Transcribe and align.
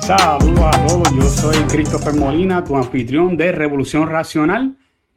Saludos 0.00 0.60
a 0.64 0.86
todos, 0.88 1.14
yo 1.14 1.22
soy 1.22 1.56
Christopher 1.68 2.14
Molina, 2.14 2.64
tu 2.64 2.76
anfitrión 2.76 3.36
de 3.36 3.52
Revolución 3.52 4.08
Racional 4.08 4.76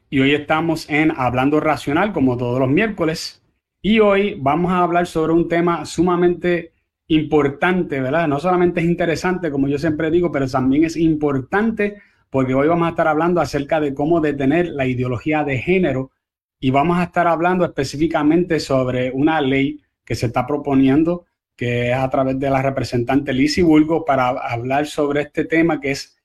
y 0.10 0.20
hoy 0.20 0.36
estamos 0.36 0.88
en 0.88 1.12
Hablando 1.16 1.60
Racional 1.60 2.14
como 2.14 2.38
todos 2.38 2.60
los 2.60 2.70
miércoles 2.70 3.42
y 3.82 4.00
hoy 4.00 4.38
vamos 4.40 4.72
a 4.72 4.84
hablar 4.84 5.08
sobre 5.08 5.34
un 5.34 5.48
tema 5.48 5.86
sumamente 5.86 6.74
importante, 7.08 8.00
¿verdad? 8.00 8.28
No 8.28 8.40
solamente 8.40 8.82
es 8.82 8.86
interesante, 8.86 9.50
como 9.50 9.68
yo 9.68 9.80
siempre 9.80 10.12
digo, 10.12 10.32
pero 10.32 10.48
también 10.48 10.86
es 10.86 10.96
importante 10.96 12.02
porque 12.30 12.54
hoy 12.54 12.68
vamos 12.68 12.86
a 12.86 12.92
estar 12.92 13.08
hablando 13.08 13.42
acerca 13.42 13.80
de 13.80 13.94
cómo 13.94 14.22
detener 14.22 14.68
la 14.68 14.86
ideología 14.86 15.44
de 15.44 15.58
género 15.58 16.12
y 16.64 16.72
vamos 16.72 16.98
a 16.98 17.04
estar 17.04 17.28
hablando 17.28 17.66
específicamente 17.66 18.58
sobre 18.58 19.12
una 19.12 19.42
ley 19.42 19.82
que 20.06 20.16
se 20.16 20.28
está 20.28 20.48
proponiendo 20.48 21.26
que 21.58 21.90
es 21.90 21.98
a 21.98 22.10
través 22.10 22.40
de 22.40 22.50
la 22.50 22.62
representante 22.62 23.34
Lizzie 23.34 23.66
Bulgo 23.66 24.06
para 24.06 24.30
hablar 24.30 24.86
sobre 24.86 25.24
este 25.24 25.44
tema 25.44 25.82
que 25.82 25.92
es 25.92 26.18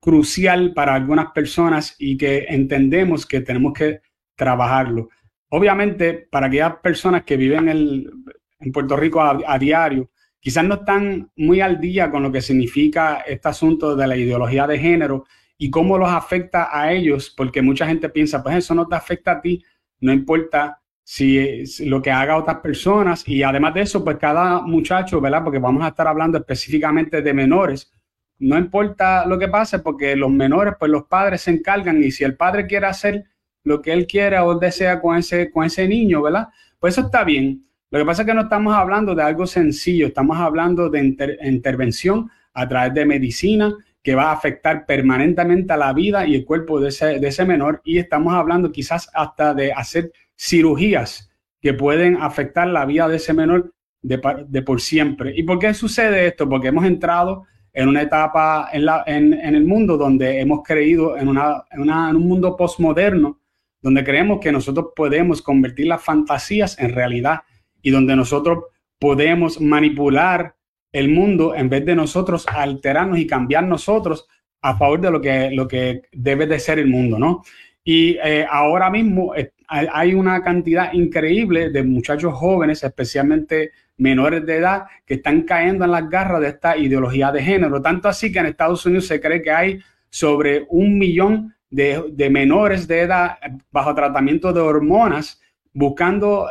crucial 0.00 0.74
para 0.74 0.92
algunas 0.92 1.30
personas 1.30 1.94
y 2.00 2.16
que 2.16 2.46
entendemos 2.48 3.26
que 3.26 3.42
tenemos 3.42 3.74
que 3.74 4.00
trabajarlo. 4.34 5.08
Obviamente, 5.50 6.14
para 6.32 6.48
aquellas 6.48 6.78
personas 6.78 7.22
que 7.22 7.36
viven 7.36 7.68
en 7.68 8.72
Puerto 8.72 8.96
Rico 8.96 9.22
a, 9.22 9.56
diario, 9.56 10.10
quizás 10.40 10.64
no 10.64 10.74
están 10.74 11.30
muy 11.36 11.60
al 11.60 11.80
día 11.80 12.10
con 12.10 12.24
lo 12.24 12.32
que 12.32 12.42
significa 12.42 13.18
este 13.20 13.48
asunto 13.50 13.94
de 13.94 14.08
la 14.08 14.16
ideología 14.16 14.66
de 14.66 14.80
género 14.80 15.26
y 15.56 15.70
cómo 15.70 15.96
los 15.96 16.10
afecta 16.10 16.76
a 16.76 16.92
ellos, 16.92 17.32
porque 17.36 17.62
mucha 17.62 17.86
gente 17.86 18.08
piensa, 18.08 18.42
pues 18.42 18.56
eso 18.56 18.74
no 18.74 18.88
te 18.88 18.96
afecta 18.96 19.30
a 19.30 19.40
ti, 19.40 19.62
no 20.00 20.12
importa 20.12 20.80
si, 21.02 21.64
lo 21.86 22.02
que 22.02 22.10
haga 22.10 22.36
otras 22.36 22.58
personas 22.58 23.26
y 23.28 23.42
además 23.42 23.74
de 23.74 23.82
eso, 23.82 24.02
pues 24.02 24.16
cada 24.16 24.60
muchacho, 24.60 25.20
¿verdad? 25.20 25.44
Porque 25.44 25.60
vamos 25.60 25.84
a 25.84 25.88
estar 25.88 26.08
hablando 26.08 26.38
específicamente 26.38 27.22
de 27.22 27.32
menores. 27.32 27.92
No 28.38 28.58
importa 28.58 29.24
lo 29.24 29.38
que 29.38 29.48
pase, 29.48 29.78
porque 29.78 30.16
los 30.16 30.30
menores, 30.30 30.74
pues 30.78 30.90
los 30.90 31.04
padres 31.04 31.42
se 31.42 31.52
encargan 31.52 32.02
y 32.02 32.10
si 32.10 32.24
el 32.24 32.36
padre 32.36 32.66
quiere 32.66 32.86
hacer 32.86 33.24
lo 33.62 33.80
que 33.80 33.92
él 33.92 34.06
quiera 34.06 34.44
o 34.44 34.58
desea 34.58 35.00
con 35.00 35.16
ese, 35.16 35.50
con 35.50 35.64
ese 35.64 35.86
niño, 35.86 36.22
¿verdad? 36.22 36.48
Pues 36.78 36.94
eso 36.94 37.06
está 37.06 37.24
bien. 37.24 37.64
Lo 37.90 38.00
que 38.00 38.04
pasa 38.04 38.22
es 38.22 38.26
que 38.26 38.34
no 38.34 38.42
estamos 38.42 38.74
hablando 38.74 39.14
de 39.14 39.22
algo 39.22 39.46
sencillo, 39.46 40.08
estamos 40.08 40.36
hablando 40.38 40.90
de 40.90 41.04
intervención 41.42 42.28
a 42.52 42.66
través 42.68 42.94
de 42.94 43.06
medicina 43.06 43.72
que 44.06 44.14
va 44.14 44.30
a 44.30 44.34
afectar 44.34 44.86
permanentemente 44.86 45.72
a 45.72 45.76
la 45.76 45.92
vida 45.92 46.24
y 46.28 46.36
el 46.36 46.44
cuerpo 46.44 46.78
de 46.78 46.90
ese, 46.90 47.18
de 47.18 47.26
ese 47.26 47.44
menor 47.44 47.82
y 47.84 47.98
estamos 47.98 48.34
hablando 48.34 48.70
quizás 48.70 49.10
hasta 49.12 49.52
de 49.52 49.72
hacer 49.72 50.12
cirugías 50.36 51.28
que 51.60 51.74
pueden 51.74 52.16
afectar 52.22 52.68
la 52.68 52.84
vida 52.86 53.08
de 53.08 53.16
ese 53.16 53.32
menor 53.32 53.74
de, 54.02 54.62
por 54.62 54.80
siempre. 54.80 55.32
¿Y 55.36 55.42
por 55.42 55.58
qué 55.58 55.74
sucede 55.74 56.28
esto? 56.28 56.48
Porque 56.48 56.68
hemos 56.68 56.84
entrado 56.84 57.46
en 57.72 57.88
una 57.88 58.02
etapa 58.02 58.68
en, 58.72 58.84
la, 58.84 59.02
en, 59.08 59.34
el 59.34 59.64
mundo 59.64 59.96
donde 59.96 60.40
hemos 60.40 60.62
creído 60.62 61.18
en, 61.18 61.26
una, 61.26 61.64
en, 61.72 61.90
un 61.90 62.28
mundo 62.28 62.56
postmoderno, 62.56 63.40
donde 63.82 64.04
creemos 64.04 64.38
que 64.40 64.52
nosotros 64.52 64.90
podemos 64.94 65.42
convertir 65.42 65.88
las 65.88 66.04
fantasías 66.04 66.78
en 66.78 66.94
realidad 66.94 67.40
y 67.82 67.90
donde 67.90 68.14
nosotros 68.14 68.66
podemos 69.00 69.60
manipular 69.60 70.54
el 70.98 71.10
mundo 71.10 71.54
en 71.54 71.68
vez 71.68 71.84
de 71.84 71.94
nosotros 71.94 72.46
alterarnos 72.48 73.18
y 73.18 73.26
cambiar 73.26 73.64
nosotros 73.64 74.26
a 74.62 74.76
favor 74.76 74.98
de 75.00 75.10
lo 75.10 75.20
que, 75.20 75.50
lo 75.50 75.68
que 75.68 76.02
debe 76.10 76.46
de 76.46 76.58
ser 76.58 76.78
el 76.78 76.88
mundo, 76.88 77.18
¿no? 77.18 77.42
Y 77.84 78.16
eh, 78.24 78.46
ahora 78.50 78.88
mismo 78.88 79.34
eh, 79.34 79.52
hay 79.68 80.14
una 80.14 80.42
cantidad 80.42 80.92
increíble 80.94 81.70
de 81.70 81.82
muchachos 81.82 82.32
jóvenes, 82.34 82.82
especialmente 82.82 83.72
menores 83.98 84.46
de 84.46 84.56
edad, 84.56 84.84
que 85.04 85.14
están 85.14 85.42
cayendo 85.42 85.84
en 85.84 85.90
las 85.90 86.08
garras 86.08 86.40
de 86.40 86.48
esta 86.48 86.76
ideología 86.78 87.30
de 87.30 87.42
género. 87.42 87.82
Tanto 87.82 88.08
así 88.08 88.32
que 88.32 88.38
en 88.38 88.46
Estados 88.46 88.84
Unidos 88.86 89.06
se 89.06 89.20
cree 89.20 89.42
que 89.42 89.50
hay 89.50 89.80
sobre 90.08 90.64
un 90.70 90.98
millón 90.98 91.54
de, 91.68 92.30
menores 92.30 92.88
de 92.88 93.00
edad 93.00 93.36
bajo 93.70 93.94
tratamiento 93.94 94.50
de 94.52 94.60
hormonas 94.60 95.42
buscando, 95.76 96.50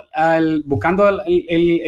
buscando 0.65 1.19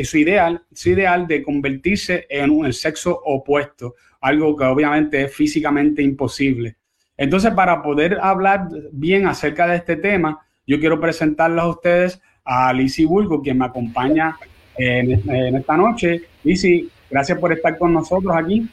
su, 0.04 0.18
ideal, 0.18 0.60
su 0.74 0.90
ideal 0.90 1.28
de 1.28 1.44
convertirse 1.44 2.26
en 2.32 2.50
un 2.50 2.74
sexo 2.74 3.22
opuesto, 3.24 3.94
algo 4.22 4.58
que 4.58 4.64
obviamente 4.64 5.22
es 5.22 5.36
físicamente 5.36 6.02
imposible. 6.02 6.78
Entonces, 7.16 7.52
para 7.52 7.84
poder 7.84 8.18
hablar 8.20 8.68
bien 8.92 9.28
acerca 9.28 9.68
de 9.68 9.76
este 9.76 9.98
tema, 9.98 10.48
yo 10.66 10.80
quiero 10.80 11.00
presentarles 11.00 11.64
a 11.64 11.68
ustedes 11.68 12.22
a 12.44 12.74
Lizzie 12.74 13.06
Bulgo, 13.06 13.44
quien 13.44 13.60
me 13.60 13.66
acompaña 13.66 14.36
en, 14.76 15.56
esta 15.56 15.78
noche. 15.78 16.24
Lizzie, 16.44 16.88
gracias 17.08 17.38
por 17.38 17.54
estar 17.54 17.78
con 17.78 17.94
nosotros 17.94 18.36
aquí. 18.36 18.68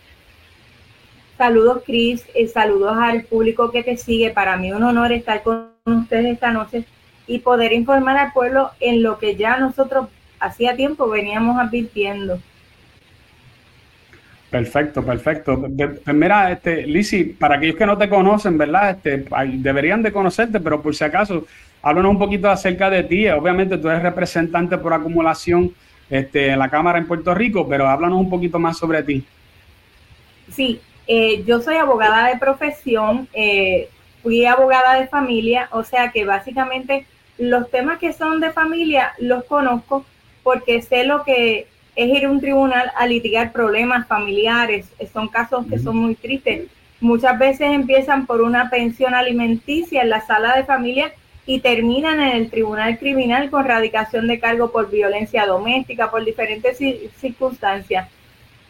Saludos, 1.36 1.82
Cris, 1.84 2.24
y 2.34 2.46
saludos 2.46 2.96
al 2.98 3.24
público 3.24 3.70
que 3.70 3.82
te 3.82 3.98
sigue. 3.98 4.30
Para 4.30 4.56
mí 4.56 4.72
un 4.72 4.84
honor 4.84 5.12
estar 5.12 5.42
con 5.42 5.68
ustedes 5.84 6.32
esta 6.32 6.50
noche 6.50 6.86
y 7.26 7.38
poder 7.38 7.72
informar 7.72 8.16
al 8.16 8.32
pueblo 8.32 8.70
en 8.80 9.02
lo 9.02 9.18
que 9.18 9.36
ya 9.36 9.56
nosotros 9.58 10.08
hacía 10.40 10.76
tiempo 10.76 11.08
veníamos 11.08 11.58
advirtiendo. 11.58 12.38
Perfecto, 14.50 15.04
perfecto. 15.04 15.60
Pues 16.04 16.14
mira, 16.14 16.52
este, 16.52 16.86
Lisi, 16.86 17.24
para 17.24 17.56
aquellos 17.56 17.74
que 17.74 17.86
no 17.86 17.98
te 17.98 18.08
conocen, 18.08 18.56
¿verdad? 18.56 18.90
Este, 18.90 19.24
deberían 19.54 20.00
de 20.00 20.12
conocerte, 20.12 20.60
pero 20.60 20.80
por 20.80 20.94
si 20.94 21.02
acaso, 21.02 21.44
háblanos 21.82 22.12
un 22.12 22.18
poquito 22.18 22.48
acerca 22.48 22.88
de 22.88 23.02
ti. 23.02 23.26
Obviamente 23.28 23.78
tú 23.78 23.88
eres 23.88 24.02
representante 24.02 24.78
por 24.78 24.92
acumulación 24.92 25.74
este, 26.08 26.50
en 26.50 26.58
la 26.60 26.68
Cámara 26.68 26.98
en 26.98 27.08
Puerto 27.08 27.34
Rico, 27.34 27.66
pero 27.68 27.88
háblanos 27.88 28.20
un 28.20 28.30
poquito 28.30 28.60
más 28.60 28.78
sobre 28.78 29.02
ti. 29.02 29.24
Sí, 30.52 30.80
eh, 31.08 31.42
yo 31.44 31.60
soy 31.60 31.76
abogada 31.76 32.28
de 32.28 32.38
profesión, 32.38 33.26
eh, 33.32 33.88
fui 34.22 34.46
abogada 34.46 35.00
de 35.00 35.08
familia, 35.08 35.68
o 35.72 35.82
sea 35.82 36.12
que 36.12 36.24
básicamente 36.24 37.06
los 37.38 37.70
temas 37.70 37.98
que 37.98 38.12
son 38.12 38.40
de 38.40 38.52
familia 38.52 39.12
los 39.18 39.44
conozco 39.44 40.04
porque 40.42 40.82
sé 40.82 41.04
lo 41.04 41.24
que 41.24 41.66
es 41.96 42.08
ir 42.08 42.26
a 42.26 42.30
un 42.30 42.40
tribunal 42.40 42.92
a 42.96 43.06
litigar 43.06 43.52
problemas 43.52 44.06
familiares. 44.06 44.86
Son 45.12 45.28
casos 45.28 45.66
que 45.66 45.78
son 45.78 45.96
muy 45.96 46.14
tristes. 46.14 46.68
Muchas 47.00 47.38
veces 47.38 47.72
empiezan 47.72 48.26
por 48.26 48.40
una 48.40 48.70
pensión 48.70 49.14
alimenticia 49.14 50.02
en 50.02 50.10
la 50.10 50.24
sala 50.26 50.56
de 50.56 50.64
familia 50.64 51.12
y 51.46 51.60
terminan 51.60 52.20
en 52.20 52.36
el 52.36 52.50
tribunal 52.50 52.98
criminal 52.98 53.50
con 53.50 53.64
radicación 53.64 54.26
de 54.26 54.38
cargo 54.38 54.72
por 54.72 54.90
violencia 54.90 55.46
doméstica, 55.46 56.10
por 56.10 56.24
diferentes 56.24 56.78
circunstancias. 57.18 58.08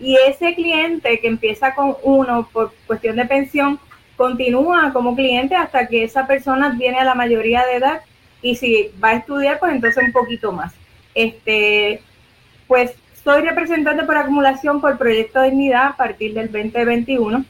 Y 0.00 0.16
ese 0.26 0.54
cliente 0.54 1.20
que 1.20 1.28
empieza 1.28 1.74
con 1.74 1.96
uno 2.02 2.48
por 2.52 2.72
cuestión 2.86 3.16
de 3.16 3.26
pensión, 3.26 3.78
continúa 4.16 4.92
como 4.92 5.14
cliente 5.14 5.54
hasta 5.54 5.86
que 5.86 6.04
esa 6.04 6.26
persona 6.26 6.70
viene 6.70 6.98
a 6.98 7.04
la 7.04 7.14
mayoría 7.14 7.64
de 7.64 7.76
edad 7.76 8.00
y 8.44 8.54
si 8.56 8.90
va 9.02 9.08
a 9.08 9.14
estudiar, 9.14 9.58
pues 9.58 9.72
entonces 9.72 10.04
un 10.04 10.12
poquito 10.12 10.52
más. 10.52 10.74
Este, 11.14 12.02
pues 12.68 12.94
soy 13.24 13.40
representante 13.40 14.04
por 14.04 14.18
acumulación 14.18 14.82
por 14.82 14.98
Proyecto 14.98 15.40
Dignidad 15.40 15.86
a 15.86 15.96
partir 15.96 16.34
del 16.34 16.52
2021. 16.52 17.42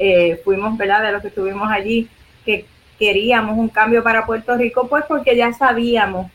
Eh, 0.00 0.40
fuimos, 0.42 0.76
¿verdad? 0.76 1.02
De 1.02 1.12
los 1.12 1.22
que 1.22 1.28
estuvimos 1.28 1.70
allí, 1.70 2.08
que 2.44 2.66
queríamos 2.98 3.56
un 3.56 3.68
cambio 3.68 4.02
para 4.02 4.26
Puerto 4.26 4.56
Rico, 4.56 4.88
pues 4.88 5.04
porque 5.06 5.36
ya 5.36 5.52
sabíamos. 5.52 6.28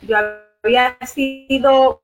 Yo 0.00 0.16
había 0.64 0.96
sido, 1.04 2.00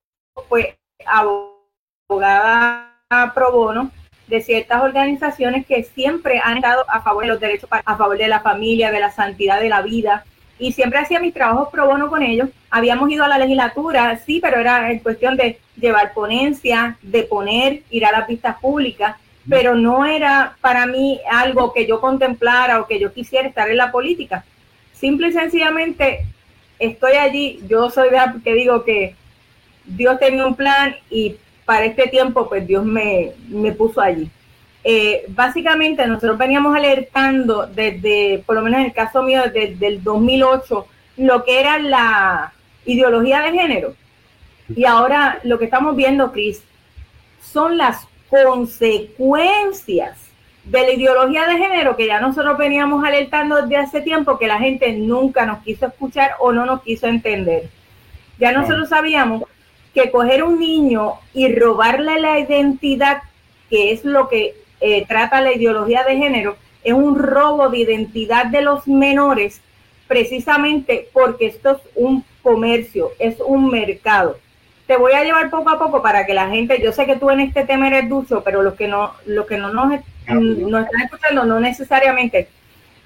pues, 0.49 0.67
abogada 1.07 2.91
pro 3.33 3.51
bono 3.51 3.89
de 4.27 4.41
ciertas 4.41 4.83
organizaciones 4.83 5.65
que 5.65 5.83
siempre 5.83 6.39
han 6.43 6.57
estado 6.57 6.85
a 6.87 7.01
favor 7.01 7.23
de 7.23 7.29
los 7.29 7.39
derechos, 7.39 7.69
a 7.71 7.97
favor 7.97 8.19
de 8.19 8.27
la 8.27 8.41
familia, 8.41 8.91
de 8.91 8.99
la 8.99 9.09
santidad 9.09 9.59
de 9.59 9.69
la 9.69 9.81
vida, 9.81 10.25
y 10.57 10.71
siempre 10.71 10.99
hacía 10.99 11.19
mis 11.19 11.33
trabajos 11.33 11.69
pro 11.69 11.87
bono 11.87 12.09
con 12.09 12.23
ellos. 12.23 12.49
Habíamos 12.69 13.09
ido 13.09 13.23
a 13.23 13.27
la 13.27 13.37
legislatura, 13.37 14.17
sí, 14.25 14.39
pero 14.41 14.59
era 14.59 14.91
en 14.91 14.99
cuestión 14.99 15.35
de 15.35 15.59
llevar 15.75 16.13
ponencia, 16.13 16.97
de 17.01 17.23
poner, 17.23 17.83
ir 17.89 18.05
a 18.05 18.11
las 18.11 18.27
vistas 18.27 18.57
públicas, 18.59 19.15
pero 19.49 19.75
no 19.75 20.05
era 20.05 20.55
para 20.61 20.85
mí 20.85 21.19
algo 21.29 21.73
que 21.73 21.85
yo 21.85 21.99
contemplara 21.99 22.79
o 22.79 22.87
que 22.87 22.99
yo 22.99 23.13
quisiera 23.13 23.47
estar 23.47 23.69
en 23.69 23.77
la 23.77 23.91
política. 23.91 24.45
Simple 24.93 25.27
y 25.27 25.33
sencillamente 25.33 26.25
estoy 26.79 27.13
allí, 27.13 27.59
yo 27.67 27.89
soy 27.89 28.09
de 28.09 28.19
que 28.43 28.53
digo 28.53 28.83
que 28.83 29.15
Dios 29.85 30.19
tenía 30.19 30.45
un 30.45 30.55
plan 30.55 30.95
y 31.09 31.35
para 31.65 31.85
este 31.85 32.07
tiempo 32.07 32.47
pues 32.49 32.65
Dios 32.65 32.85
me, 32.85 33.31
me 33.49 33.71
puso 33.71 34.01
allí. 34.01 34.29
Eh, 34.87 35.25
básicamente 35.29 36.05
nosotros 36.05 36.37
veníamos 36.37 36.75
alertando 36.75 37.65
desde, 37.65 38.43
por 38.45 38.55
lo 38.55 38.61
menos 38.61 38.81
en 38.81 38.85
el 38.85 38.93
caso 38.93 39.23
mío, 39.23 39.41
desde 39.51 39.87
el 39.87 40.03
2008, 40.03 40.85
lo 41.17 41.43
que 41.43 41.59
era 41.59 41.79
la 41.79 42.53
ideología 42.85 43.41
de 43.41 43.51
género. 43.51 43.95
Y 44.75 44.85
ahora 44.85 45.39
lo 45.43 45.57
que 45.57 45.65
estamos 45.65 45.95
viendo, 45.95 46.31
Cris, 46.31 46.61
son 47.41 47.79
las 47.79 48.07
consecuencias 48.29 50.19
de 50.65 50.81
la 50.81 50.93
ideología 50.93 51.47
de 51.47 51.57
género 51.57 51.95
que 51.95 52.05
ya 52.05 52.21
nosotros 52.21 52.55
veníamos 52.55 53.03
alertando 53.03 53.63
desde 53.63 53.77
hace 53.77 54.01
tiempo 54.01 54.37
que 54.37 54.45
la 54.45 54.59
gente 54.59 54.93
nunca 54.93 55.47
nos 55.47 55.63
quiso 55.63 55.87
escuchar 55.87 56.33
o 56.39 56.51
no 56.51 56.63
nos 56.63 56.83
quiso 56.83 57.07
entender. 57.07 57.69
Ya 58.37 58.51
nosotros 58.51 58.89
sabíamos 58.89 59.45
que 59.95 60.11
coger 60.11 60.43
un 60.43 60.59
niño 60.59 61.13
y 61.33 61.51
robarle 61.55 62.19
la 62.19 62.37
identidad, 62.37 63.23
que 63.67 63.91
es 63.91 64.05
lo 64.05 64.29
que 64.29 64.63
eh, 64.79 65.05
trata 65.07 65.41
la 65.41 65.53
ideología 65.53 66.03
de 66.03 66.17
género, 66.17 66.57
es 66.83 66.93
un 66.93 67.17
robo 67.17 67.69
de 67.69 67.79
identidad 67.79 68.45
de 68.45 68.61
los 68.61 68.87
menores, 68.87 69.61
precisamente 70.07 71.09
porque 71.13 71.47
esto 71.47 71.71
es 71.71 71.77
un 71.95 72.23
comercio, 72.43 73.11
es 73.19 73.37
un 73.39 73.69
mercado. 73.69 74.37
Te 74.85 74.97
voy 74.97 75.13
a 75.13 75.23
llevar 75.23 75.49
poco 75.49 75.71
a 75.71 75.79
poco 75.79 76.03
para 76.03 76.27
que 76.27 76.35
la 76.35 76.49
gente, 76.49 76.79
yo 76.81 76.91
sé 76.91 77.07
que 77.07 77.15
tú 77.15 77.31
en 77.31 77.39
este 77.39 77.65
tema 77.65 77.87
eres 77.87 78.07
dulce, 78.07 78.35
pero 78.43 78.61
los 78.61 78.75
que 78.75 78.87
no, 78.87 79.13
los 79.25 79.47
que 79.47 79.57
no 79.57 79.73
nos, 79.73 80.01
nos 80.27 80.85
están 80.85 81.01
escuchando 81.03 81.43
no 81.43 81.59
necesariamente. 81.59 82.49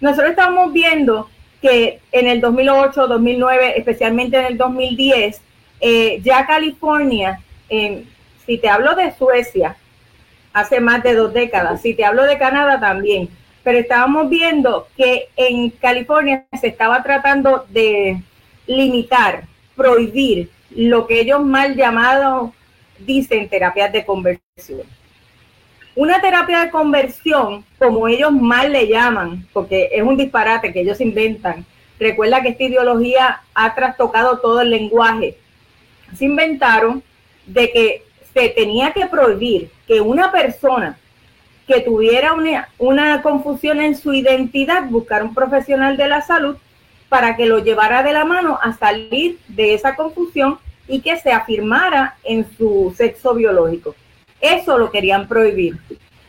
Nosotros 0.02 0.32
estamos 0.32 0.74
viendo 0.74 1.30
que 1.62 2.00
en 2.12 2.28
el 2.28 2.42
2008, 2.42 3.08
2009, 3.08 3.74
especialmente 3.78 4.38
en 4.38 4.46
el 4.46 4.58
2010, 4.58 5.42
eh, 5.82 6.20
ya 6.22 6.46
California, 6.46 7.40
si 8.46 8.58
te 8.58 8.70
hablo 8.70 8.96
de 8.96 9.14
Suecia, 9.16 9.78
hace 10.54 10.80
más 10.80 11.04
de 11.04 11.16
dos 11.16 11.34
décadas, 11.34 11.82
si 11.82 11.94
te 11.94 12.06
hablo 12.06 12.24
de 12.24 12.38
Canadá 12.38 12.80
también, 12.80 13.30
pero 13.64 13.78
estábamos 13.80 14.30
viendo 14.30 14.88
que 14.96 15.30
en 15.36 15.70
California 15.70 16.46
se 16.60 16.68
estaba 16.68 17.04
tratando 17.04 17.66
de 17.70 18.22
limitar, 18.66 19.44
prohibir 19.76 20.50
lo 20.72 21.08
que 21.08 21.22
ellos 21.22 21.44
mal 21.44 21.76
llamado 21.76 22.54
dicen 23.00 23.50
terapias 23.50 23.92
de 23.92 24.06
conversión. 24.06 24.82
Una 25.96 26.22
terapia 26.22 26.62
de 26.62 26.72
conversión, 26.72 27.66
como 27.78 28.08
ellos 28.08 28.32
mal 28.32 28.72
le 28.72 28.88
llaman, 28.88 29.48
porque 29.52 29.90
es 29.92 30.02
un 30.02 30.16
disparate 30.16 30.72
que 30.72 30.82
ellos 30.82 31.02
inventan, 31.02 31.66
recuerda 32.00 32.42
que 32.42 32.50
esta 32.50 32.64
ideología 32.64 33.42
ha 33.54 33.76
trastocado 33.76 34.40
todo 34.40 34.62
el 34.62 34.70
lenguaje. 34.70 35.38
Se 36.16 36.26
inventaron 36.26 37.04
de 37.46 37.72
que 37.72 38.04
se 38.34 38.50
tenía 38.50 38.92
que 38.92 39.08
prohibir 39.08 39.72
que 39.90 40.02
una 40.02 40.32
persona 40.32 41.00
que 41.68 41.82
tuviera 41.82 42.34
una, 42.34 42.70
una 42.78 43.24
confusión 43.24 43.82
en 43.82 43.98
su 43.98 44.14
identidad 44.14 44.84
buscar 44.88 45.24
un 45.24 45.34
profesional 45.34 45.98
de 45.98 46.08
la 46.08 46.22
salud 46.22 46.58
para 47.10 47.36
que 47.36 47.48
lo 47.48 47.58
llevara 47.58 48.04
de 48.04 48.14
la 48.14 48.24
mano 48.24 48.60
a 48.62 48.74
salir 48.74 49.40
de 49.48 49.74
esa 49.74 49.96
confusión 49.96 50.60
y 50.88 51.02
que 51.02 51.18
se 51.18 51.32
afirmara 51.32 52.18
en 52.24 52.46
su 52.56 52.94
sexo 52.96 53.34
biológico. 53.34 53.96
Eso 54.40 54.78
lo 54.78 54.92
querían 54.92 55.28
prohibir. 55.28 55.78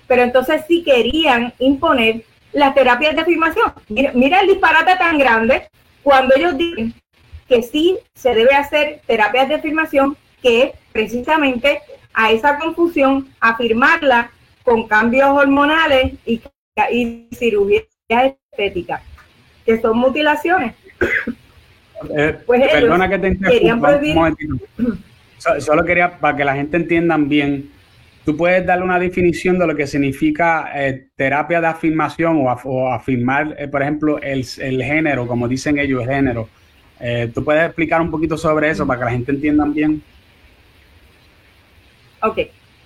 Pero 0.09 0.23
entonces 0.23 0.65
sí 0.67 0.83
querían 0.83 1.53
imponer 1.59 2.23
las 2.55 2.75
terapias 2.75 3.15
de 3.15 3.21
afirmación. 3.21 3.75
Mira, 3.89 4.41
el 4.41 4.49
disparate 4.49 4.97
tan 4.97 5.19
grande 5.19 5.69
cuando 6.03 6.35
ellos 6.35 6.57
dicen 6.57 6.95
que 7.47 7.63
sí 7.63 7.99
se 8.15 8.35
debe 8.35 8.55
hacer 8.55 9.03
terapias 9.07 9.49
de 9.49 9.57
afirmación, 9.57 10.17
que 10.43 10.73
precisamente 10.93 11.83
a 12.15 12.33
esa 12.33 12.59
confusión 12.59 13.29
afirmarla 13.41 14.31
con 14.65 14.87
cambios 14.87 15.29
hormonales 15.29 16.15
y, 16.27 16.41
y 16.93 17.29
cirugías 17.35 17.85
estéticas, 18.09 19.03
que 19.65 19.81
son 19.81 19.99
mutilaciones. 19.99 20.75
Eh, 22.17 22.39
pues 22.47 22.63
perdona 22.73 23.09
que 23.09 23.19
te 23.19 23.29
interrumpa 23.29 24.01
Solo 25.59 25.85
quería, 25.85 26.19
para 26.19 26.37
que 26.37 26.45
la 26.45 26.55
gente 26.55 26.77
entiendan 26.77 27.29
bien, 27.29 27.71
tú 28.25 28.37
puedes 28.37 28.65
darle 28.67 28.85
una 28.85 28.99
definición 28.99 29.59
de 29.59 29.67
lo 29.67 29.75
que 29.75 29.87
significa 29.87 30.71
eh, 30.75 31.09
terapia 31.17 31.63
de 31.63 31.67
afirmación 31.67 32.45
o, 32.45 32.93
afirmar, 32.93 33.55
eh, 33.59 33.67
por 33.69 33.81
ejemplo, 33.81 34.21
el, 34.21 34.45
género, 34.45 35.27
como 35.27 35.49
dicen 35.49 35.79
ellos, 35.79 36.03
el 36.03 36.09
género. 36.09 36.49
¿Tú 37.33 37.43
puedes 37.43 37.65
explicar 37.65 38.03
un 38.03 38.11
poquito 38.11 38.37
sobre 38.37 38.69
eso 38.69 38.87
para 38.87 38.99
que 38.99 39.05
la 39.07 39.11
gente 39.13 39.33
entienda 39.33 39.65
bien? 39.65 40.03
Ok. 42.23 42.39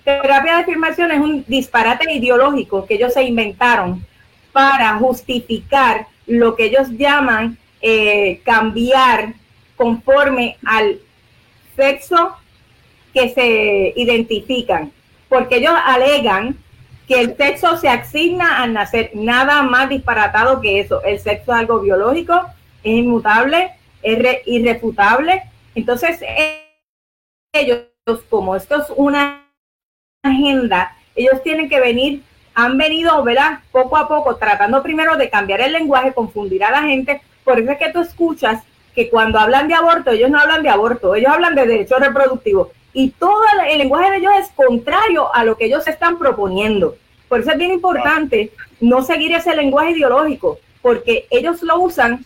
Terapia 0.03 0.57
de 0.57 0.61
afirmación 0.61 1.11
es 1.11 1.19
un 1.19 1.43
disparate 1.47 2.13
ideológico 2.13 2.85
que 2.85 2.95
ellos 2.95 3.13
se 3.13 3.23
inventaron 3.23 4.05
para 4.51 4.95
justificar 4.97 6.07
lo 6.27 6.55
que 6.55 6.65
ellos 6.65 6.89
llaman 6.91 7.57
eh, 7.81 8.39
cambiar 8.43 9.33
conforme 9.75 10.57
al 10.65 10.99
sexo 11.75 12.35
que 13.13 13.29
se 13.29 13.93
identifican, 13.95 14.91
porque 15.29 15.57
ellos 15.57 15.73
alegan 15.85 16.57
que 17.07 17.21
el 17.21 17.37
sexo 17.37 17.77
se 17.77 17.89
asigna 17.89 18.61
al 18.63 18.73
nacer, 18.73 19.11
nada 19.13 19.61
más 19.63 19.89
disparatado 19.89 20.61
que 20.61 20.79
eso. 20.79 21.03
El 21.03 21.19
sexo 21.19 21.53
es 21.53 21.59
algo 21.59 21.79
biológico, 21.79 22.41
es 22.83 22.93
inmutable, 22.93 23.71
es 24.01 24.39
irrefutable. 24.45 25.43
Entonces, 25.75 26.19
ellos, 27.53 27.79
como 28.29 28.55
esto 28.55 28.75
es 28.75 28.85
una 28.95 29.47
agenda, 30.21 30.95
ellos 31.15 31.41
tienen 31.41 31.67
que 31.67 31.79
venir, 31.79 32.21
han 32.53 32.77
venido, 32.77 33.23
¿verdad? 33.23 33.61
Poco 33.71 33.97
a 33.97 34.07
poco, 34.07 34.35
tratando 34.35 34.83
primero 34.83 35.17
de 35.17 35.29
cambiar 35.29 35.61
el 35.61 35.71
lenguaje, 35.71 36.13
confundir 36.13 36.63
a 36.63 36.69
la 36.69 36.83
gente, 36.83 37.21
por 37.43 37.59
eso 37.59 37.71
es 37.71 37.79
que 37.79 37.91
tú 37.91 38.01
escuchas 38.01 38.61
que 38.93 39.09
cuando 39.09 39.39
hablan 39.39 39.67
de 39.67 39.73
aborto, 39.73 40.11
ellos 40.11 40.29
no 40.29 40.39
hablan 40.39 40.61
de 40.61 40.69
aborto, 40.69 41.15
ellos 41.15 41.31
hablan 41.31 41.55
de 41.55 41.65
derechos 41.65 41.99
reproductivos. 41.99 42.67
Y 42.93 43.09
todo 43.09 43.41
el 43.67 43.77
lenguaje 43.79 44.11
de 44.11 44.17
ellos 44.17 44.33
es 44.39 44.49
contrario 44.51 45.33
a 45.33 45.43
lo 45.43 45.57
que 45.57 45.65
ellos 45.65 45.87
están 45.87 46.19
proponiendo. 46.19 46.95
Por 47.27 47.39
eso 47.39 47.51
es 47.51 47.57
bien 47.57 47.71
importante 47.71 48.51
no 48.79 49.01
seguir 49.01 49.33
ese 49.33 49.55
lenguaje 49.55 49.91
ideológico, 49.91 50.59
porque 50.83 51.25
ellos 51.31 51.63
lo 51.63 51.79
usan, 51.79 52.23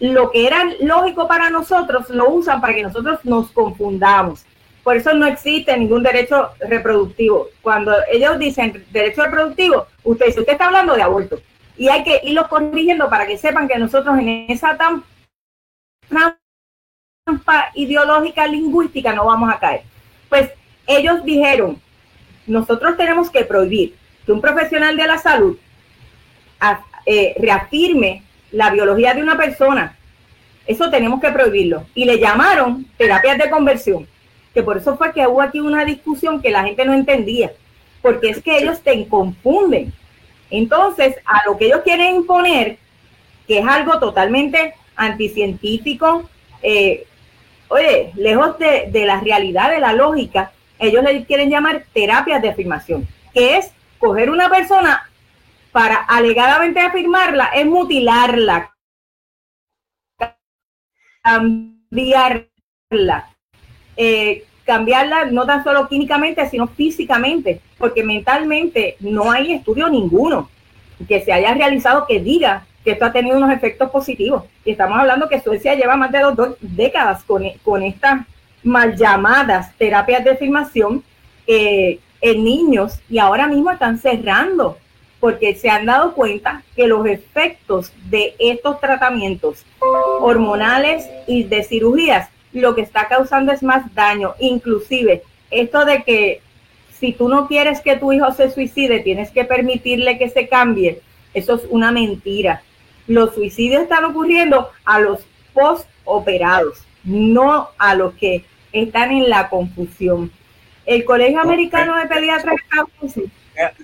lo 0.00 0.32
que 0.32 0.48
era 0.48 0.64
lógico 0.80 1.28
para 1.28 1.48
nosotros, 1.48 2.10
lo 2.10 2.28
usan 2.28 2.60
para 2.60 2.74
que 2.74 2.82
nosotros 2.82 3.20
nos 3.24 3.52
confundamos. 3.52 4.44
Por 4.82 4.96
eso 4.96 5.14
no 5.14 5.26
existe 5.26 5.76
ningún 5.76 6.02
derecho 6.02 6.50
reproductivo. 6.60 7.48
Cuando 7.60 7.94
ellos 8.10 8.38
dicen 8.38 8.84
derecho 8.90 9.24
reproductivo, 9.24 9.86
usted 10.02 10.26
dice, 10.26 10.40
usted 10.40 10.54
está 10.54 10.66
hablando 10.66 10.94
de 10.94 11.02
aborto 11.02 11.40
y 11.76 11.88
hay 11.88 12.04
que 12.04 12.20
irlos 12.24 12.48
corrigiendo 12.48 13.08
para 13.08 13.26
que 13.26 13.38
sepan 13.38 13.68
que 13.68 13.78
nosotros 13.78 14.18
en 14.18 14.28
esa 14.48 14.76
trampa 16.06 16.36
ideológica 17.74 18.46
lingüística 18.46 19.12
no 19.12 19.26
vamos 19.26 19.52
a 19.52 19.58
caer. 19.58 19.82
Pues 20.28 20.50
ellos 20.86 21.24
dijeron, 21.24 21.80
nosotros 22.46 22.96
tenemos 22.96 23.30
que 23.30 23.44
prohibir 23.44 23.94
que 24.26 24.32
un 24.32 24.40
profesional 24.40 24.96
de 24.96 25.06
la 25.06 25.18
salud 25.18 25.58
eh, 27.06 27.34
reafirme 27.38 28.22
la 28.52 28.70
biología 28.70 29.14
de 29.14 29.22
una 29.22 29.36
persona. 29.36 29.96
Eso 30.66 30.90
tenemos 30.90 31.20
que 31.20 31.30
prohibirlo. 31.30 31.86
Y 31.94 32.04
le 32.04 32.18
llamaron 32.18 32.86
terapias 32.96 33.38
de 33.38 33.50
conversión, 33.50 34.06
que 34.54 34.62
por 34.62 34.76
eso 34.76 34.96
fue 34.96 35.12
que 35.12 35.26
hubo 35.26 35.42
aquí 35.42 35.60
una 35.60 35.84
discusión 35.84 36.42
que 36.42 36.50
la 36.50 36.64
gente 36.64 36.84
no 36.84 36.92
entendía, 36.92 37.52
porque 38.00 38.30
es 38.30 38.42
que 38.42 38.58
ellos 38.58 38.80
te 38.82 39.06
confunden. 39.08 39.92
Entonces, 40.50 41.16
a 41.24 41.42
lo 41.46 41.56
que 41.56 41.66
ellos 41.66 41.80
quieren 41.82 42.16
imponer, 42.16 42.78
que 43.46 43.58
es 43.58 43.66
algo 43.66 43.98
totalmente 43.98 44.74
anticientífico, 44.96 46.28
eh, 46.62 47.06
oye, 47.68 48.12
lejos 48.16 48.58
de, 48.58 48.90
la 49.06 49.20
realidad, 49.20 49.70
de 49.70 49.80
la 49.80 49.94
lógica, 49.94 50.52
ellos 50.78 51.02
le 51.02 51.24
quieren 51.24 51.48
llamar 51.48 51.84
terapias 51.92 52.42
de 52.42 52.50
afirmación, 52.50 53.08
que 53.32 53.56
es 53.56 53.72
coger 53.98 54.30
una 54.30 54.50
persona 54.50 55.08
para 55.70 55.96
alegadamente 55.96 56.80
afirmarla, 56.80 57.46
es 57.54 57.64
mutilarla, 57.64 58.74
cambiarla, 61.22 62.48
eh, 63.96 64.44
cambiarla 64.64 65.26
no 65.26 65.44
tan 65.46 65.64
solo 65.64 65.88
químicamente, 65.88 66.48
sino 66.48 66.66
físicamente, 66.68 67.60
porque 67.78 68.04
mentalmente 68.04 68.96
no 69.00 69.30
hay 69.30 69.52
estudio 69.52 69.88
ninguno 69.88 70.48
que 71.08 71.20
se 71.20 71.32
haya 71.32 71.54
realizado 71.54 72.06
que 72.06 72.20
diga 72.20 72.64
que 72.84 72.92
esto 72.92 73.04
ha 73.04 73.12
tenido 73.12 73.36
unos 73.36 73.52
efectos 73.52 73.90
positivos. 73.90 74.44
Y 74.64 74.72
estamos 74.72 74.98
hablando 74.98 75.28
que 75.28 75.40
Suecia 75.40 75.74
lleva 75.74 75.96
más 75.96 76.12
de 76.12 76.20
dos, 76.20 76.56
décadas 76.60 77.24
con, 77.24 77.44
con, 77.64 77.82
estas 77.82 78.26
mal 78.62 78.96
llamadas 78.96 79.76
terapias 79.76 80.24
de 80.24 80.30
afirmación 80.30 81.02
eh, 81.46 81.98
en 82.20 82.44
niños 82.44 83.00
y 83.10 83.18
ahora 83.18 83.48
mismo 83.48 83.70
están 83.70 83.98
cerrando 83.98 84.78
porque 85.18 85.54
se 85.54 85.70
han 85.70 85.86
dado 85.86 86.14
cuenta 86.14 86.62
que 86.74 86.86
los 86.86 87.06
efectos 87.06 87.92
de 88.10 88.34
estos 88.38 88.80
tratamientos 88.80 89.64
hormonales 90.20 91.08
y 91.28 91.44
de 91.44 91.62
cirugías 91.62 92.28
lo 92.52 92.74
que 92.74 92.82
está 92.82 93.08
causando 93.08 93.52
es 93.52 93.62
más 93.62 93.92
daño. 93.94 94.34
Inclusive, 94.38 95.22
esto 95.50 95.84
de 95.84 96.02
que 96.02 96.40
si 97.02 97.12
tú 97.12 97.28
no 97.28 97.48
quieres 97.48 97.80
que 97.80 97.96
tu 97.96 98.12
hijo 98.12 98.30
se 98.32 98.50
suicide, 98.50 99.00
tienes 99.00 99.30
que 99.30 99.44
permitirle 99.44 100.18
que 100.18 100.28
se 100.28 100.48
cambie, 100.48 101.00
eso 101.34 101.56
es 101.56 101.62
una 101.68 101.90
mentira. 101.90 102.62
Los 103.08 103.34
suicidios 103.34 103.82
están 103.82 104.04
ocurriendo 104.04 104.68
a 104.84 105.00
los 105.00 105.26
post-operados, 105.52 106.84
no 107.04 107.68
a 107.78 107.94
los 107.94 108.14
que 108.14 108.44
están 108.72 109.10
en 109.10 109.28
la 109.28 109.48
confusión. 109.48 110.30
El 110.86 111.04
Colegio 111.04 111.40
Americano 111.40 111.96
de 111.96 112.06
Pediatras... 112.06 112.56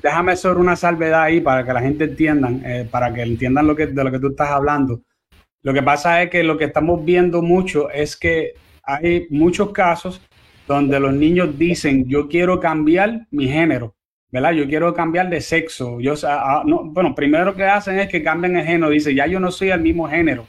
déjame 0.03 0.37
sobre 0.37 0.61
una 0.61 0.77
salvedad 0.77 1.23
ahí 1.23 1.41
para 1.41 1.65
que 1.65 1.73
la 1.73 1.81
gente 1.81 2.05
entienda, 2.05 2.51
eh, 2.65 2.89
para 2.91 3.13
que 3.13 3.23
entiendan 3.23 3.67
lo 3.67 3.75
que, 3.75 3.87
de 3.87 4.05
lo 4.05 4.11
que 4.11 4.19
tú 4.19 4.29
estás 4.29 4.51
hablando. 4.51 5.01
Lo 5.63 5.75
que 5.75 5.83
pasa 5.83 6.23
es 6.23 6.31
que 6.31 6.43
lo 6.43 6.57
que 6.57 6.67
estamos 6.67 7.05
viendo 7.05 7.43
mucho 7.43 7.91
es 7.91 8.17
que 8.17 8.55
hay 8.85 9.27
muchos 9.31 9.73
casos 9.73 10.21
donde 10.67 11.01
los 11.01 11.13
niños 11.13 11.59
dicen, 11.59 12.07
yo 12.09 12.29
quiero 12.29 12.61
cambiar 12.61 13.27
mi 13.31 13.49
género, 13.49 13.95
¿verdad? 14.31 14.53
Yo 14.53 14.69
quiero 14.69 14.95
cambiar 14.95 15.29
de 15.31 15.41
sexo. 15.41 15.99
Yo, 16.01 16.15
ah, 16.25 16.63
no, 16.65 16.85
bueno, 16.85 17.15
primero 17.15 17.55
que 17.57 17.65
hacen 17.65 17.99
es 17.99 18.09
que 18.09 18.23
cambian 18.23 18.57
el 18.57 18.67
género, 18.67 18.91
dice, 18.91 19.15
ya 19.15 19.27
yo 19.27 19.41
no 19.41 19.51
soy 19.51 19.71
el 19.71 19.81
mismo 19.81 20.09
género. 20.09 20.47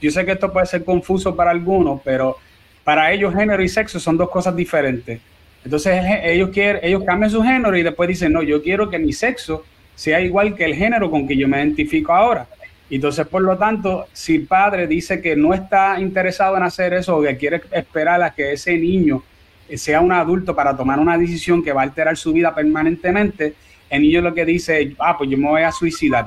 Yo 0.00 0.10
sé 0.10 0.24
que 0.24 0.32
esto 0.32 0.52
puede 0.52 0.66
ser 0.66 0.84
confuso 0.84 1.34
para 1.34 1.50
algunos, 1.50 2.00
pero 2.02 2.36
para 2.84 3.12
ellos 3.12 3.34
género 3.34 3.62
y 3.62 3.68
sexo 3.68 4.00
son 4.00 4.16
dos 4.16 4.30
cosas 4.30 4.54
diferentes. 4.56 5.20
Entonces 5.64 6.02
ellos 6.22 6.50
quieren, 6.50 6.80
ellos 6.82 7.02
cambian 7.04 7.30
su 7.30 7.42
género 7.42 7.76
y 7.76 7.82
después 7.82 8.08
dicen, 8.08 8.32
no, 8.32 8.42
yo 8.42 8.62
quiero 8.62 8.88
que 8.88 8.98
mi 8.98 9.12
sexo 9.12 9.64
sea 9.94 10.20
igual 10.20 10.54
que 10.54 10.64
el 10.64 10.74
género 10.74 11.10
con 11.10 11.28
que 11.28 11.36
yo 11.36 11.46
me 11.46 11.58
identifico 11.58 12.12
ahora. 12.12 12.46
Entonces, 12.90 13.26
por 13.26 13.42
lo 13.42 13.56
tanto, 13.56 14.06
si 14.12 14.36
el 14.36 14.46
padre 14.46 14.86
dice 14.86 15.20
que 15.20 15.36
no 15.36 15.54
está 15.54 16.00
interesado 16.00 16.56
en 16.56 16.64
hacer 16.64 16.92
eso 16.94 17.16
o 17.16 17.22
que 17.22 17.36
quiere 17.36 17.62
esperar 17.70 18.22
a 18.22 18.34
que 18.34 18.52
ese 18.52 18.76
niño 18.76 19.22
sea 19.74 20.00
un 20.00 20.12
adulto 20.12 20.54
para 20.54 20.76
tomar 20.76 20.98
una 20.98 21.16
decisión 21.16 21.62
que 21.62 21.72
va 21.72 21.82
a 21.82 21.84
alterar 21.84 22.16
su 22.16 22.32
vida 22.32 22.54
permanentemente, 22.54 23.54
el 23.88 24.02
niño 24.02 24.20
lo 24.20 24.34
que 24.34 24.44
dice, 24.44 24.94
ah, 24.98 25.16
pues 25.16 25.30
yo 25.30 25.38
me 25.38 25.48
voy 25.48 25.62
a 25.62 25.70
suicidar. 25.70 26.26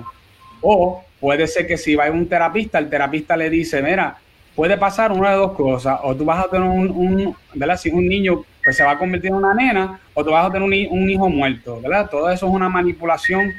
O 0.62 1.04
puede 1.20 1.48
ser 1.48 1.68
que 1.68 1.78
si 1.78 1.96
va 1.96 2.08
a 2.08 2.12
un 2.12 2.28
terapista, 2.28 2.80
el 2.80 2.90
terapista 2.90 3.36
le 3.36 3.50
dice, 3.50 3.82
mira, 3.82 4.18
puede 4.56 4.78
pasar 4.78 5.12
una 5.12 5.32
de 5.32 5.38
dos 5.38 5.54
cosas, 5.54 6.00
o 6.04 6.16
tú 6.16 6.24
vas 6.24 6.46
a 6.46 6.50
tener 6.50 6.68
un, 6.68 6.90
un 6.92 7.36
¿verdad? 7.54 7.78
Si 7.78 7.90
un 7.90 8.08
niño 8.08 8.44
pues 8.64 8.78
se 8.78 8.84
va 8.84 8.92
a 8.92 8.98
convertir 8.98 9.30
en 9.30 9.36
una 9.36 9.54
nena, 9.54 10.00
o 10.14 10.24
tú 10.24 10.32
vas 10.32 10.46
a 10.46 10.52
tener 10.52 10.64
un, 10.64 11.10
hijo 11.10 11.30
muerto, 11.30 11.82
¿verdad? 11.82 12.10
Todo 12.10 12.30
eso 12.30 12.48
es 12.48 12.54
una 12.54 12.70
manipulación 12.70 13.52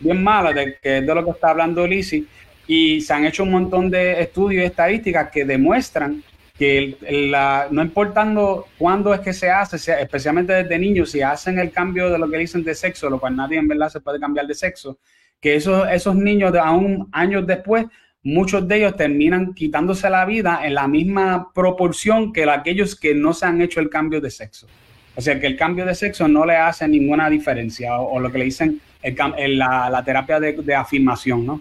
bien 0.00 0.22
mala, 0.22 0.52
de, 0.52 0.78
que 0.82 0.98
es 0.98 1.06
de 1.06 1.14
lo 1.14 1.24
que 1.24 1.30
está 1.30 1.50
hablando 1.50 1.86
Lizzie, 1.86 2.24
y 2.66 3.00
se 3.00 3.12
han 3.12 3.24
hecho 3.24 3.44
un 3.44 3.52
montón 3.52 3.90
de 3.90 4.20
estudios 4.20 4.62
y 4.62 4.66
estadísticas 4.66 5.30
que 5.30 5.44
demuestran 5.44 6.22
que 6.58 6.96
la, 7.30 7.68
no 7.70 7.82
importando 7.82 8.66
cuándo 8.78 9.12
es 9.12 9.20
que 9.20 9.32
se 9.32 9.50
hace, 9.50 9.76
especialmente 10.00 10.52
desde 10.52 10.78
niños, 10.78 11.10
si 11.10 11.20
hacen 11.20 11.58
el 11.58 11.70
cambio 11.70 12.10
de 12.10 12.18
lo 12.18 12.30
que 12.30 12.38
dicen 12.38 12.64
de 12.64 12.74
sexo, 12.74 13.10
lo 13.10 13.20
cual 13.20 13.36
nadie 13.36 13.58
en 13.58 13.68
verdad 13.68 13.90
se 13.90 14.00
puede 14.00 14.18
cambiar 14.18 14.46
de 14.46 14.54
sexo, 14.54 14.98
que 15.40 15.56
esos, 15.56 15.86
esos 15.90 16.16
niños, 16.16 16.54
aún 16.56 17.08
años 17.12 17.46
después, 17.46 17.84
muchos 18.22 18.66
de 18.66 18.78
ellos 18.78 18.96
terminan 18.96 19.54
quitándose 19.54 20.08
la 20.08 20.24
vida 20.24 20.60
en 20.64 20.74
la 20.74 20.88
misma 20.88 21.52
proporción 21.54 22.32
que 22.32 22.48
aquellos 22.50 22.96
que 22.96 23.14
no 23.14 23.34
se 23.34 23.46
han 23.46 23.60
hecho 23.60 23.80
el 23.80 23.90
cambio 23.90 24.20
de 24.20 24.30
sexo. 24.30 24.66
O 25.14 25.20
sea, 25.20 25.38
que 25.38 25.46
el 25.46 25.56
cambio 25.56 25.84
de 25.84 25.94
sexo 25.94 26.26
no 26.26 26.44
le 26.44 26.56
hace 26.56 26.88
ninguna 26.88 27.28
diferencia, 27.30 27.98
o, 27.98 28.18
lo 28.18 28.32
que 28.32 28.38
le 28.38 28.44
dicen 28.46 28.80
el, 29.02 29.58
la, 29.58 29.88
la, 29.90 30.04
terapia 30.04 30.40
de, 30.40 30.54
de, 30.54 30.74
afirmación, 30.74 31.46
¿no? 31.46 31.60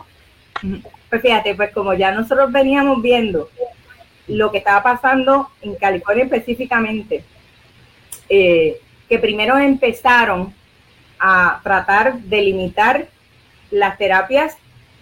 Pues 1.10 1.22
fíjate, 1.22 1.56
pues 1.56 1.72
como 1.72 1.94
ya 1.94 2.12
nosotros 2.12 2.52
veníamos 2.52 3.02
viendo 3.02 3.50
lo 4.28 4.52
que 4.52 4.58
estaba 4.58 4.82
pasando 4.82 5.50
en 5.62 5.76
California 5.76 6.26
específicamente, 6.26 7.24
eh, 8.30 8.80
que 9.08 9.20
primero 9.20 9.58
empezaron 9.58 10.54
a 11.20 11.60
tratar 11.64 12.20
de 12.20 12.42
limitar 12.42 13.08
las 13.72 13.98
terapias 13.98 14.58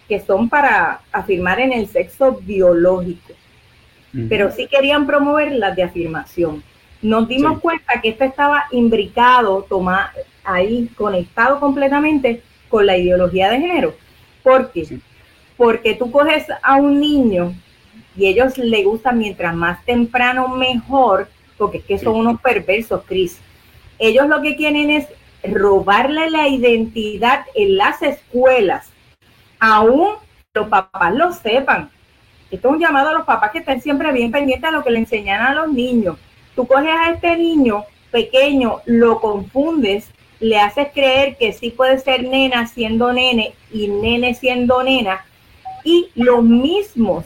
que 0.08 0.20
son 0.20 0.50
para 0.50 1.02
afirmar 1.12 1.60
en 1.60 1.72
el 1.72 1.88
sexo 1.88 2.34
biológico, 2.42 3.34
pero 4.30 4.52
sí 4.52 4.68
querían 4.68 5.08
promover 5.08 5.54
las 5.54 5.76
de 5.76 5.84
afirmación. 5.84 6.64
Nos 7.02 7.28
dimos 7.28 7.60
cuenta 7.60 8.00
que 8.02 8.10
esto 8.10 8.24
estaba 8.24 8.66
imbricado, 8.72 9.64
toma, 9.64 10.12
ahí 10.44 10.90
conectado 10.96 11.60
completamente 11.60 12.44
con 12.70 12.86
la 12.86 12.98
ideología 12.98 13.50
de 13.50 13.60
género. 13.60 13.96
¿Por 14.44 14.72
qué? 14.72 15.00
Porque 15.64 15.94
tú 15.94 16.12
coges 16.12 16.46
a 16.62 16.76
un 16.76 17.00
niño 17.00 17.54
y 18.18 18.28
ellos 18.28 18.58
le 18.58 18.84
gustan 18.84 19.18
mientras 19.18 19.56
más 19.56 19.84
temprano 19.86 20.48
mejor, 20.50 21.30
porque 21.58 21.78
es 21.78 21.84
que 21.86 21.98
son 21.98 22.16
unos 22.16 22.42
perversos, 22.42 23.04
Cris. 23.06 23.40
Ellos 23.98 24.28
lo 24.28 24.42
que 24.42 24.56
quieren 24.56 24.90
es 24.90 25.08
robarle 25.44 26.30
la 26.30 26.48
identidad 26.48 27.46
en 27.56 27.78
las 27.78 28.02
escuelas 28.02 28.94
aún 29.64 30.10
los 30.54 30.68
papás 30.68 31.16
lo 31.16 31.32
sepan. 31.32 31.90
Esto 32.52 32.68
es 32.68 32.74
un 32.76 32.82
llamado 32.82 33.10
a 33.10 33.14
los 33.14 33.26
papás 33.26 33.52
que 33.52 33.60
estén 33.60 33.82
siempre 33.82 34.12
bien 34.12 34.30
pendientes 34.30 34.70
a 34.70 34.74
lo 34.74 34.84
que 34.84 34.92
le 34.92 35.00
enseñan 35.00 35.42
a 35.42 35.54
los 35.54 35.72
niños. 35.72 36.18
Tú 36.54 36.68
coges 36.68 36.92
a 36.92 37.12
este 37.12 37.38
niño 37.38 37.86
pequeño, 38.12 38.82
lo 38.86 39.22
confundes, 39.22 40.12
le 40.42 40.60
haces 40.60 40.90
creer 40.94 41.38
que 41.38 41.54
sí 41.54 41.70
puede 41.70 41.98
ser 42.00 42.24
nena 42.24 42.68
siendo 42.68 43.14
nene 43.14 43.54
y 43.72 43.88
nene 43.88 44.36
siendo 44.36 44.84
nena. 44.84 45.26
Y 45.84 46.10
los 46.16 46.44
mismos 46.44 47.26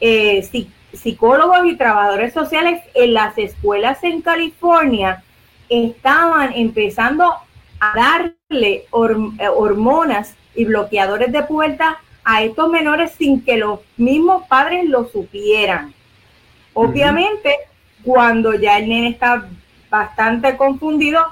eh, 0.00 0.46
psicólogos 0.92 1.66
y 1.66 1.76
trabajadores 1.76 2.32
sociales 2.32 2.82
en 2.94 3.14
las 3.14 3.36
escuelas 3.38 4.02
en 4.04 4.20
California 4.20 5.22
estaban 5.68 6.52
empezando 6.54 7.32
a 7.80 7.92
darle 7.96 8.84
eh, 8.84 8.86
hormonas 8.92 10.34
y 10.54 10.64
bloqueadores 10.64 11.32
de 11.32 11.42
puerta 11.42 11.98
a 12.24 12.42
estos 12.42 12.70
menores 12.70 13.12
sin 13.12 13.44
que 13.44 13.56
los 13.56 13.80
mismos 13.96 14.46
padres 14.48 14.88
lo 14.88 15.08
supieran. 15.08 15.92
Obviamente, 16.72 17.54
cuando 18.02 18.54
ya 18.54 18.78
el 18.78 18.88
nene 18.88 19.08
está 19.08 19.48
bastante 19.90 20.56
confundido, 20.56 21.22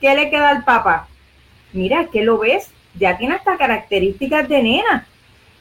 ¿qué 0.00 0.14
le 0.14 0.30
queda 0.30 0.50
al 0.50 0.64
papá? 0.64 1.08
Mira, 1.72 2.06
que 2.06 2.22
lo 2.22 2.38
ves, 2.38 2.70
ya 2.98 3.16
tiene 3.16 3.34
hasta 3.34 3.56
características 3.56 4.48
de 4.48 4.62
nena. 4.62 5.06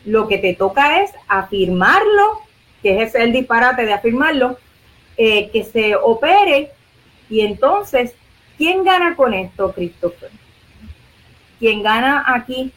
Lo 0.06 0.28
que 0.28 0.38
te 0.38 0.54
toca 0.54 1.02
es 1.02 1.12
afirmarlo, 1.28 2.42
que 2.82 3.02
es 3.02 3.16
el 3.16 3.34
disparate 3.34 3.86
de 3.86 3.94
afirmarlo, 3.94 4.58
eh, 5.18 5.50
que 5.52 5.64
se 5.64 5.96
opere. 5.96 6.72
Y 7.30 7.42
entonces, 7.42 8.16
¿quién 8.58 8.84
gana 8.84 9.16
con 9.16 9.34
esto, 9.34 9.74
Christopher? 9.74 10.32
Quien 11.60 11.84
gana 11.84 12.24
aquí 12.28 12.72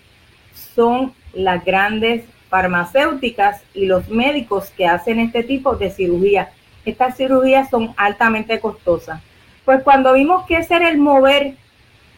son 0.74 1.14
las 1.32 1.64
grandes 1.64 2.24
farmacéuticas 2.48 3.62
y 3.72 3.86
los 3.86 4.08
médicos 4.08 4.70
que 4.76 4.86
hacen 4.86 5.20
este 5.20 5.42
tipo 5.42 5.76
de 5.76 5.90
cirugía. 5.90 6.50
Estas 6.84 7.16
cirugías 7.16 7.70
son 7.70 7.94
altamente 7.96 8.60
costosas. 8.60 9.22
Pues 9.64 9.82
cuando 9.82 10.12
vimos 10.12 10.44
que 10.46 10.56
ese 10.56 10.74
era 10.74 10.88
el 10.90 10.98
mover 10.98 11.54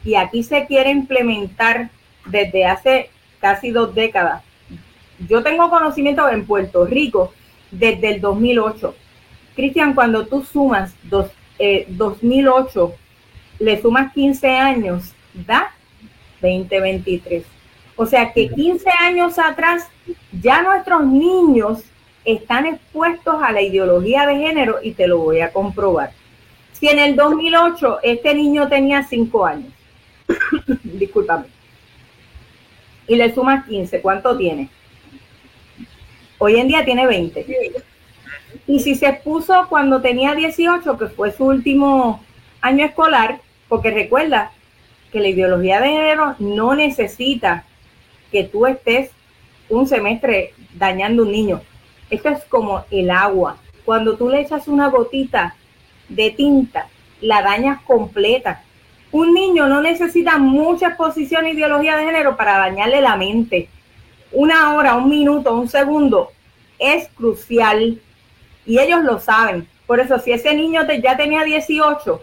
y 0.05 0.15
aquí 0.15 0.43
se 0.43 0.67
quiere 0.67 0.91
implementar 0.91 1.91
desde 2.27 2.65
hace 2.65 3.11
casi 3.41 3.71
dos 3.71 3.95
décadas. 3.95 4.43
Yo 5.29 5.43
tengo 5.43 5.71
conocimiento 5.71 6.29
en 6.29 6.47
Puerto 6.47 6.85
Rico 6.85 7.33
desde 7.71 8.15
el 8.15 8.21
2008. 8.21 8.95
Cristian, 9.55 9.95
cuando 9.95 10.27
tú 10.27 10.43
sumas 10.45 10.95
dos, 11.05 11.31
2008, 11.89 12.93
eh, 12.93 13.65
le 13.65 13.81
sumas 13.81 14.13
15 14.13 14.49
años, 14.49 15.15
da 15.33 15.73
2023. 16.41 17.45
O 17.97 18.07
sea 18.07 18.33
que 18.33 18.49
15 18.49 18.91
años 19.01 19.39
atrás 19.39 19.89
ya 20.33 20.63
nuestros 20.63 21.07
niños 21.07 21.85
están 22.25 22.67
expuestos 22.67 23.37
a 23.43 23.53
la 23.53 23.63
ideología 23.63 24.27
de 24.27 24.37
género 24.37 24.79
y 24.83 24.93
te 24.93 25.07
lo 25.07 25.19
voy 25.19 25.41
a 25.41 25.53
comprobar. 25.53 26.11
Si 26.73 26.89
en 26.89 26.99
el 26.99 27.15
2008 27.15 28.01
este 28.03 28.35
niño 28.35 28.69
tenía 28.69 29.05
5 29.05 29.47
años, 29.47 29.73
discúlpame, 30.83 31.47
y 33.07 33.17
le 33.17 33.33
sumas 33.33 33.67
15, 33.67 34.01
¿cuánto 34.01 34.37
tiene? 34.37 34.69
Hoy 36.39 36.57
en 36.57 36.69
día 36.69 36.85
tiene 36.85 37.07
20. 37.07 37.47
Y 38.67 38.81
si 38.81 38.95
se 38.95 39.09
expuso 39.09 39.67
cuando 39.69 40.01
tenía 40.01 40.35
18, 40.35 40.99
que 40.99 41.07
fue 41.09 41.33
su 41.33 41.45
último 41.45 42.23
año 42.61 42.85
escolar, 42.85 43.41
porque 43.69 43.91
recuerda 43.91 44.53
que 45.13 45.21
la 45.21 45.29
ideología 45.29 45.81
de 45.81 45.89
género 45.89 46.35
no 46.39 46.75
necesita 46.75 47.65
que 48.33 48.45
tú 48.45 48.67
estés 48.67 49.11
un 49.69 49.87
semestre 49.87 50.53
dañando 50.75 51.23
un 51.23 51.33
niño. 51.33 51.63
Esto 52.11 52.31
es 52.31 52.45
como 52.45 52.85
el 52.91 53.11
agua. 53.11 53.57
Cuando 53.85 54.17
tú 54.17 54.29
le 54.29 54.41
echas 54.41 54.69
una 54.69 54.89
gotita 54.89 55.55
de 56.09 56.31
tinta, 56.31 56.89
la 57.21 57.43
dañas 57.43 57.83
completa. 57.83 58.63
Un 59.13 59.33
niño 59.33 59.69
no 59.69 59.81
necesita 59.81 60.39
mucha 60.39 60.89
exposición 60.89 61.47
e 61.47 61.53
ideología 61.53 61.97
de 61.97 62.07
género 62.07 62.37
para 62.37 62.59
dañarle 62.59 63.01
la 63.01 63.17
mente. 63.17 63.69
Una 64.35 64.75
hora, 64.75 64.97
un 64.97 65.09
minuto, 65.09 65.55
un 65.55 65.69
segundo 65.69 66.31
es 66.79 67.09
crucial 67.15 68.01
y 68.67 68.79
ellos 68.79 69.03
lo 69.03 69.21
saben. 69.21 69.67
Por 69.87 70.01
eso, 70.01 70.19
si 70.19 70.33
ese 70.33 70.55
niño 70.55 70.83
ya 71.03 71.17
tenía 71.17 71.45
18, 71.45 72.23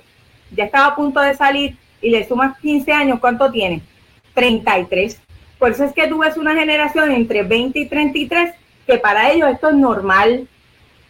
ya 0.52 0.66
estaba 0.66 0.88
a 0.88 0.96
punto 0.96 1.20
de 1.22 1.34
salir 1.36 1.78
y 2.02 2.10
le 2.10 2.28
sumas 2.28 2.58
15 2.60 2.92
años, 2.92 3.20
¿cuánto 3.20 3.52
tiene? 3.52 3.82
33. 4.34 5.20
Por 5.58 5.72
eso 5.72 5.86
es 5.86 5.94
que 5.94 6.08
tú 6.08 6.20
ves 6.20 6.38
una 6.38 6.56
generación 6.56 7.12
entre 7.12 7.44
20 7.44 7.80
y 7.80 7.86
33 7.88 8.56
que 8.86 8.98
para 8.98 9.32
ellos 9.32 9.50
esto 9.50 9.70
es 9.70 9.76
normal, 9.76 10.48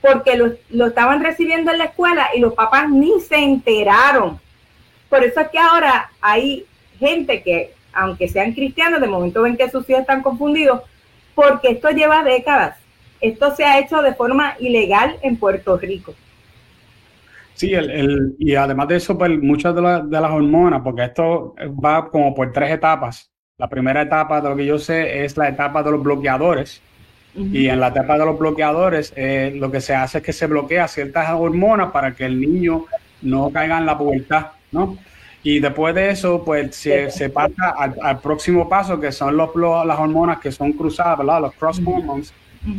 porque 0.02 0.36
lo, 0.36 0.86
estaban 0.86 1.24
recibiendo 1.24 1.72
en 1.72 1.78
la 1.78 1.86
escuela 1.86 2.30
y 2.36 2.40
los 2.40 2.54
papás 2.54 2.90
ni 2.90 3.20
se 3.22 3.38
enteraron. 3.38 4.40
Por 5.10 5.24
eso 5.24 5.40
es 5.40 5.50
que 5.50 5.60
ahora 5.60 6.12
hay 6.22 6.66
gente 7.00 7.42
que 7.42 7.74
aunque 7.94 8.28
sean 8.28 8.54
cristianos, 8.54 9.02
de 9.02 9.08
momento 9.08 9.42
ven 9.42 9.58
que 9.58 9.70
sus 9.70 9.90
hijos 9.90 10.02
están 10.02 10.22
confundidos, 10.22 10.82
porque 11.42 11.72
esto 11.72 11.90
lleva 11.90 12.24
décadas. 12.24 12.78
Esto 13.20 13.56
se 13.56 13.64
ha 13.64 13.80
hecho 13.80 14.02
de 14.02 14.14
forma 14.14 14.56
ilegal 14.60 15.18
en 15.22 15.38
Puerto 15.38 15.78
Rico. 15.78 16.14
Sí, 17.54 17.74
el, 17.74 18.36
y 18.40 18.56
además 18.56 18.88
de 18.88 18.96
eso, 18.96 19.18
pues 19.18 19.32
muchas 19.40 19.76
de, 19.76 19.82
de, 19.82 20.22
las 20.22 20.32
hormonas, 20.32 20.82
porque 20.84 21.06
esto 21.06 21.56
va 21.84 22.10
como 22.10 22.34
por 22.34 22.52
tres 22.52 22.72
etapas. 22.72 23.30
La 23.58 23.70
primera 23.70 24.02
etapa, 24.02 24.42
de 24.42 24.50
lo 24.50 24.56
que 24.56 24.66
yo 24.66 24.80
sé, 24.80 25.24
es 25.24 25.38
la 25.38 25.50
etapa 25.50 25.84
de 25.84 25.92
los 25.92 26.02
bloqueadores. 26.02 26.82
Y 27.34 27.68
en 27.68 27.80
la 27.80 27.88
etapa 27.88 28.18
de 28.18 28.26
los 28.26 28.38
bloqueadores, 28.38 29.14
eh, 29.16 29.54
lo 29.56 29.72
que 29.72 29.80
se 29.80 29.96
hace 29.96 30.18
es 30.18 30.24
que 30.24 30.34
se 30.34 30.48
bloquea 30.48 30.90
ciertas 30.90 31.30
hormonas 31.32 31.92
para 31.92 32.14
que 32.14 32.26
el 32.26 32.42
niño 32.42 32.88
no 33.22 33.50
caiga 33.52 33.78
en 33.78 33.86
la 33.86 33.98
pubertad, 33.98 34.48
¿no? 34.74 34.98
Y 35.44 35.60
después 35.60 35.96
de 35.96 36.12
eso, 36.12 36.44
pues 36.44 36.76
se, 36.76 37.30
pasa 37.30 37.74
al, 37.76 38.20
próximo 38.20 38.70
paso, 38.70 39.00
que 39.00 39.12
son 39.12 39.36
los, 39.36 39.50
las 39.86 40.00
hormonas 40.00 40.40
que 40.40 40.52
son 40.52 40.74
cruzadas, 40.74 41.18
¿verdad? 41.18 41.42
Los 41.42 41.54
cross 41.56 41.82
hormones. 41.84 42.34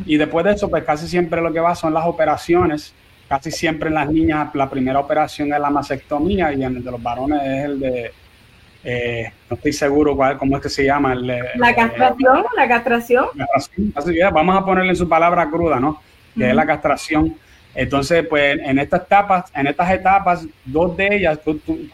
Y 0.07 0.17
después 0.17 0.45
de 0.45 0.53
eso, 0.53 0.71
pues 0.71 0.85
casi 0.85 1.09
siempre 1.09 1.41
lo 1.41 1.53
que 1.53 1.59
va 1.59 1.75
son 1.75 1.93
las 1.93 2.07
operaciones. 2.07 2.95
Casi 3.29 3.51
siempre 3.51 3.89
en 3.89 3.95
las 3.95 4.09
niñas 4.09 4.55
la 4.55 4.69
primera 4.71 5.01
operación 5.01 5.53
es 5.53 5.59
la 5.59 5.71
mastectomía 5.71 6.53
y 6.53 6.63
en 6.63 6.77
el 6.77 6.85
de 6.85 6.91
los 6.91 7.03
varones 7.03 7.41
es 7.43 7.65
el 7.65 7.81
de, 7.81 8.13
eh, 8.85 9.33
no 9.49 9.57
estoy 9.57 9.73
seguro 9.73 10.17
cuál, 10.17 10.37
cómo 10.39 10.57
es 10.57 10.63
que 10.63 10.69
se 10.69 10.85
llama. 10.85 11.13
El, 11.13 11.27
la 11.27 11.75
castración, 11.75 12.45
la 12.57 12.69
castración. 12.69 13.27
Así 13.95 14.19
vamos 14.33 14.57
a 14.57 14.65
ponerle 14.65 14.91
en 14.91 14.97
su 14.97 15.09
palabra 15.09 15.49
cruda, 15.49 15.79
¿no? 15.79 16.01
Que 16.37 16.51
es 16.51 16.55
la 16.55 16.67
castración. 16.67 17.37
Entonces, 17.75 18.27
pues 18.29 18.59
en 18.63 18.79
estas 18.79 19.03
etapas, 19.03 19.51
en 19.55 19.67
estas 19.67 19.91
etapas, 19.91 20.47
dos 20.65 20.97
de 20.97 21.17
ellas, 21.17 21.41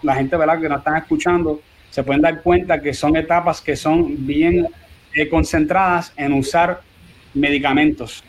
la 0.02 0.14
gente 0.16 0.36
¿verdad? 0.36 0.60
que 0.60 0.68
nos 0.68 0.78
están 0.78 0.96
escuchando, 0.96 1.60
se 1.90 2.02
pueden 2.02 2.22
dar 2.22 2.42
cuenta 2.42 2.80
que 2.80 2.92
son 2.92 3.16
etapas 3.16 3.60
que 3.60 3.76
son 3.76 4.26
bien 4.26 4.66
eh, 5.14 5.28
concentradas 5.28 6.12
en 6.16 6.32
usar 6.32 6.80
medicamentos, 7.34 8.24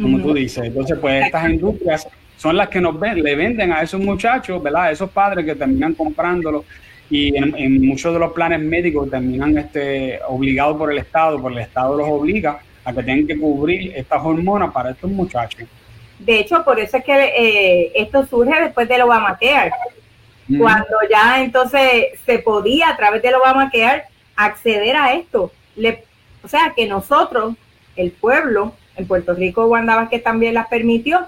como 0.00 0.20
tú 0.20 0.34
dices. 0.34 0.64
Entonces, 0.64 0.98
pues 1.00 1.24
estas 1.24 1.50
industrias 1.50 2.06
son 2.36 2.56
las 2.56 2.68
que 2.68 2.80
nos 2.80 2.98
ven, 2.98 3.22
le 3.22 3.34
venden 3.34 3.72
a 3.72 3.80
esos 3.80 4.00
muchachos, 4.00 4.62
¿verdad? 4.62 4.84
A 4.84 4.90
esos 4.90 5.10
padres 5.10 5.44
que 5.44 5.54
terminan 5.54 5.94
comprándolo 5.94 6.64
y 7.10 7.36
en, 7.36 7.84
muchos 7.84 8.12
de 8.12 8.18
los 8.18 8.32
planes 8.32 8.60
médicos 8.60 9.10
terminan 9.10 9.56
este, 9.58 10.18
obligados 10.26 10.76
por 10.76 10.90
el 10.90 10.98
Estado, 10.98 11.40
por 11.40 11.52
el 11.52 11.58
Estado 11.58 11.96
los 11.96 12.08
obliga 12.08 12.58
a 12.84 12.92
que 12.92 13.02
tengan 13.02 13.26
que 13.26 13.38
cubrir 13.38 13.92
estas 13.94 14.22
hormonas 14.22 14.72
para 14.72 14.90
estos 14.90 15.10
muchachos. 15.10 15.68
De 16.18 16.38
hecho, 16.38 16.64
por 16.64 16.78
eso 16.78 16.96
es 16.96 17.04
que 17.04 17.12
eh, 17.12 17.92
esto 17.94 18.26
surge 18.26 18.60
después 18.60 18.88
del 18.88 19.02
Obamacare. 19.02 19.72
Cuando 20.58 20.96
ya 21.10 21.42
entonces 21.42 22.20
se 22.26 22.38
podía 22.38 22.90
a 22.90 22.96
través 22.96 23.22
del 23.22 23.34
Obamacare 23.34 24.04
acceder 24.36 24.96
a 24.96 25.14
esto. 25.14 25.50
Le, 25.76 26.04
o 26.42 26.48
sea, 26.48 26.74
que 26.76 26.86
nosotros, 26.86 27.54
el 27.96 28.10
pueblo, 28.12 28.74
en 28.96 29.06
Puerto 29.06 29.34
Rico, 29.34 29.66
Wanda 29.66 30.08
que 30.10 30.18
también 30.18 30.54
las 30.54 30.68
permitió, 30.68 31.26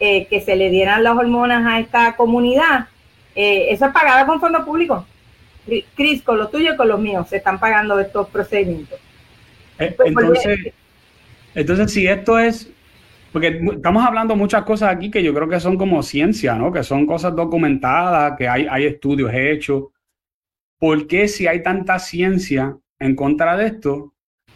eh, 0.00 0.26
que 0.26 0.40
se 0.40 0.56
le 0.56 0.70
dieran 0.70 1.04
las 1.04 1.16
hormonas 1.16 1.66
a 1.66 1.78
esta 1.78 2.16
comunidad. 2.16 2.88
Eh, 3.34 3.68
eso 3.70 3.86
es 3.86 3.92
pagado 3.92 4.26
con 4.26 4.40
fondos 4.40 4.64
públicos. 4.64 5.04
Cris, 5.94 6.22
con 6.22 6.38
lo 6.38 6.48
tuyo 6.48 6.74
y 6.74 6.76
con 6.76 6.88
los 6.88 6.98
míos, 6.98 7.28
se 7.28 7.36
están 7.36 7.60
pagando 7.60 7.98
estos 8.00 8.28
procedimientos. 8.28 8.98
Pues, 9.76 9.92
entonces, 10.06 10.72
entonces, 11.54 11.92
si 11.92 12.06
esto 12.06 12.38
es 12.38 12.70
porque 13.32 13.60
estamos 13.74 14.04
hablando 14.04 14.36
muchas 14.36 14.64
cosas 14.64 14.94
aquí 14.94 15.10
que 15.10 15.22
yo 15.22 15.34
creo 15.34 15.48
que 15.48 15.60
son 15.60 15.76
como 15.76 16.02
ciencia, 16.02 16.54
¿no? 16.54 16.72
Que 16.72 16.82
son 16.82 17.06
cosas 17.06 17.36
documentadas, 17.36 18.36
que 18.38 18.48
hay, 18.48 18.66
hay 18.70 18.86
estudios 18.86 19.30
hechos. 19.34 19.84
¿Por 20.78 21.06
qué 21.06 21.28
si 21.28 21.46
hay 21.46 21.62
tanta 21.62 21.98
ciencia 21.98 22.76
en 22.98 23.14
contra 23.14 23.56
de 23.56 23.66
esto? 23.66 24.14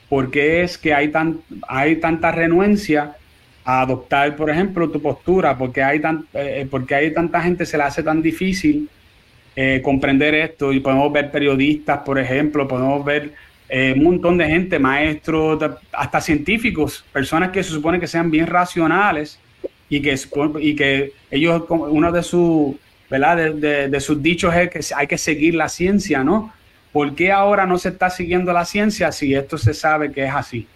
¿Por 0.09 0.31
qué 0.31 0.63
es 0.63 0.79
que 0.79 0.95
hay, 0.95 1.09
tan, 1.09 1.41
hay 1.69 1.97
tanta 1.97 2.33
renuencia 2.33 3.17
a 3.65 3.83
adoptar, 3.83 4.37
por 4.37 4.51
ejemplo, 4.51 4.91
tu 4.91 5.01
postura? 5.03 5.57
¿Por 5.57 5.73
qué 5.73 5.83
hay, 5.83 6.01
tan, 6.01 6.27
eh, 6.33 6.67
porque 6.71 6.95
hay 6.95 7.13
tanta 7.13 7.41
gente, 7.41 7.67
se 7.67 7.77
le 7.77 7.85
hace 7.85 8.03
tan 8.03 8.23
difícil 8.23 8.89
eh, 9.57 9.81
comprender 9.83 10.35
esto? 10.35 10.73
Y 10.73 10.81
podemos 10.81 11.13
ver 11.13 11.31
periodistas, 11.31 11.99
por 12.01 12.19
ejemplo, 12.19 12.69
podemos 12.69 13.05
ver 13.05 13.33
eh, 13.75 13.95
un 13.97 14.05
montón 14.05 14.37
de 14.37 14.47
gente, 14.47 14.79
maestros, 14.79 15.59
hasta 15.93 16.21
científicos, 16.21 17.07
personas 17.11 17.53
que 17.53 17.63
se 17.63 17.71
supone 17.71 17.99
que 17.99 18.07
sean 18.07 18.31
bien 18.31 18.47
racionales 18.47 19.41
y 19.89 20.03
que, 20.03 20.15
y 20.61 20.77
que 20.77 21.13
ellos, 21.31 21.63
uno 21.71 22.13
de, 22.13 22.23
sus 22.23 22.75
¿verdad? 23.09 23.55
De, 23.55 24.01
sus 24.01 24.23
dichos 24.23 24.55
es 24.55 24.69
que 24.69 24.95
hay 24.95 25.07
que 25.07 25.17
seguir 25.17 25.55
la 25.55 25.71
ciencia, 25.71 26.23
¿no? 26.23 26.53
¿Por 26.93 27.15
qué 27.15 27.33
ahora 27.33 27.65
no 27.65 27.79
se 27.79 27.89
está 27.89 28.11
siguiendo 28.11 28.53
la 28.53 28.67
ciencia 28.67 29.11
si 29.11 29.35
esto 29.35 29.57
se 29.57 29.73
sabe 29.73 30.13
que 30.13 30.27
es 30.27 30.35
así? 30.35 30.67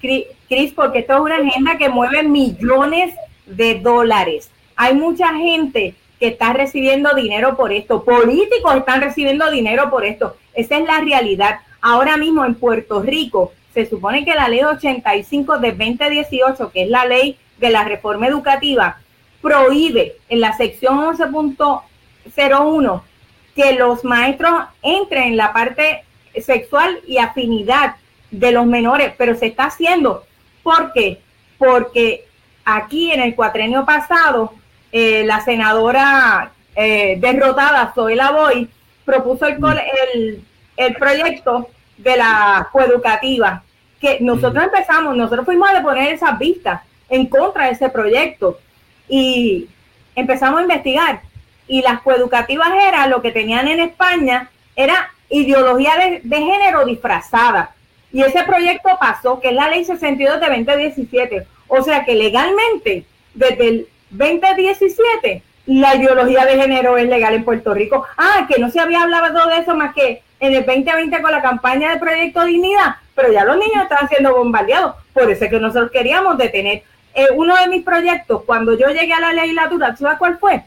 Cris, 0.00 0.72
porque 0.76 1.00
esto 1.00 1.14
es 1.14 1.20
una 1.22 1.38
agenda 1.38 1.76
que 1.76 1.88
mueve 1.88 2.22
millones 2.22 3.16
de 3.46 3.80
dólares. 3.80 4.48
Hay 4.76 4.94
mucha 4.94 5.34
gente 5.34 5.96
que 6.20 6.28
está 6.28 6.52
recibiendo 6.52 7.12
dinero 7.16 7.56
por 7.56 7.72
esto, 7.72 8.04
políticos 8.04 8.76
están 8.76 9.00
recibiendo 9.00 9.50
dinero 9.50 9.90
por 9.90 10.04
esto. 10.04 10.36
Esa 10.54 10.78
es 10.78 10.84
la 10.84 11.00
realidad. 11.00 11.58
Ahora 11.86 12.16
mismo 12.16 12.46
en 12.46 12.54
Puerto 12.54 13.02
Rico 13.02 13.52
se 13.74 13.84
supone 13.84 14.24
que 14.24 14.34
la 14.34 14.48
ley 14.48 14.64
85 14.64 15.58
de 15.58 15.72
2018, 15.72 16.72
que 16.72 16.84
es 16.84 16.88
la 16.88 17.04
ley 17.04 17.36
de 17.58 17.68
la 17.68 17.84
reforma 17.84 18.26
educativa, 18.26 18.96
prohíbe 19.42 20.16
en 20.30 20.40
la 20.40 20.56
sección 20.56 20.96
11.01 20.96 23.02
que 23.54 23.74
los 23.74 24.02
maestros 24.02 24.64
entren 24.80 25.24
en 25.24 25.36
la 25.36 25.52
parte 25.52 26.04
sexual 26.40 27.00
y 27.06 27.18
afinidad 27.18 27.96
de 28.30 28.52
los 28.52 28.64
menores, 28.64 29.12
pero 29.18 29.34
se 29.34 29.48
está 29.48 29.64
haciendo. 29.64 30.24
¿Por 30.62 30.90
qué? 30.94 31.20
Porque 31.58 32.24
aquí 32.64 33.10
en 33.10 33.20
el 33.20 33.34
cuatrenio 33.34 33.84
pasado, 33.84 34.54
eh, 34.90 35.22
la 35.26 35.44
senadora 35.44 36.50
eh, 36.74 37.18
derrotada, 37.20 37.92
Zoila 37.94 38.30
Boy, 38.30 38.70
propuso 39.04 39.46
el, 39.46 39.58
el, 40.14 40.44
proyecto 40.98 41.68
de 41.96 42.16
la 42.16 42.68
coeducativa, 42.72 43.62
que 44.00 44.18
nosotros 44.20 44.64
empezamos, 44.64 45.16
nosotros 45.16 45.46
fuimos 45.46 45.70
a 45.70 45.82
poner 45.82 46.12
esas 46.12 46.38
vistas 46.38 46.82
en 47.08 47.26
contra 47.26 47.66
de 47.66 47.72
ese 47.72 47.88
proyecto 47.88 48.58
y 49.08 49.68
empezamos 50.14 50.60
a 50.60 50.62
investigar. 50.62 51.22
Y 51.66 51.82
las 51.82 52.02
coeducativas 52.02 52.68
era 52.86 53.06
lo 53.06 53.22
que 53.22 53.30
tenían 53.30 53.68
en 53.68 53.80
España, 53.80 54.50
era 54.76 55.10
ideología 55.30 55.96
de, 55.96 56.20
de 56.22 56.36
género 56.36 56.84
disfrazada. 56.84 57.74
Y 58.12 58.22
ese 58.22 58.44
proyecto 58.44 58.90
pasó, 59.00 59.40
que 59.40 59.48
es 59.48 59.54
la 59.54 59.68
ley 59.68 59.84
62 59.84 60.40
de 60.40 60.46
2017. 60.46 61.46
O 61.68 61.82
sea 61.82 62.04
que 62.04 62.14
legalmente, 62.14 63.04
desde 63.34 63.68
el 63.68 63.88
2017, 64.10 65.42
la 65.66 65.96
ideología 65.96 66.44
de 66.44 66.60
género 66.60 66.96
es 66.96 67.08
legal 67.08 67.34
en 67.34 67.44
Puerto 67.44 67.72
Rico. 67.72 68.04
Ah, 68.16 68.46
que 68.48 68.60
no 68.60 68.70
se 68.70 68.80
había 68.80 69.02
hablado 69.02 69.48
de 69.48 69.58
eso 69.58 69.74
más 69.74 69.94
que 69.94 70.22
en 70.46 70.54
el 70.54 70.64
2020 70.64 71.22
con 71.22 71.32
la 71.32 71.42
campaña 71.42 71.90
de 71.90 71.98
Proyecto 71.98 72.44
Dignidad, 72.44 72.96
pero 73.14 73.32
ya 73.32 73.44
los 73.44 73.56
niños 73.56 73.82
están 73.82 74.08
siendo 74.08 74.34
bombardeados. 74.34 74.96
Por 75.12 75.30
eso 75.30 75.44
es 75.44 75.50
que 75.50 75.60
nosotros 75.60 75.90
queríamos 75.90 76.36
detener. 76.38 76.82
Eh, 77.14 77.28
uno 77.34 77.56
de 77.56 77.68
mis 77.68 77.84
proyectos, 77.84 78.42
cuando 78.44 78.76
yo 78.76 78.88
llegué 78.88 79.12
a 79.12 79.20
la 79.20 79.32
legislatura, 79.32 79.96
¿sabes 79.96 80.18
cuál 80.18 80.38
fue? 80.38 80.64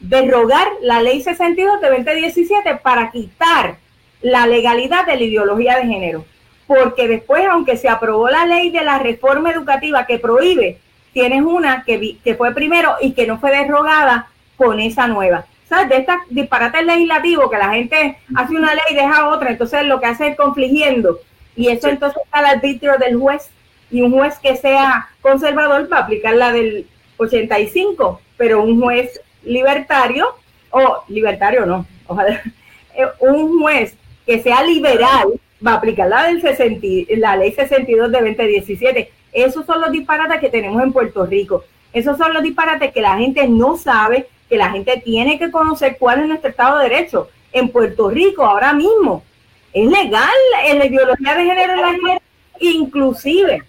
Derrogar 0.00 0.66
la 0.80 1.00
ley 1.02 1.22
62 1.22 1.80
de 1.80 1.90
2017 1.90 2.76
para 2.76 3.10
quitar 3.10 3.76
la 4.22 4.46
legalidad 4.46 5.06
de 5.06 5.16
la 5.16 5.22
ideología 5.22 5.76
de 5.76 5.86
género. 5.86 6.24
Porque 6.66 7.06
después, 7.06 7.44
aunque 7.50 7.76
se 7.76 7.88
aprobó 7.88 8.30
la 8.30 8.46
ley 8.46 8.70
de 8.70 8.82
la 8.82 8.98
reforma 8.98 9.50
educativa 9.50 10.06
que 10.06 10.18
prohíbe 10.18 10.78
tienes 11.14 11.42
una 11.42 11.84
que, 11.84 12.18
que 12.22 12.34
fue 12.34 12.52
primero 12.52 12.96
y 13.00 13.12
que 13.12 13.26
no 13.26 13.38
fue 13.38 13.56
derogada 13.56 14.28
con 14.56 14.80
esa 14.80 15.06
nueva. 15.06 15.46
¿Sabes? 15.68 15.88
De 15.88 15.96
estas 15.96 16.18
disparates 16.28 16.84
legislativos 16.84 17.50
que 17.50 17.56
la 17.58 17.70
gente 17.70 18.18
hace 18.34 18.54
una 18.54 18.74
ley 18.74 18.84
y 18.90 18.94
deja 18.94 19.28
otra, 19.28 19.50
entonces 19.50 19.84
lo 19.84 20.00
que 20.00 20.06
hace 20.06 20.28
es 20.28 20.36
confligiendo. 20.36 21.20
Y 21.56 21.68
eso 21.68 21.88
entonces 21.88 22.20
está 22.24 22.38
al 22.40 22.46
arbitrio 22.46 22.96
del 22.98 23.16
juez. 23.16 23.50
Y 23.90 24.02
un 24.02 24.12
juez 24.12 24.38
que 24.38 24.56
sea 24.56 25.08
conservador 25.20 25.90
va 25.92 25.98
a 25.98 26.00
aplicar 26.00 26.34
la 26.34 26.52
del 26.52 26.86
85, 27.16 28.20
pero 28.36 28.62
un 28.62 28.80
juez 28.80 29.20
libertario, 29.44 30.26
o 30.70 31.04
libertario 31.08 31.64
no, 31.66 31.86
ojalá, 32.06 32.42
eh, 32.96 33.06
un 33.20 33.60
juez 33.60 33.96
que 34.26 34.42
sea 34.42 34.62
liberal 34.64 35.28
va 35.64 35.72
a 35.72 35.76
aplicar 35.76 36.08
la, 36.08 36.24
del 36.24 36.40
60, 36.40 36.86
la 37.16 37.36
ley 37.36 37.52
62 37.52 38.10
de 38.10 38.20
2017 38.20 39.12
esos 39.34 39.66
son 39.66 39.80
los 39.80 39.90
disparates 39.90 40.40
que 40.40 40.48
tenemos 40.48 40.80
en 40.82 40.92
Puerto 40.92 41.26
Rico. 41.26 41.64
Esos 41.92 42.16
son 42.16 42.32
los 42.32 42.42
disparates 42.42 42.92
que 42.92 43.02
la 43.02 43.16
gente 43.18 43.46
no 43.48 43.76
sabe, 43.76 44.28
que 44.54 44.58
la 44.58 44.70
gente 44.70 45.02
tiene 45.04 45.36
que 45.36 45.50
conocer 45.50 45.96
cuál 45.98 46.20
es 46.20 46.28
nuestro 46.28 46.50
Estado 46.50 46.78
de 46.78 46.88
Derecho. 46.88 47.28
En 47.52 47.70
Puerto 47.70 48.08
Rico, 48.08 48.44
ahora 48.44 48.72
mismo, 48.72 49.24
es 49.72 49.84
legal 49.84 50.30
en 50.64 50.78
la 50.78 50.86
ideología 50.86 51.34
de 51.34 51.44
género 51.44 52.20
inclusive 52.60 53.64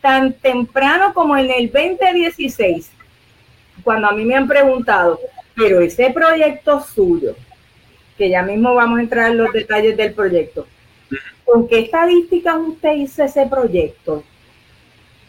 tan 0.00 0.32
temprano 0.32 1.14
como 1.14 1.36
en 1.36 1.52
el 1.52 1.70
2016, 1.70 2.90
cuando 3.84 4.08
a 4.08 4.12
mí 4.12 4.24
me 4.24 4.34
han 4.34 4.48
preguntado, 4.48 5.20
pero 5.54 5.80
ese 5.80 6.10
proyecto 6.10 6.80
suyo 6.80 7.36
que 8.18 8.28
ya 8.28 8.42
mismo 8.42 8.74
vamos 8.74 8.98
a 8.98 9.02
entrar 9.02 9.30
en 9.30 9.38
los 9.38 9.52
detalles 9.52 9.96
del 9.96 10.14
proyecto. 10.14 10.66
¿Con 11.44 11.68
qué 11.68 11.78
estadísticas 11.78 12.56
usted 12.56 12.94
hizo 12.94 13.22
ese 13.22 13.46
proyecto? 13.46 14.24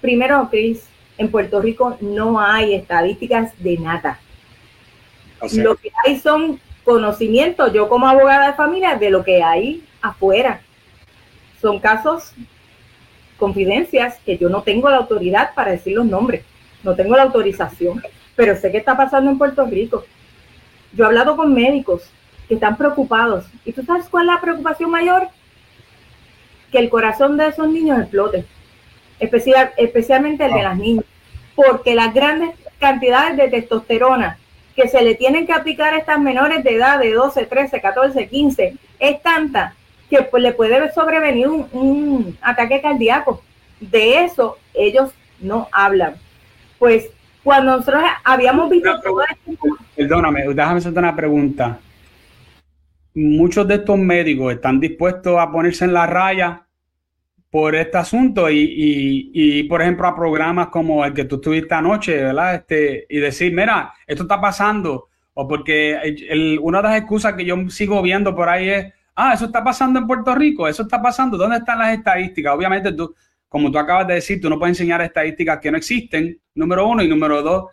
Primero, 0.02 0.48
Cris, 0.50 0.84
en 1.20 1.30
Puerto 1.30 1.62
Rico 1.62 1.96
no 2.02 2.40
hay 2.40 2.74
estadísticas 2.74 3.54
de 3.60 3.78
nada. 3.78 4.20
Lo 5.52 5.76
que 5.76 5.92
hay 6.06 6.20
son 6.20 6.60
conocimientos, 6.84 7.74
yo 7.74 7.90
como 7.90 8.08
abogada 8.08 8.48
de 8.48 8.54
familia, 8.54 8.96
de 8.96 9.10
lo 9.10 9.24
que 9.24 9.42
hay 9.42 9.84
afuera. 10.02 10.62
Son 11.62 11.80
casos, 11.80 12.34
confidencias, 13.38 14.20
que 14.26 14.38
yo 14.38 14.50
no 14.50 14.64
tengo 14.64 14.90
la 14.90 14.98
autoridad 14.98 15.54
para 15.54 15.72
decir 15.72 15.96
los 15.96 16.06
nombres, 16.06 16.44
no 16.84 16.96
tengo 16.96 17.16
la 17.16 17.24
autorización, 17.24 18.02
pero 18.36 18.56
sé 18.56 18.72
qué 18.72 18.78
está 18.78 18.98
pasando 18.98 19.32
en 19.32 19.38
Puerto 19.38 19.66
Rico. 19.66 20.06
Yo 20.94 21.06
he 21.06 21.08
hablado 21.08 21.36
con 21.36 21.54
médicos 21.54 22.10
que 22.48 22.56
están 22.56 22.78
preocupados. 22.78 23.46
¿Y 23.66 23.72
tú 23.72 23.84
sabes 23.84 24.10
cuál 24.10 24.28
es 24.28 24.36
la 24.36 24.42
preocupación 24.42 24.92
mayor? 24.92 25.30
Que 26.72 26.80
el 26.80 26.90
corazón 26.90 27.38
de 27.38 27.48
esos 27.48 27.68
niños 27.70 28.00
explote, 28.00 28.46
especial, 29.20 29.72
especialmente 29.78 30.46
el 30.46 30.54
de 30.54 30.64
las 30.64 30.78
niñas, 30.78 31.06
porque 31.56 31.96
las 31.96 32.14
grandes 32.14 32.52
cantidades 32.80 33.38
de 33.38 33.48
testosterona 33.48 34.38
que 34.76 34.88
se 34.88 35.02
le 35.04 35.16
tienen 35.16 35.46
que 35.46 35.54
aplicar 35.54 35.94
a 35.94 35.98
estas 35.98 36.20
menores 36.20 36.64
de 36.64 36.76
edad 36.76 37.00
de 37.00 37.12
12, 37.14 37.46
13, 37.46 37.82
14, 37.82 38.28
15 38.28 38.76
es 39.00 39.22
tanta 39.22 39.76
que 40.10 40.22
pues, 40.24 40.42
le 40.44 40.54
puede 40.54 40.92
sobrevenir 40.92 41.48
un, 41.48 42.38
ataque 42.42 42.82
cardíaco. 42.82 43.42
De 43.80 44.24
eso 44.24 44.58
ellos 44.74 45.12
no 45.40 45.68
hablan. 45.72 46.16
Pues 46.80 47.10
cuando 47.44 47.78
nosotros 47.78 48.04
habíamos 48.24 48.70
visto 48.70 48.90
Perdóname, 49.96 50.46
déjame 50.54 50.78
hacerte 50.78 51.00
una 51.00 51.16
pregunta. 51.16 51.80
Muchos 53.16 53.68
de 53.68 53.76
estos 53.76 53.98
médicos 53.98 54.54
están 54.54 54.80
dispuestos 54.80 55.38
a 55.38 55.52
ponerse 55.52 55.86
en 55.86 55.94
la 55.94 56.08
raya 56.08 56.63
por 57.54 57.76
este 57.76 58.00
asunto 58.00 58.50
y, 58.50 59.30
y, 59.32 59.62
por 59.66 59.80
ejemplo, 59.80 60.08
a 60.08 60.16
programas 60.16 60.70
como 60.70 61.06
el 61.06 61.14
que 61.14 61.26
tú 61.26 61.36
estuviste 61.36 61.76
anoche, 61.76 62.18
¿verdad? 62.18 62.56
Este, 62.56 63.06
y 63.08 63.20
decir, 63.20 63.54
mira, 63.54 63.94
esto 64.08 64.24
está 64.24 64.42
pasando. 64.42 65.10
O 65.36 65.48
porque 65.48 66.58
una 66.64 66.82
de 66.82 66.88
las 66.88 66.98
excusas 66.98 67.34
que 67.36 67.46
yo 67.46 67.70
sigo 67.70 68.02
viendo 68.02 68.34
por 68.34 68.50
ahí 68.50 68.70
es, 68.70 68.92
ah, 69.16 69.36
eso 69.36 69.46
está 69.46 69.64
pasando 69.64 70.00
en 70.00 70.08
Puerto 70.08 70.34
Rico, 70.34 70.68
eso 70.68 70.82
está 70.82 71.00
pasando, 71.00 71.38
¿dónde 71.38 71.58
están 71.58 71.78
las 71.78 71.96
estadísticas? 71.96 72.56
Obviamente 72.56 72.92
tú, 72.92 73.14
como 73.48 73.72
tú 73.72 73.78
acabas 73.78 74.08
de 74.08 74.16
decir, 74.16 74.42
tú 74.42 74.50
no 74.50 74.58
puedes 74.58 74.76
enseñar 74.76 75.04
estadísticas 75.04 75.60
que 75.60 75.70
no 75.70 75.78
existen, 75.78 76.42
número 76.56 76.88
uno, 76.88 77.04
y 77.04 77.08
número 77.08 77.44
dos, 77.44 77.66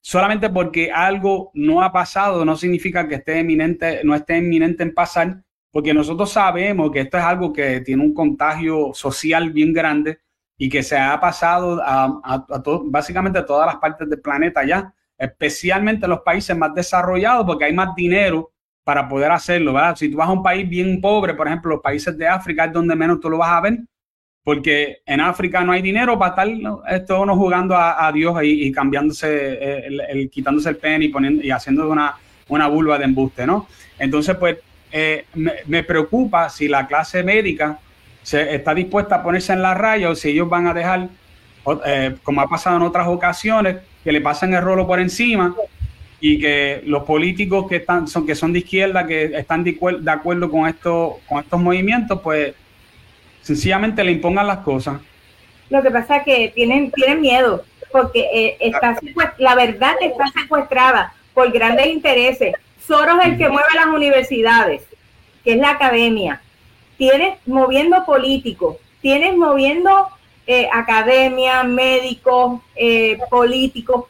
solamente 0.00 0.48
porque 0.48 0.90
algo 0.90 1.50
no 1.52 1.82
ha 1.82 1.92
pasado 1.92 2.46
no 2.46 2.56
significa 2.56 3.06
que 3.06 3.16
esté 3.16 3.40
eminente, 3.40 4.00
no 4.04 4.14
esté 4.14 4.38
inminente 4.38 4.84
en 4.84 4.94
pasar 4.94 5.42
porque 5.70 5.94
nosotros 5.94 6.30
sabemos 6.30 6.90
que 6.90 7.00
esto 7.00 7.18
es 7.18 7.24
algo 7.24 7.52
que 7.52 7.80
tiene 7.80 8.02
un 8.02 8.14
contagio 8.14 8.92
social 8.94 9.50
bien 9.50 9.72
grande 9.72 10.18
y 10.56 10.68
que 10.68 10.82
se 10.82 10.98
ha 10.98 11.18
pasado 11.20 11.80
a, 11.84 12.44
básicamente 12.84 13.42
todas 13.42 13.66
las 13.66 13.76
partes 13.76 14.08
del 14.08 14.20
planeta 14.20 14.64
ya, 14.64 14.92
especialmente 15.16 16.08
los 16.08 16.20
países 16.20 16.56
más 16.56 16.74
desarrollados, 16.74 17.46
porque 17.46 17.66
hay 17.66 17.72
más 17.72 17.94
dinero 17.94 18.50
para 18.82 19.08
poder 19.08 19.30
hacerlo, 19.30 19.74
¿verdad? 19.74 19.96
Si 19.96 20.08
tú 20.10 20.16
vas 20.16 20.28
a 20.28 20.32
un 20.32 20.42
país 20.42 20.68
bien 20.68 21.00
pobre, 21.00 21.34
por 21.34 21.46
ejemplo, 21.46 21.72
los 21.72 21.82
países 21.82 22.16
de 22.16 22.26
África 22.26 22.64
es 22.64 22.72
donde 22.72 22.96
menos 22.96 23.20
tú 23.20 23.28
lo 23.28 23.38
vas 23.38 23.50
a 23.50 23.60
ver, 23.60 23.78
porque 24.42 25.02
en 25.04 25.20
África 25.20 25.62
no 25.62 25.72
hay 25.72 25.82
dinero 25.82 26.18
para 26.18 26.30
estar 26.30 26.74
esto 26.88 27.20
uno 27.20 27.36
jugando 27.36 27.76
a, 27.76 28.10
Dios 28.12 28.34
y, 28.42 28.72
cambiándose, 28.72 29.86
el, 29.86 30.30
quitándose 30.30 30.70
el 30.70 30.76
pen 30.76 31.02
y, 31.02 31.08
poniendo, 31.08 31.44
y 31.44 31.50
haciendo 31.50 31.88
una, 31.88 32.16
una 32.48 32.66
vulva 32.66 32.96
de 32.98 33.04
embuste, 33.04 33.46
¿no? 33.46 33.66
Entonces, 33.98 34.36
pues 34.36 34.56
eh, 34.90 35.26
me, 35.34 35.82
preocupa 35.82 36.48
si 36.48 36.68
la 36.68 36.86
clase 36.86 37.22
médica 37.22 37.78
se, 38.22 38.54
está 38.54 38.74
dispuesta 38.74 39.16
a 39.16 39.22
ponerse 39.22 39.52
en 39.52 39.62
la 39.62 39.74
raya 39.74 40.10
o 40.10 40.14
si 40.14 40.30
ellos 40.30 40.48
van 40.48 40.66
a 40.66 40.74
dejar, 40.74 41.08
eh, 41.84 42.16
como 42.22 42.40
ha 42.40 42.48
pasado 42.48 42.76
en 42.76 42.82
otras 42.82 43.06
ocasiones, 43.06 43.76
que 44.02 44.12
le 44.12 44.20
pasen 44.20 44.54
el 44.54 44.62
rolo 44.62 44.86
por 44.86 45.00
encima 45.00 45.54
y 46.20 46.40
que 46.40 46.82
los 46.84 47.04
políticos 47.04 47.66
que 47.68 47.76
están 47.76 48.08
son 48.08 48.26
que 48.26 48.34
son 48.34 48.52
de 48.52 48.60
izquierda 48.60 49.06
que 49.06 49.24
están 49.36 49.62
de, 49.62 49.78
acuerdo 50.06 50.50
con 50.50 50.68
esto 50.68 51.20
con 51.28 51.38
estos 51.38 51.60
movimientos 51.60 52.20
pues 52.22 52.54
sencillamente 53.42 54.02
le 54.02 54.12
impongan 54.12 54.46
las 54.46 54.58
cosas. 54.58 55.00
Lo 55.70 55.82
que 55.82 55.90
pasa 55.90 56.16
es 56.16 56.24
que 56.24 56.52
tienen 56.54 56.90
tienen 56.90 57.20
miedo 57.20 57.64
porque 57.92 58.26
eh, 58.32 58.56
está 58.60 58.98
la 59.38 59.54
verdad 59.54 59.94
está 60.00 60.24
secuestrada 60.40 61.12
por 61.34 61.52
grandes 61.52 61.86
intereses 61.86 62.54
Soros 62.88 63.18
es 63.20 63.26
el 63.26 63.36
que 63.36 63.50
mueve 63.50 63.68
las 63.74 63.86
universidades, 63.88 64.82
que 65.44 65.52
es 65.52 65.58
la 65.58 65.72
academia. 65.72 66.40
Tienes 66.96 67.36
moviendo 67.46 68.06
políticos, 68.06 68.78
tienes 69.02 69.36
moviendo 69.36 70.08
eh, 70.46 70.70
academia, 70.72 71.64
médicos, 71.64 72.62
eh, 72.74 73.18
políticos. 73.28 74.06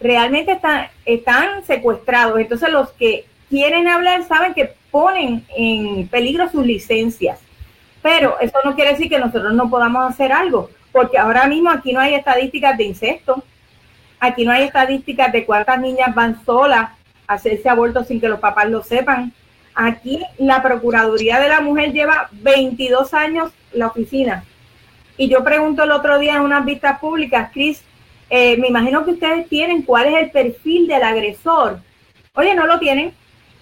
Realmente 0.00 0.52
están, 0.52 0.88
están 1.04 1.62
secuestrados. 1.66 2.40
Entonces 2.40 2.70
los 2.70 2.90
que 2.92 3.26
quieren 3.50 3.86
hablar 3.86 4.24
saben 4.24 4.54
que 4.54 4.72
ponen 4.90 5.44
en 5.54 6.08
peligro 6.08 6.48
sus 6.48 6.64
licencias. 6.64 7.38
Pero 8.00 8.40
eso 8.40 8.58
no 8.64 8.74
quiere 8.74 8.92
decir 8.92 9.10
que 9.10 9.18
nosotros 9.18 9.52
no 9.52 9.68
podamos 9.68 10.08
hacer 10.08 10.32
algo, 10.32 10.70
porque 10.90 11.18
ahora 11.18 11.46
mismo 11.48 11.68
aquí 11.68 11.92
no 11.92 12.00
hay 12.00 12.14
estadísticas 12.14 12.78
de 12.78 12.84
incesto, 12.84 13.44
aquí 14.20 14.46
no 14.46 14.52
hay 14.52 14.62
estadísticas 14.62 15.30
de 15.32 15.44
cuántas 15.44 15.78
niñas 15.80 16.14
van 16.14 16.42
solas 16.46 16.96
hacerse 17.26 17.68
aborto 17.68 18.04
sin 18.04 18.20
que 18.20 18.28
los 18.28 18.40
papás 18.40 18.70
lo 18.70 18.82
sepan. 18.82 19.32
Aquí 19.74 20.22
la 20.38 20.62
Procuraduría 20.62 21.38
de 21.38 21.48
la 21.48 21.60
Mujer 21.60 21.92
lleva 21.92 22.28
22 22.32 23.12
años 23.14 23.52
la 23.72 23.88
oficina. 23.88 24.44
Y 25.18 25.28
yo 25.28 25.44
pregunto 25.44 25.84
el 25.84 25.90
otro 25.90 26.18
día 26.18 26.36
en 26.36 26.42
unas 26.42 26.64
vistas 26.64 26.98
públicas, 26.98 27.50
Cris, 27.52 27.82
eh, 28.28 28.56
me 28.58 28.68
imagino 28.68 29.04
que 29.04 29.12
ustedes 29.12 29.48
tienen 29.48 29.82
cuál 29.82 30.06
es 30.06 30.22
el 30.22 30.30
perfil 30.30 30.86
del 30.86 31.02
agresor. 31.02 31.80
Oye, 32.34 32.54
no 32.54 32.66
lo 32.66 32.78
tienen. 32.78 33.12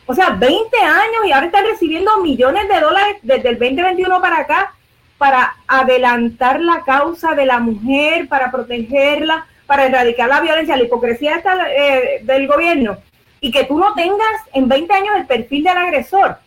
O 0.07 0.15
sea, 0.15 0.31
20 0.31 0.77
años 0.79 1.27
y 1.27 1.33
ahora 1.33 1.47
están 1.47 1.65
recibiendo 1.67 2.19
millones 2.21 2.69
de 2.69 2.81
dólares 2.81 3.17
desde 3.23 3.51
el 3.51 3.59
2021 3.59 4.21
para 4.21 4.39
acá 4.41 4.75
para 5.19 5.57
adelantar 5.67 6.61
la 6.61 6.83
causa 6.83 7.35
de 7.35 7.47
la 7.47 7.59
mujer, 7.59 8.29
para 8.29 8.51
protegerla, 8.51 9.47
para 9.67 9.87
erradicar 9.87 10.29
la 10.29 10.41
violencia, 10.41 10.77
la 10.77 10.83
hipocresía 10.83 11.43
eh, 11.77 12.21
del 12.23 12.47
gobierno 12.47 12.99
y 13.45 13.51
que 13.51 13.65
tú 13.65 13.79
no 13.79 13.93
tengas 13.93 14.41
en 14.55 14.69
20 14.69 14.95
años 14.95 15.17
el 15.19 15.27
perfil 15.27 15.65
del 15.65 15.77
agresor. 15.77 16.39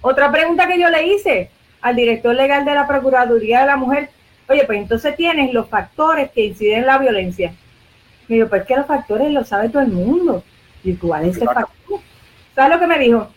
Otra 0.00 0.32
pregunta 0.32 0.66
que 0.66 0.80
yo 0.80 0.88
le 0.88 1.08
hice 1.08 1.50
al 1.82 1.94
director 1.94 2.34
legal 2.34 2.64
de 2.64 2.72
la 2.72 2.88
Procuraduría 2.88 3.60
de 3.60 3.66
la 3.66 3.76
Mujer, 3.76 4.08
oye, 4.48 4.64
pues 4.64 4.78
entonces 4.78 5.14
tienes 5.14 5.52
los 5.52 5.68
factores 5.68 6.30
que 6.30 6.46
inciden 6.46 6.78
en 6.78 6.86
la 6.86 6.96
violencia. 6.96 7.52
Me 8.28 8.36
dijo, 8.36 8.48
pues 8.48 8.64
que 8.64 8.76
los 8.76 8.86
factores 8.86 9.30
los 9.30 9.46
sabe 9.46 9.68
todo 9.68 9.82
el 9.82 9.92
mundo. 9.92 10.42
¿Y 10.82 10.94
cuál 10.94 11.26
es 11.26 11.36
el 11.36 11.48
factor? 11.48 12.00
¿Sabes 12.54 12.72
lo 12.72 12.80
que 12.80 12.86
me 12.86 12.98
dijo? 12.98 13.28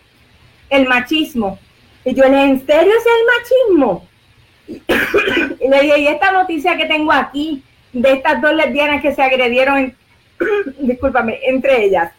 El 0.70 0.88
machismo. 0.88 1.60
Y 2.06 2.14
yo, 2.14 2.24
¿en 2.24 2.66
serio 2.66 2.94
es 2.98 3.06
el 3.06 3.26
machismo? 3.36 4.08
y 5.60 5.68
le 5.68 5.82
dije, 5.82 6.00
y 6.00 6.08
esta 6.08 6.32
noticia 6.32 6.78
que 6.78 6.86
tengo 6.86 7.12
aquí, 7.12 7.62
de 7.92 8.14
estas 8.14 8.42
dos 8.42 8.54
lesbianas 8.54 9.02
que 9.02 9.14
se 9.14 9.22
agredieron, 9.22 9.94
discúlpame, 10.80 11.42
entre 11.44 11.84
ellas, 11.84 12.14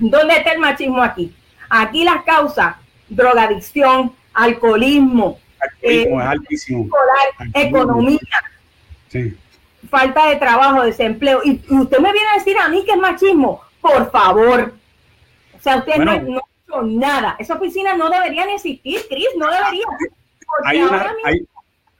¿Dónde 0.00 0.34
está 0.34 0.52
el 0.52 0.58
machismo 0.58 1.02
aquí? 1.02 1.34
Aquí 1.68 2.04
las 2.04 2.24
causas, 2.24 2.76
drogadicción, 3.08 4.12
alcoholismo, 4.34 5.38
alcoholismo 5.60 6.20
altísimo. 6.20 6.88
economía, 7.54 8.18
falta 9.88 10.28
de 10.30 10.36
trabajo, 10.36 10.82
desempleo. 10.82 11.40
Y, 11.44 11.60
usted 11.68 11.98
me 11.98 12.12
viene 12.12 12.28
a 12.32 12.38
decir 12.38 12.56
a 12.58 12.68
mí 12.68 12.84
que 12.84 12.92
es 12.92 12.98
machismo, 12.98 13.60
por 13.80 14.10
favor. 14.10 14.74
O 15.56 15.62
sea, 15.62 15.76
usted 15.76 15.96
no, 15.98 16.10
ha 16.10 16.16
hecho 16.16 16.82
nada. 16.82 17.36
Esa 17.38 17.54
oficina 17.54 17.94
no 17.94 18.08
debería 18.08 18.46
ni 18.46 18.54
existir, 18.54 19.00
Cris, 19.08 19.28
no 19.36 19.46
debería. 19.50 19.84
Hay 20.64 20.82
una, 20.82 21.14
hay... 21.24 21.46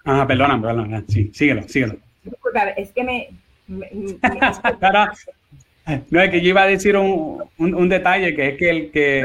Ah, 0.04 0.26
perdona, 0.26 0.60
perdona, 0.60 1.04
sí, 1.06 1.30
síguelo, 1.32 1.62
síguelo. 1.68 1.98
es 2.76 2.90
que 2.90 3.04
me, 3.04 3.28
No, 6.10 6.20
es 6.20 6.30
que 6.30 6.40
yo 6.40 6.50
iba 6.50 6.62
a 6.62 6.66
decir 6.66 6.96
un, 6.96 7.42
un, 7.58 7.88
detalle, 7.88 8.34
que 8.34 8.48
es 8.48 8.58
que, 8.58 8.70
el, 8.70 8.90
que, 8.90 9.24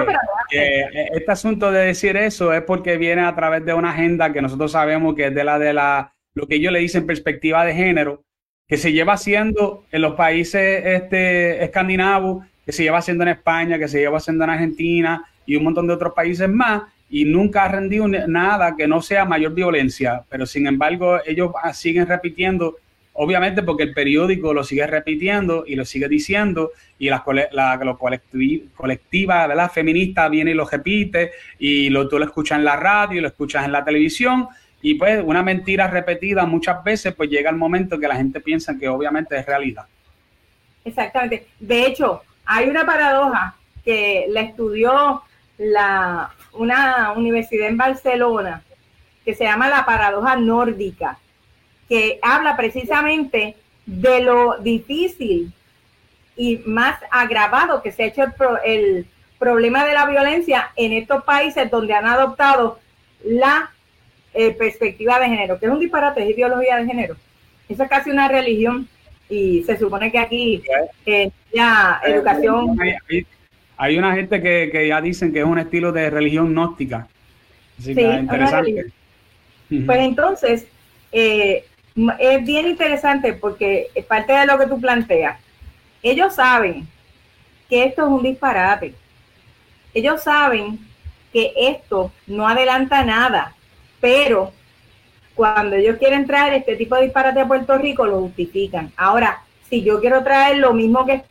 este 1.13 1.31
asunto 1.31 1.71
de 1.71 1.85
decir 1.85 2.17
eso 2.17 2.53
es 2.53 2.61
porque 2.63 2.97
viene 2.97 3.21
a 3.21 3.35
través 3.35 3.65
de 3.65 3.73
una 3.73 3.91
agenda 3.91 4.33
que 4.33 4.41
nosotros 4.41 4.71
sabemos 4.71 5.15
que 5.15 5.27
es 5.27 5.35
de 5.35 5.43
la 5.43 5.59
de 5.59 5.73
la, 5.73 6.13
lo 6.33 6.47
que 6.47 6.55
ellos 6.55 6.73
le 6.73 6.79
dicen 6.79 7.05
perspectiva 7.05 7.65
de 7.65 7.73
género, 7.73 8.23
que 8.67 8.77
se 8.77 8.91
lleva 8.91 9.13
haciendo 9.13 9.85
en 9.91 10.01
los 10.01 10.15
países 10.15 10.83
este, 10.85 11.63
escandinavos, 11.63 12.45
que 12.65 12.71
se 12.71 12.83
lleva 12.83 12.97
haciendo 12.97 13.23
en 13.23 13.29
España, 13.29 13.77
que 13.77 13.87
se 13.87 13.99
lleva 13.99 14.17
haciendo 14.17 14.43
en 14.43 14.49
Argentina 14.49 15.23
y 15.45 15.55
un 15.55 15.63
montón 15.63 15.87
de 15.87 15.93
otros 15.93 16.13
países 16.13 16.49
más, 16.49 16.83
y 17.09 17.25
nunca 17.25 17.65
ha 17.65 17.67
rendido 17.67 18.07
nada 18.07 18.75
que 18.75 18.87
no 18.87 19.01
sea 19.01 19.25
mayor 19.25 19.53
violencia, 19.53 20.23
pero 20.27 20.45
sin 20.45 20.65
embargo 20.65 21.19
ellos 21.25 21.51
siguen 21.73 22.07
repitiendo 22.07 22.77
obviamente 23.15 23.63
porque 23.63 23.83
el 23.83 23.93
periódico 23.93 24.53
lo 24.53 24.63
sigue 24.63 24.85
repitiendo 24.87 25.63
y 25.65 25.75
lo 25.75 25.85
sigue 25.85 26.07
diciendo 26.07 26.71
y 26.99 27.09
la, 27.09 27.23
la 27.51 27.77
lo 27.77 27.97
colectiva, 27.97 29.69
feminista 29.69 30.29
viene 30.29 30.51
y 30.51 30.53
lo 30.53 30.65
repite 30.65 31.31
y 31.59 31.89
lo, 31.89 32.07
tú 32.07 32.19
lo 32.19 32.25
escuchas 32.25 32.59
en 32.59 32.65
la 32.65 32.75
radio, 32.75 33.21
lo 33.21 33.27
escuchas 33.27 33.65
en 33.65 33.71
la 33.71 33.83
televisión 33.83 34.47
y 34.81 34.95
pues 34.95 35.23
una 35.25 35.43
mentira 35.43 35.87
repetida 35.87 36.45
muchas 36.45 36.83
veces 36.83 37.13
pues 37.15 37.29
llega 37.29 37.49
el 37.49 37.55
momento 37.55 37.99
que 37.99 38.07
la 38.07 38.15
gente 38.15 38.39
piensa 38.39 38.77
que 38.77 38.87
obviamente 38.87 39.37
es 39.37 39.45
realidad. 39.45 39.85
Exactamente. 40.83 41.47
De 41.59 41.87
hecho, 41.87 42.21
hay 42.45 42.69
una 42.69 42.85
paradoja 42.85 43.55
que 43.83 44.25
la 44.29 44.41
estudió 44.41 45.23
la, 45.57 46.31
una 46.53 47.13
universidad 47.13 47.67
en 47.67 47.77
Barcelona 47.77 48.61
que 49.23 49.33
se 49.33 49.45
llama 49.45 49.69
la 49.69 49.85
paradoja 49.85 50.35
nórdica, 50.35 51.17
que 51.87 52.19
habla 52.21 52.57
precisamente 52.57 53.55
de 53.85 54.21
lo 54.21 54.57
difícil 54.59 55.51
y 56.35 56.57
más 56.65 56.99
agravado 57.11 57.81
que 57.81 57.91
se 57.91 58.03
ha 58.03 58.07
hecho 58.07 58.23
el, 58.63 59.05
problema 59.37 59.85
de 59.85 59.93
la 59.93 60.05
violencia 60.05 60.71
en 60.75 60.93
estos 60.93 61.23
países 61.23 61.69
donde 61.69 61.93
han 61.93 62.05
adoptado 62.05 62.79
la 63.23 63.69
eh, 64.33 64.51
perspectiva 64.51 65.19
de 65.19 65.27
género, 65.27 65.59
que 65.59 65.65
es 65.65 65.71
un 65.71 65.79
disparate, 65.79 66.23
es 66.23 66.29
ideología 66.29 66.77
de 66.77 66.85
género. 66.85 67.15
Eso 67.67 67.83
es 67.83 67.89
casi 67.89 68.09
una 68.09 68.27
religión 68.27 68.87
y 69.29 69.63
se 69.63 69.77
supone 69.77 70.11
que 70.11 70.19
aquí 70.19 70.63
eh, 71.05 71.29
ya 71.53 72.01
educación... 72.05 72.77
Hay, 73.77 73.97
una 73.97 74.15
gente 74.15 74.41
que, 74.41 74.87
ya 74.87 75.01
dicen 75.01 75.33
que 75.33 75.39
es 75.39 75.45
un 75.45 75.59
estilo 75.59 75.91
de 75.91 76.09
religión 76.09 76.53
gnóstica. 76.53 77.07
sí, 77.77 77.91
interesante. 77.91 78.85
Pues 79.85 79.99
entonces, 79.99 80.65
eh, 81.11 81.65
es 82.19 82.45
bien 82.45 82.67
interesante 82.67 83.33
porque 83.33 83.87
es 83.95 84.05
parte 84.05 84.33
de 84.33 84.45
lo 84.45 84.57
que 84.57 84.67
tú 84.67 84.79
planteas. 84.79 85.39
Ellos 86.03 86.35
saben 86.35 86.87
que 87.69 87.85
esto 87.85 88.03
es 88.03 88.09
un 88.09 88.23
disparate. 88.23 88.93
Ellos 89.93 90.23
saben 90.23 90.79
que 91.31 91.53
esto 91.55 92.11
no 92.27 92.47
adelanta 92.47 93.03
nada, 93.03 93.55
pero 93.99 94.51
cuando 95.35 95.75
ellos 95.75 95.97
quieren 95.97 96.25
traer 96.25 96.53
este 96.53 96.75
tipo 96.75 96.95
de 96.95 97.03
disparate 97.03 97.41
a 97.41 97.47
Puerto 97.47 97.77
Rico, 97.77 98.05
lo 98.05 98.21
justifican. 98.21 98.91
Ahora, 98.95 99.41
si 99.69 99.83
yo 99.83 99.99
quiero 99.99 100.23
traer 100.23 100.57
lo 100.57 100.73
mismo 100.73 101.05
que 101.05 101.23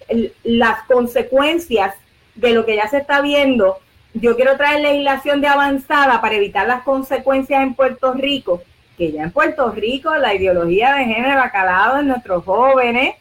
las 0.42 0.82
consecuencias 0.84 1.94
de 2.34 2.52
lo 2.52 2.66
que 2.66 2.76
ya 2.76 2.88
se 2.88 2.98
está 2.98 3.20
viendo, 3.20 3.78
yo 4.12 4.36
quiero 4.36 4.56
traer 4.56 4.80
legislación 4.80 5.40
de 5.40 5.48
avanzada 5.48 6.20
para 6.20 6.34
evitar 6.34 6.66
las 6.66 6.82
consecuencias 6.82 7.62
en 7.62 7.74
Puerto 7.74 8.12
Rico, 8.12 8.62
que 8.96 9.12
ya 9.12 9.24
en 9.24 9.30
Puerto 9.30 9.70
Rico 9.70 10.14
la 10.16 10.34
ideología 10.34 10.94
de 10.94 11.04
género 11.04 11.40
ha 11.40 11.50
calado 11.50 12.00
en 12.00 12.08
nuestros 12.08 12.44
jóvenes. 12.44 13.14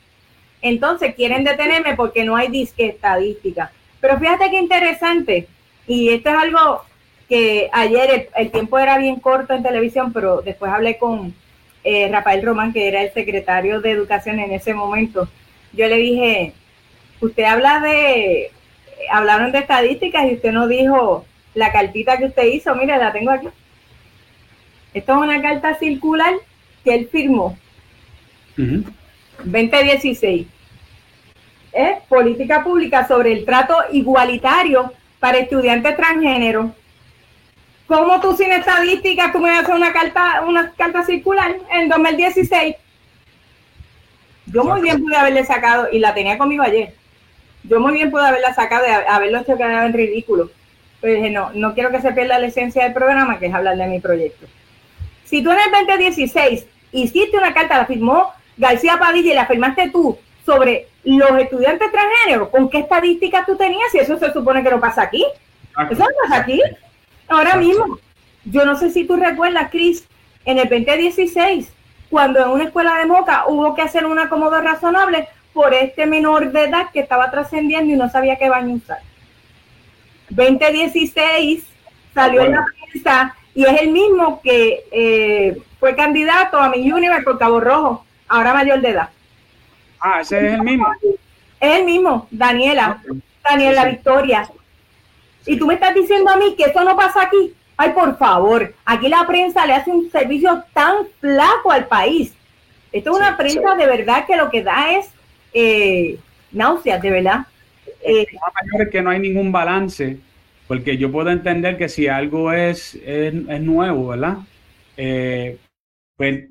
Entonces 0.61 1.15
quieren 1.15 1.43
detenerme 1.43 1.95
porque 1.95 2.23
no 2.23 2.35
hay 2.35 2.47
disque 2.49 2.87
estadística. 2.87 3.71
Pero 3.99 4.19
fíjate 4.19 4.49
qué 4.49 4.57
interesante, 4.57 5.47
y 5.87 6.09
esto 6.09 6.29
es 6.29 6.35
algo 6.35 6.81
que 7.27 7.69
ayer 7.71 8.29
el, 8.35 8.51
tiempo 8.51 8.79
era 8.79 8.97
bien 8.97 9.19
corto 9.19 9.53
en 9.53 9.63
televisión, 9.63 10.13
pero 10.13 10.41
después 10.41 10.71
hablé 10.71 10.97
con 10.97 11.33
eh, 11.83 12.09
Rafael 12.11 12.43
Román, 12.43 12.73
que 12.73 12.87
era 12.87 13.01
el 13.01 13.13
secretario 13.13 13.81
de 13.81 13.91
Educación 13.91 14.39
en 14.39 14.51
ese 14.51 14.73
momento. 14.73 15.27
Yo 15.73 15.87
le 15.87 15.97
dije, 15.97 16.53
usted 17.21 17.43
habla 17.43 17.79
de, 17.79 18.51
hablaron 19.11 19.51
de 19.51 19.59
estadísticas 19.59 20.25
y 20.25 20.35
usted 20.35 20.51
nos 20.51 20.69
dijo 20.69 21.25
la 21.53 21.71
cartita 21.71 22.17
que 22.17 22.25
usted 22.25 22.45
hizo, 22.45 22.75
mire, 22.75 22.97
la 22.97 23.11
tengo 23.11 23.31
aquí. 23.31 23.47
Esto 24.93 25.13
es 25.13 25.17
una 25.17 25.41
carta 25.41 25.75
circular 25.75 26.33
que 26.83 26.95
él 26.95 27.09
firmó. 27.11 27.57
2016. 29.43 30.47
Es 31.71 32.01
política 32.07 32.63
pública 32.63 33.07
sobre 33.07 33.31
el 33.31 33.45
trato 33.45 33.75
igualitario 33.91 34.93
para 35.19 35.39
estudiantes 35.39 35.95
transgénero. 35.95 36.73
¿Cómo 37.87 38.19
tú 38.21 38.35
sin 38.35 38.51
estadísticas 38.51 39.31
tú 39.31 39.39
me 39.39 39.49
vas 39.49 39.59
a 39.59 39.61
hacer 39.61 39.75
una 39.75 39.91
carta, 39.91 40.41
una 40.47 40.71
carta 40.71 41.03
circular 41.03 41.55
en 41.71 41.89
2016? 41.89 42.75
Yo 44.47 44.63
muy 44.63 44.81
bien 44.81 45.01
pude 45.01 45.15
haberle 45.15 45.43
sacado, 45.45 45.87
y 45.91 45.99
la 45.99 46.13
tenía 46.13 46.37
conmigo 46.37 46.63
ayer, 46.63 46.93
yo 47.63 47.79
muy 47.79 47.93
bien 47.93 48.11
pude 48.11 48.25
haberla 48.25 48.53
sacado 48.53 48.85
y 48.85 48.91
haberlo 48.91 49.39
hecho 49.39 49.57
quedar 49.57 49.85
en 49.85 49.93
ridículo. 49.93 50.51
Pero 51.01 51.15
dije, 51.15 51.29
no, 51.31 51.51
no 51.53 51.73
quiero 51.73 51.91
que 51.91 52.01
se 52.01 52.11
pierda 52.11 52.39
la 52.39 52.47
esencia 52.47 52.83
del 52.83 52.93
programa, 52.93 53.39
que 53.39 53.47
es 53.47 53.53
hablar 53.53 53.77
de 53.77 53.87
mi 53.87 53.99
proyecto. 53.99 54.47
Si 55.33 55.41
tú 55.41 55.49
en 55.49 55.57
el 55.57 55.87
2016 55.87 56.67
hiciste 56.91 57.35
una 57.35 57.55
carta, 57.55 57.79
la 57.79 57.87
firmó 57.87 58.31
García 58.55 58.99
Padilla 58.99 59.31
y 59.31 59.35
la 59.35 59.47
firmaste 59.47 59.89
tú 59.89 60.15
sobre 60.45 60.89
los 61.03 61.31
estudiantes 61.39 61.91
transgénero, 61.91 62.51
¿con 62.51 62.69
qué 62.69 62.77
estadísticas 62.77 63.43
tú 63.47 63.55
tenías? 63.55 63.95
Y 63.95 63.97
eso 63.97 64.19
se 64.19 64.31
supone 64.31 64.61
que 64.61 64.69
no 64.69 64.79
pasa 64.79 65.01
aquí. 65.01 65.25
Eso 65.89 66.03
no 66.03 66.09
pasa 66.21 66.39
aquí. 66.39 66.61
Ahora 67.27 67.55
mismo, 67.55 67.97
yo 68.45 68.63
no 68.63 68.77
sé 68.77 68.91
si 68.91 69.05
tú 69.05 69.15
recuerdas, 69.15 69.71
Cris, 69.71 70.07
en 70.45 70.59
el 70.59 70.69
2016, 70.69 71.73
cuando 72.11 72.39
en 72.39 72.49
una 72.49 72.65
escuela 72.65 72.99
de 72.99 73.07
Moca 73.07 73.45
hubo 73.47 73.73
que 73.73 73.81
hacer 73.81 74.05
un 74.05 74.19
acomodo 74.19 74.61
razonable 74.61 75.29
por 75.51 75.73
este 75.73 76.05
menor 76.05 76.51
de 76.51 76.65
edad 76.65 76.91
que 76.93 76.99
estaba 76.99 77.31
trascendiendo 77.31 77.91
y 77.91 77.97
no 77.97 78.07
sabía 78.07 78.35
qué 78.35 78.49
baño 78.49 78.75
usar. 78.75 78.99
2016 80.29 81.65
salió 82.13 82.43
en 82.43 82.51
la 82.51 82.65
prensa 82.91 83.35
y 83.55 83.65
es 83.65 83.81
el 83.81 83.91
mismo 83.91 84.41
que 84.41 84.83
eh, 84.91 85.57
fue 85.79 85.95
candidato 85.95 86.57
a 86.57 86.69
mi 86.69 86.91
Universe 86.91 87.23
por 87.23 87.37
Cabo 87.37 87.59
Rojo, 87.59 88.05
ahora 88.27 88.53
mayor 88.53 88.81
de 88.81 88.89
edad. 88.89 89.09
Ah, 89.99 90.21
ese 90.21 90.47
es 90.47 90.53
el 90.53 90.63
mismo. 90.63 90.87
Es 91.59 91.79
el 91.79 91.85
mismo, 91.85 92.27
Daniela, 92.31 93.01
Daniela 93.43 93.85
Victoria. 93.85 94.49
Y 95.45 95.57
tú 95.57 95.67
me 95.67 95.75
estás 95.75 95.93
diciendo 95.93 96.31
a 96.31 96.37
mí 96.37 96.55
que 96.55 96.65
eso 96.65 96.83
no 96.83 96.95
pasa 96.95 97.23
aquí. 97.23 97.53
Ay, 97.77 97.91
por 97.91 98.17
favor, 98.17 98.73
aquí 98.85 99.07
la 99.09 99.25
prensa 99.25 99.65
le 99.65 99.73
hace 99.73 99.91
un 99.91 100.09
servicio 100.11 100.63
tan 100.73 101.07
flaco 101.19 101.71
al 101.71 101.87
país. 101.87 102.33
Esto 102.91 103.11
es 103.11 103.17
una 103.17 103.37
prensa 103.37 103.75
de 103.75 103.85
verdad 103.85 104.25
que 104.25 104.35
lo 104.35 104.49
que 104.49 104.61
da 104.61 104.91
es 104.91 105.09
eh, 105.53 106.19
náuseas, 106.51 107.01
de 107.01 107.09
verdad. 107.09 107.39
Eh, 108.01 108.25
es 108.79 108.89
que 108.89 109.01
no 109.01 109.09
hay 109.09 109.19
ningún 109.19 109.51
balance 109.51 110.17
porque 110.73 110.97
yo 110.97 111.11
puedo 111.11 111.29
entender 111.29 111.77
que 111.77 111.87
si 111.87 112.07
algo 112.07 112.51
es, 112.51 112.95
es, 113.05 113.61
nuevo, 113.61 114.07
¿verdad? 114.07 114.37
Eh, 114.97 115.59
pues 116.17 116.49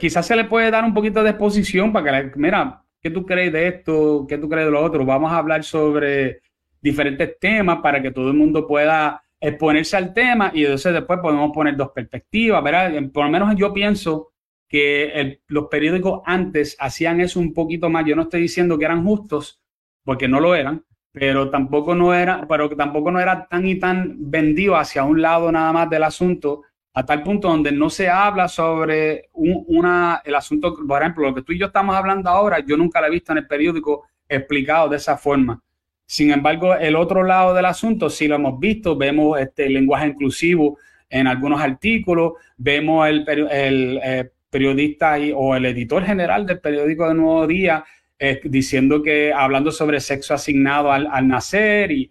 quizás 0.00 0.26
se 0.26 0.34
le 0.34 0.44
puede 0.44 0.70
dar 0.70 0.82
un 0.82 0.94
poquito 0.94 1.22
de 1.22 1.28
exposición 1.28 1.92
para 1.92 2.30
que, 2.30 2.38
mira, 2.38 2.82
¿qué 3.02 3.10
tú 3.10 3.26
crees 3.26 3.52
de 3.52 3.68
esto? 3.68 4.24
¿Qué 4.26 4.38
tú 4.38 4.48
crees 4.48 4.64
de 4.64 4.70
lo 4.72 4.82
otro? 4.82 5.04
Vamos 5.04 5.30
a 5.30 5.36
hablar 5.36 5.62
sobre 5.62 6.40
diferentes 6.80 7.38
temas 7.38 7.80
para 7.82 8.00
que 8.00 8.10
todo 8.12 8.28
el 8.28 8.34
mundo 8.34 8.66
pueda 8.66 9.22
exponerse 9.38 9.94
al 9.94 10.14
tema 10.14 10.50
y 10.54 10.64
entonces 10.64 10.94
después 10.94 11.18
podemos 11.20 11.50
poner 11.52 11.76
dos 11.76 11.90
perspectivas, 11.90 12.64
¿verdad? 12.64 12.94
Por 13.12 13.26
lo 13.26 13.30
menos 13.30 13.54
yo 13.56 13.74
pienso 13.74 14.32
que 14.70 15.38
los 15.48 15.66
periódicos 15.66 16.22
antes 16.24 16.78
hacían 16.80 17.20
eso 17.20 17.38
un 17.38 17.52
poquito 17.52 17.90
más. 17.90 18.06
Yo 18.06 18.16
no 18.16 18.22
estoy 18.22 18.40
diciendo 18.40 18.78
que 18.78 18.86
eran 18.86 19.04
justos, 19.04 19.60
porque 20.02 20.28
no 20.28 20.40
lo 20.40 20.54
eran, 20.54 20.82
pero 21.12 21.50
tampoco 21.50 21.94
no 21.94 22.14
era, 22.14 22.46
pero 22.48 22.68
tampoco 22.70 23.10
no 23.10 23.20
era 23.20 23.46
tan 23.46 23.66
y 23.66 23.78
tan 23.78 24.16
vendido 24.30 24.76
hacia 24.76 25.04
un 25.04 25.20
lado 25.20 25.50
nada 25.50 25.72
más 25.72 25.90
del 25.90 26.04
asunto, 26.04 26.62
a 26.92 27.04
tal 27.04 27.22
punto 27.22 27.48
donde 27.48 27.72
no 27.72 27.90
se 27.90 28.08
habla 28.08 28.48
sobre 28.48 29.28
una, 29.32 30.22
el 30.24 30.34
asunto, 30.34 30.76
por 30.86 31.02
ejemplo, 31.02 31.28
lo 31.28 31.34
que 31.34 31.42
tú 31.42 31.52
y 31.52 31.58
yo 31.58 31.66
estamos 31.66 31.96
hablando 31.96 32.30
ahora, 32.30 32.60
yo 32.60 32.76
nunca 32.76 33.00
lo 33.00 33.06
he 33.06 33.10
visto 33.10 33.32
en 33.32 33.38
el 33.38 33.46
periódico 33.46 34.08
explicado 34.28 34.88
de 34.88 34.96
esa 34.96 35.16
forma. 35.16 35.60
Sin 36.06 36.32
embargo, 36.32 36.74
el 36.74 36.96
otro 36.96 37.22
lado 37.22 37.54
del 37.54 37.66
asunto 37.66 38.10
sí 38.10 38.26
lo 38.26 38.34
hemos 38.34 38.58
visto, 38.58 38.96
vemos 38.96 39.38
este 39.38 39.68
lenguaje 39.68 40.08
inclusivo 40.08 40.78
en 41.08 41.26
algunos 41.26 41.60
artículos, 41.60 42.32
vemos 42.56 43.08
el, 43.08 43.24
el, 43.28 44.00
eh, 44.02 44.30
periodista 44.50 45.16
o 45.36 45.54
el 45.54 45.66
editor 45.66 46.04
general 46.04 46.46
del 46.46 46.60
periódico 46.60 47.08
de 47.08 47.14
Nuevo 47.14 47.46
Día 47.46 47.84
eh, 48.22 48.38
diciendo 48.44 49.02
que 49.02 49.32
hablando 49.32 49.72
sobre 49.72 49.98
sexo 49.98 50.34
asignado 50.34 50.92
al, 50.92 51.26
nacer 51.26 51.90
y, 51.90 52.10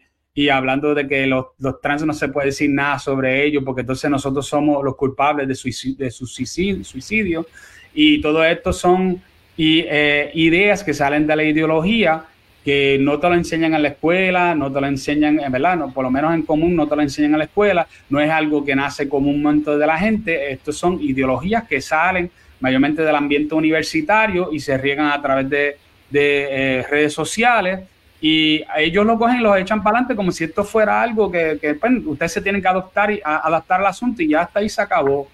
hablando 0.52 0.96
de 0.96 1.08
que 1.08 1.28
los, 1.28 1.48
trans 1.84 2.04
no 2.04 2.14
se 2.14 2.30
puede 2.30 2.48
decir 2.48 2.72
nada 2.72 2.98
sobre 2.98 3.46
ellos 3.46 3.62
porque 3.64 3.82
entonces 3.82 4.10
nosotros 4.10 4.48
somos 4.48 4.84
los 4.84 4.96
culpables 4.96 5.48
de, 5.48 5.54
suicidio, 5.54 5.98
de 5.98 6.10
su 6.10 6.26
suicidio, 6.26 7.46
y 7.94 8.22
todo 8.22 8.44
esto 8.44 8.74
son 8.74 9.22
eh, 9.58 10.32
ideas 10.34 10.84
que 10.84 10.96
salen 10.96 11.28
de 11.28 11.36
la 11.36 11.44
ideología 11.44 12.26
que 12.66 12.98
no 13.00 13.20
te 13.20 13.30
lo 13.30 13.36
enseñan 13.36 13.76
en 13.76 13.84
la 13.84 13.90
escuela, 13.90 14.56
no 14.56 14.72
te 14.72 14.82
lo 14.82 14.88
enseñan, 14.88 15.40
en 15.40 15.52
verdad, 15.52 15.78
no, 15.78 15.94
por 15.94 16.04
lo 16.04 16.10
menos 16.10 16.34
en 16.34 16.42
común 16.42 16.76
no 16.76 16.88
te 16.88 16.96
lo 16.96 17.04
enseñan 17.04 17.34
en 17.34 17.40
la 17.40 17.46
escuela, 17.46 17.88
no 18.10 18.20
es 18.20 18.32
algo 18.32 18.66
que 18.66 18.76
nace 18.76 19.08
comúnmente 19.08 19.78
de 19.78 19.86
la 19.86 19.98
gente, 19.98 20.52
estos 20.52 20.76
son 20.76 21.00
ideologías 21.02 21.68
que 21.68 21.82
salen 21.82 22.32
mayormente 22.62 23.04
del 23.04 23.16
ambiente 23.16 23.54
universitario 23.54 24.50
y 24.52 24.60
se 24.60 24.78
riegan 24.78 25.08
a 25.08 25.22
través 25.22 25.50
de 25.50 25.78
de 26.10 26.80
eh, 26.80 26.84
redes 26.90 27.14
sociales 27.14 27.82
y 28.22 28.64
ellos 28.78 29.06
lo 29.06 29.18
cogen 29.18 29.38
y 29.38 29.44
los 29.44 29.58
echan 29.58 29.82
para 29.82 29.98
adelante 29.98 30.16
como 30.16 30.32
si 30.32 30.44
esto 30.44 30.64
fuera 30.64 31.02
algo 31.02 31.32
que, 31.32 31.58
que 31.62 31.76
pues, 31.76 31.94
ustedes 32.06 32.34
se 32.34 32.42
tienen 32.42 32.62
que 32.62 32.68
adoptar 32.68 33.12
y 33.12 33.22
adaptar 33.24 33.80
al 33.80 33.88
asunto 33.88 34.22
y 34.22 34.30
ya 34.30 34.42
hasta 34.42 34.60
ahí 34.60 34.70
se 34.70 34.82
acabó. 34.82 35.28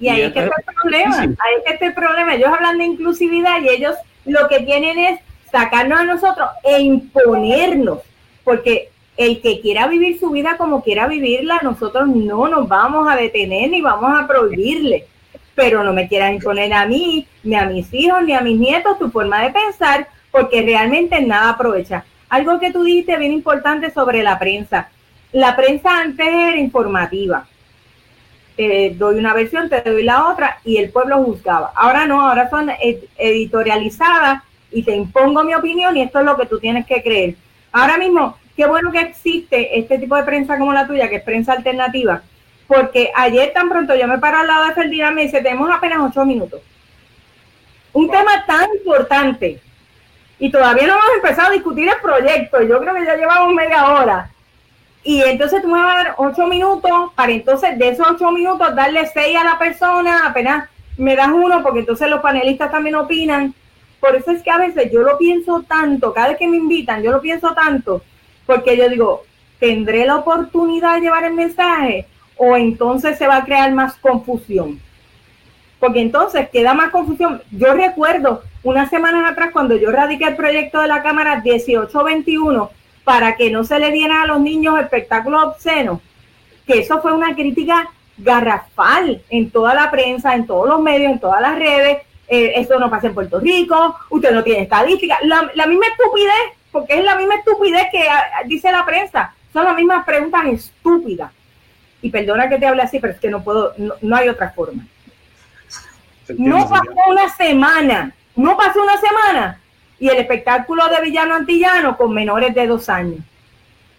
Y 0.00 0.08
ahí 0.08 0.22
es 0.22 0.32
que 0.32 0.40
está 0.40 0.54
el 0.58 0.74
problema, 0.74 1.16
ahí 1.20 1.54
es 1.56 1.64
que 1.66 1.72
está 1.72 1.86
el 1.86 1.94
problema. 1.94 2.34
Ellos 2.34 2.50
hablan 2.52 2.78
de 2.78 2.84
inclusividad 2.84 3.60
y 3.62 3.68
ellos 3.68 3.96
lo 4.26 4.46
que 4.48 4.60
tienen 4.60 4.98
es 4.98 5.20
sacarnos 5.50 6.00
a 6.00 6.04
nosotros 6.04 6.48
e 6.62 6.80
imponernos, 6.80 8.00
porque 8.44 8.90
el 9.16 9.40
que 9.40 9.60
quiera 9.60 9.88
vivir 9.88 10.18
su 10.20 10.30
vida 10.30 10.56
como 10.56 10.82
quiera 10.82 11.08
vivirla, 11.08 11.60
nosotros 11.62 12.08
no 12.08 12.46
nos 12.48 12.68
vamos 12.68 13.10
a 13.10 13.16
detener 13.16 13.70
ni 13.70 13.80
vamos 13.80 14.10
a 14.16 14.26
prohibirle. 14.26 15.06
Pero 15.58 15.82
no 15.82 15.92
me 15.92 16.06
quieras 16.06 16.32
imponer 16.32 16.72
a 16.72 16.86
mí, 16.86 17.26
ni 17.42 17.56
a 17.56 17.66
mis 17.66 17.92
hijos, 17.92 18.22
ni 18.22 18.32
a 18.32 18.42
mis 18.42 18.56
nietos 18.56 18.96
tu 18.96 19.10
forma 19.10 19.42
de 19.42 19.50
pensar, 19.50 20.06
porque 20.30 20.62
realmente 20.62 21.20
nada 21.20 21.50
aprovecha. 21.50 22.04
Algo 22.28 22.60
que 22.60 22.70
tú 22.70 22.84
dijiste 22.84 23.16
bien 23.16 23.32
importante 23.32 23.90
sobre 23.90 24.22
la 24.22 24.38
prensa. 24.38 24.88
La 25.32 25.56
prensa 25.56 25.98
antes 25.98 26.28
era 26.28 26.56
informativa. 26.56 27.44
Te 28.56 28.90
doy 28.90 29.18
una 29.18 29.34
versión, 29.34 29.68
te 29.68 29.82
doy 29.82 30.04
la 30.04 30.28
otra 30.28 30.58
y 30.64 30.76
el 30.76 30.90
pueblo 30.90 31.24
juzgaba. 31.24 31.72
Ahora 31.74 32.06
no, 32.06 32.28
ahora 32.28 32.48
son 32.48 32.70
editorializadas 33.16 34.44
y 34.70 34.84
te 34.84 34.94
impongo 34.94 35.42
mi 35.42 35.54
opinión 35.56 35.96
y 35.96 36.02
esto 36.02 36.20
es 36.20 36.24
lo 36.24 36.36
que 36.36 36.46
tú 36.46 36.60
tienes 36.60 36.86
que 36.86 37.02
creer. 37.02 37.34
Ahora 37.72 37.98
mismo, 37.98 38.36
qué 38.56 38.64
bueno 38.68 38.92
que 38.92 39.00
existe 39.00 39.76
este 39.76 39.98
tipo 39.98 40.14
de 40.14 40.22
prensa 40.22 40.56
como 40.56 40.72
la 40.72 40.86
tuya, 40.86 41.08
que 41.08 41.16
es 41.16 41.24
prensa 41.24 41.54
alternativa, 41.54 42.22
porque 42.68 43.10
ayer 43.16 43.52
tan 43.54 43.70
pronto 43.70 43.96
yo 43.96 44.06
me 44.06 44.18
paro 44.18 44.38
al 44.38 44.46
lado 44.46 44.66
de 44.66 44.74
Ferdinand 44.74 45.12
y 45.12 45.14
me 45.14 45.22
dice, 45.22 45.40
tenemos 45.40 45.70
apenas 45.74 46.00
ocho 46.00 46.24
minutos. 46.24 46.60
Un 47.94 48.10
tema 48.10 48.44
tan 48.46 48.68
importante 48.76 49.58
y 50.38 50.50
todavía 50.50 50.86
no 50.86 50.92
hemos 50.92 51.16
empezado 51.16 51.48
a 51.48 51.52
discutir 51.52 51.88
el 51.88 52.00
proyecto, 52.00 52.62
yo 52.62 52.78
creo 52.78 52.94
que 52.94 53.06
ya 53.06 53.16
llevamos 53.16 53.54
media 53.54 53.88
hora. 53.88 54.30
Y 55.02 55.22
entonces 55.22 55.62
tú 55.62 55.68
me 55.68 55.80
vas 55.80 55.94
a 55.94 56.04
dar 56.04 56.14
ocho 56.18 56.46
minutos 56.46 56.92
para 57.16 57.32
entonces 57.32 57.78
de 57.78 57.88
esos 57.88 58.06
ocho 58.06 58.30
minutos 58.30 58.74
darle 58.76 59.06
seis 59.06 59.36
a 59.36 59.44
la 59.44 59.58
persona, 59.58 60.26
apenas 60.26 60.68
me 60.98 61.16
das 61.16 61.28
uno 61.28 61.62
porque 61.62 61.80
entonces 61.80 62.10
los 62.10 62.20
panelistas 62.20 62.70
también 62.70 62.96
opinan. 62.96 63.54
Por 63.98 64.14
eso 64.14 64.30
es 64.30 64.42
que 64.42 64.50
a 64.50 64.58
veces 64.58 64.92
yo 64.92 65.00
lo 65.00 65.16
pienso 65.16 65.62
tanto, 65.62 66.12
cada 66.12 66.28
vez 66.28 66.36
que 66.36 66.46
me 66.46 66.58
invitan, 66.58 67.02
yo 67.02 67.10
lo 67.10 67.22
pienso 67.22 67.54
tanto, 67.54 68.02
porque 68.44 68.76
yo 68.76 68.88
digo, 68.90 69.24
¿tendré 69.58 70.04
la 70.04 70.16
oportunidad 70.16 70.96
de 70.96 71.00
llevar 71.00 71.24
el 71.24 71.32
mensaje 71.32 72.06
o 72.38 72.56
entonces 72.56 73.18
se 73.18 73.26
va 73.26 73.36
a 73.36 73.44
crear 73.44 73.72
más 73.72 73.96
confusión? 73.96 74.80
Porque 75.78 76.00
entonces 76.00 76.48
queda 76.50 76.74
más 76.74 76.90
confusión. 76.90 77.42
Yo 77.50 77.74
recuerdo 77.74 78.42
unas 78.62 78.90
semanas 78.90 79.30
atrás 79.30 79.50
cuando 79.52 79.76
yo 79.76 79.90
radiqué 79.92 80.24
el 80.24 80.36
proyecto 80.36 80.80
de 80.80 80.88
la 80.88 81.02
Cámara 81.02 81.40
1821 81.42 82.70
para 83.04 83.36
que 83.36 83.50
no 83.50 83.64
se 83.64 83.78
le 83.78 83.90
diera 83.90 84.22
a 84.22 84.26
los 84.26 84.40
niños 84.40 84.78
espectáculos 84.80 85.44
obscenos, 85.44 86.00
que 86.66 86.80
eso 86.80 87.00
fue 87.00 87.12
una 87.12 87.34
crítica 87.34 87.88
garrafal 88.18 89.22
en 89.30 89.50
toda 89.50 89.74
la 89.74 89.90
prensa, 89.90 90.34
en 90.34 90.46
todos 90.46 90.68
los 90.68 90.80
medios, 90.80 91.12
en 91.12 91.20
todas 91.20 91.40
las 91.40 91.58
redes, 91.58 91.98
eh, 92.28 92.52
eso 92.56 92.78
no 92.78 92.90
pasa 92.90 93.06
en 93.06 93.14
Puerto 93.14 93.40
Rico, 93.40 93.96
usted 94.10 94.32
no 94.32 94.44
tiene 94.44 94.62
estadística, 94.62 95.18
la, 95.22 95.66
misma 95.66 95.86
estupidez, 95.86 96.58
porque 96.70 96.98
es 96.98 97.04
la 97.04 97.16
misma 97.16 97.36
estupidez 97.36 97.86
que 97.90 98.06
ah, 98.06 98.42
dice 98.44 98.70
la 98.70 98.84
prensa, 98.84 99.34
son 99.52 99.64
las 99.64 99.74
mismas 99.74 100.04
preguntas 100.04 100.44
estúpidas. 100.46 101.32
Y 102.00 102.10
perdona 102.10 102.48
que 102.48 102.58
te 102.58 102.66
hable 102.66 102.82
así, 102.82 102.98
pero 102.98 103.12
es 103.12 103.20
que 103.20 103.30
no 103.30 103.42
puedo, 103.42 103.74
no, 103.76 104.16
hay 104.16 104.28
otra 104.28 104.50
forma. 104.50 104.86
No 106.36 106.68
pasó 106.68 106.92
una 107.08 107.28
semana, 107.34 108.12
no 108.36 108.56
pasó 108.56 108.82
una 108.82 108.98
semana 108.98 109.60
y 109.98 110.08
el 110.08 110.18
espectáculo 110.18 110.88
de 110.88 111.00
Villano 111.02 111.34
Antillano 111.34 111.96
con 111.96 112.12
menores 112.14 112.54
de 112.54 112.66
dos 112.66 112.88
años. 112.88 113.20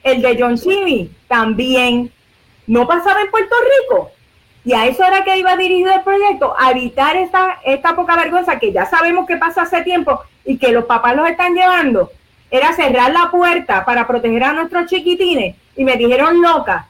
El 0.04 0.22
de 0.22 0.38
John 0.40 0.58
Chimmy 0.58 1.12
también 1.28 2.12
no 2.68 2.88
pasaba 2.88 3.22
en 3.22 3.32
Puerto 3.32 3.56
Rico. 3.82 4.12
Y 4.64 4.74
a 4.74 4.86
eso 4.86 5.04
era 5.04 5.24
que 5.24 5.38
iba 5.38 5.56
dirigido 5.56 5.92
el 5.94 6.02
proyecto, 6.02 6.54
a 6.58 6.72
evitar 6.72 7.16
esta, 7.18 7.60
esta 7.66 7.96
poca 7.96 8.16
vergüenza 8.16 8.60
que 8.60 8.72
ya 8.72 8.86
sabemos 8.86 9.26
que 9.26 9.38
pasa 9.38 9.64
hace 9.64 9.82
tiempo 9.82 10.22
y 10.46 10.58
que 10.58 10.72
los 10.72 10.86
papás 10.86 11.16
los 11.16 11.30
están 11.30 11.54
llevando. 11.54 12.12
Era 12.52 12.74
cerrar 12.74 13.12
la 13.12 13.32
puerta 13.32 13.86
para 13.86 14.08
proteger 14.08 14.44
a 14.44 14.54
nuestros 14.54 14.88
chiquitines 14.88 15.56
y 15.76 15.84
me 15.84 15.96
dijeron 15.96 16.42
loca. 16.42 16.88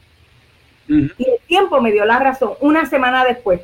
Y 0.89 1.23
el 1.23 1.39
tiempo 1.47 1.79
me 1.79 1.91
dio 1.91 2.03
la 2.03 2.19
razón 2.19 2.53
una 2.59 2.85
semana 2.87 3.23
después. 3.23 3.61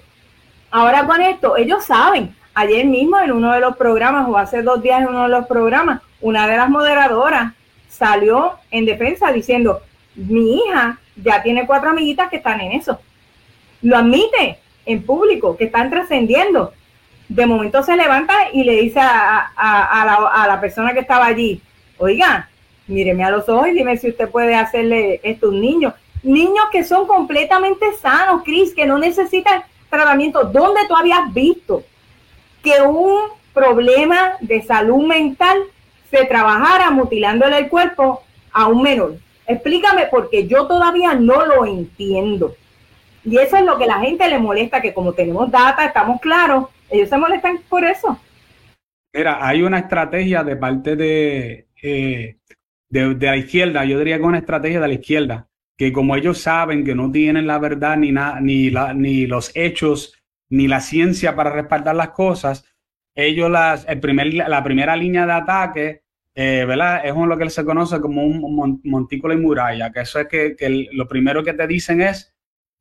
Ahora 0.71 1.05
con 1.05 1.21
esto, 1.21 1.57
ellos 1.57 1.83
saben. 1.83 2.35
Ayer 2.53 2.85
mismo 2.85 3.19
en 3.19 3.31
uno 3.31 3.51
de 3.51 3.59
los 3.59 3.75
programas, 3.75 4.27
o 4.29 4.37
hace 4.37 4.61
dos 4.61 4.81
días 4.81 5.01
en 5.01 5.07
uno 5.07 5.23
de 5.23 5.29
los 5.29 5.45
programas, 5.47 6.01
una 6.21 6.47
de 6.47 6.55
las 6.55 6.69
moderadoras 6.69 7.53
salió 7.89 8.53
en 8.71 8.85
defensa 8.85 9.31
diciendo, 9.31 9.81
mi 10.15 10.57
hija 10.57 10.99
ya 11.15 11.43
tiene 11.43 11.65
cuatro 11.65 11.89
amiguitas 11.89 12.29
que 12.29 12.37
están 12.37 12.61
en 12.61 12.73
eso 12.73 12.99
lo 13.85 13.97
admite 13.97 14.57
en 14.85 15.03
público, 15.03 15.55
que 15.55 15.65
están 15.65 15.89
trascendiendo. 15.89 16.73
De 17.29 17.45
momento 17.45 17.83
se 17.83 17.95
levanta 17.95 18.33
y 18.51 18.63
le 18.63 18.81
dice 18.81 18.99
a, 18.99 20.45
la, 20.47 20.59
persona 20.59 20.93
que 20.93 20.99
estaba 20.99 21.25
allí, 21.27 21.61
oiga, 21.97 22.49
míreme 22.87 23.23
a 23.23 23.31
los 23.31 23.47
ojos 23.47 23.67
y 23.67 23.71
dime 23.71 23.97
si 23.97 24.09
usted 24.09 24.29
puede 24.29 24.55
hacerle 24.55 25.19
esto 25.23 25.47
a 25.47 25.49
un 25.49 25.61
niño. 25.61 25.93
Niños 26.25 26.65
que 26.71 26.83
son 26.83 27.07
completamente 27.07 27.85
sanos, 28.01 28.43
Cris, 28.43 28.73
que 28.73 28.85
no 28.85 28.97
necesitan 28.97 29.63
tratamiento. 29.89 30.43
¿Dónde 30.45 30.81
tú 30.87 30.95
habías 30.95 31.33
visto 31.33 31.83
que 32.63 32.81
un 32.81 33.29
problema 33.53 34.33
de 34.41 34.61
salud 34.63 35.05
mental 35.05 35.57
se 36.09 36.25
trabajara 36.25 36.89
mutilándole 36.91 37.59
el 37.59 37.69
cuerpo 37.69 38.23
a 38.51 38.67
un 38.67 38.81
menor? 38.81 39.17
Explícame 39.47 40.07
porque 40.09 40.47
yo 40.47 40.65
todavía 40.65 41.13
no 41.13 41.45
lo 41.45 41.65
entiendo. 41.65 42.55
Y 43.23 43.37
eso 43.37 43.57
es 43.57 43.63
lo 43.63 43.77
que 43.77 43.87
la 43.87 43.99
gente 43.99 44.27
le 44.27 44.39
molesta, 44.39 44.81
que 44.81 44.93
como 44.93 45.13
tenemos 45.13 45.49
data, 45.49 45.85
estamos 45.85 46.19
claros, 46.21 46.67
ellos 46.89 47.09
se 47.09 47.17
molestan 47.17 47.59
por 47.69 47.83
eso. 47.83 48.19
Mira, 49.13 49.45
hay 49.45 49.61
una 49.61 49.79
estrategia 49.79 50.43
de 50.43 50.55
parte 50.55 50.95
de, 50.95 51.67
eh, 51.81 52.37
de, 52.89 53.15
la 53.19 53.37
izquierda, 53.37 53.85
yo 53.85 53.97
diría 53.99 54.17
que 54.17 54.23
una 54.23 54.39
estrategia 54.39 54.79
de 54.79 54.87
la 54.87 54.93
izquierda, 54.93 55.47
que 55.77 55.91
como 55.91 56.15
ellos 56.15 56.39
saben 56.39 56.85
que 56.85 56.95
no 56.95 57.11
tienen 57.11 57.47
la 57.47 57.59
verdad 57.59 57.97
ni, 57.97 58.11
nada 58.11 58.39
ni, 58.39 58.69
la, 58.69 58.93
ni 58.93 59.27
los 59.27 59.51
hechos, 59.55 60.13
ni 60.49 60.67
la 60.67 60.79
ciencia 60.79 61.35
para 61.35 61.51
respaldar 61.51 61.95
las 61.95 62.09
cosas, 62.09 62.65
ellos 63.13 63.49
las, 63.49 63.87
el 63.87 63.99
primer, 63.99 64.33
la 64.33 64.63
primera 64.63 64.95
línea 64.95 65.25
de 65.25 65.31
ataque, 65.33 66.03
eh, 66.33 66.65
¿verdad? 66.67 67.05
Es 67.05 67.15
lo 67.15 67.37
que 67.37 67.49
se 67.49 67.63
conoce 67.63 67.99
como 68.01 68.23
un 68.23 68.81
montículo 68.83 69.33
y 69.33 69.37
muralla, 69.37 69.91
que 69.91 70.01
eso 70.01 70.19
es 70.19 70.27
que, 70.27 70.55
que 70.55 70.87
lo 70.91 71.07
primero 71.07 71.43
que 71.43 71.53
te 71.53 71.65
dicen 71.67 72.01
es 72.01 72.35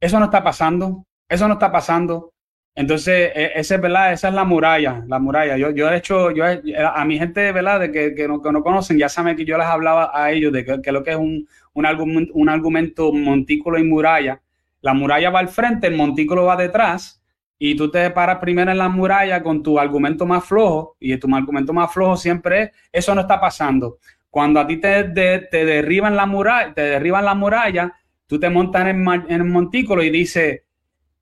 eso 0.04 0.18
no 0.18 0.26
está 0.26 0.44
pasando, 0.44 1.06
eso 1.26 1.48
no 1.48 1.54
está 1.54 1.72
pasando. 1.72 2.33
Entonces, 2.74 3.30
e, 3.34 3.52
ese, 3.54 3.76
¿verdad? 3.76 4.12
esa 4.12 4.28
es 4.28 4.34
la 4.34 4.44
muralla, 4.44 5.04
la 5.06 5.18
muralla. 5.18 5.56
Yo, 5.56 5.70
yo 5.70 5.88
he 5.90 5.96
hecho, 5.96 6.30
yo 6.32 6.44
a 6.44 7.04
mi 7.04 7.18
gente, 7.18 7.52
¿verdad? 7.52 7.80
De 7.80 7.92
que, 7.92 8.14
que, 8.14 8.26
no, 8.26 8.42
que 8.42 8.50
no 8.50 8.62
conocen, 8.62 8.98
ya 8.98 9.08
saben 9.08 9.36
que 9.36 9.44
yo 9.44 9.56
les 9.56 9.66
hablaba 9.66 10.10
a 10.12 10.32
ellos 10.32 10.52
de 10.52 10.64
que, 10.64 10.92
lo 10.92 11.02
que 11.02 11.10
es 11.10 11.16
un, 11.16 11.48
un, 11.72 11.86
argumento, 11.86 12.32
un 12.34 12.48
argumento 12.48 13.12
montículo 13.12 13.78
y 13.78 13.84
muralla. 13.84 14.40
La 14.80 14.94
muralla 14.94 15.30
va 15.30 15.40
al 15.40 15.48
frente, 15.48 15.86
el 15.86 15.96
montículo 15.96 16.44
va 16.44 16.56
detrás, 16.56 17.22
y 17.58 17.76
tú 17.76 17.90
te 17.90 18.10
paras 18.10 18.38
primero 18.38 18.70
en 18.72 18.78
la 18.78 18.88
muralla 18.88 19.42
con 19.42 19.62
tu 19.62 19.78
argumento 19.78 20.26
más 20.26 20.44
flojo, 20.44 20.96
y 20.98 21.16
tu 21.16 21.34
argumento 21.34 21.72
más 21.72 21.92
flojo 21.92 22.16
siempre 22.16 22.62
es, 22.62 22.70
eso 22.92 23.14
no 23.14 23.22
está 23.22 23.40
pasando. 23.40 23.98
Cuando 24.28 24.58
a 24.58 24.66
ti 24.66 24.78
te, 24.78 25.04
te 25.04 25.64
derriban 25.64 26.16
la 26.16 26.26
muralla, 26.26 26.74
te 26.74 26.82
derriban 26.82 27.24
la 27.24 27.34
muralla, 27.34 27.94
tú 28.26 28.40
te 28.40 28.50
montas 28.50 28.86
en 28.88 29.06
el, 29.28 29.44
montículo 29.44 30.02
y 30.02 30.10
dices, 30.10 30.62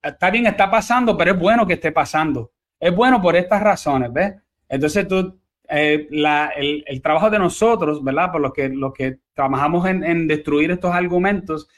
está 0.03 0.31
bien, 0.31 0.47
está 0.47 0.71
pasando, 0.71 1.17
pero 1.17 1.33
es 1.33 1.39
bueno 1.39 1.67
que 1.67 1.75
esté 1.75 1.93
pasando. 1.93 2.53
Es 2.79 2.95
bueno 2.95 3.21
por 3.21 3.37
estas 3.37 3.63
razones, 3.63 4.13
¿ves? 4.13 4.35
Entonces 4.69 5.07
tú, 5.07 5.39
eh, 5.69 6.09
el, 6.11 7.03
trabajo 7.03 7.31
de 7.31 7.39
nosotros, 7.39 8.03
¿verdad? 8.03 8.33
Por 8.33 8.41
lo 8.41 8.53
que, 8.53 8.69
lo 8.69 8.93
que 8.93 9.19
trabajamos 9.35 9.87
en, 9.87 10.27
destruir 10.27 10.71
estos 10.71 10.93
argumentos, 10.93 11.69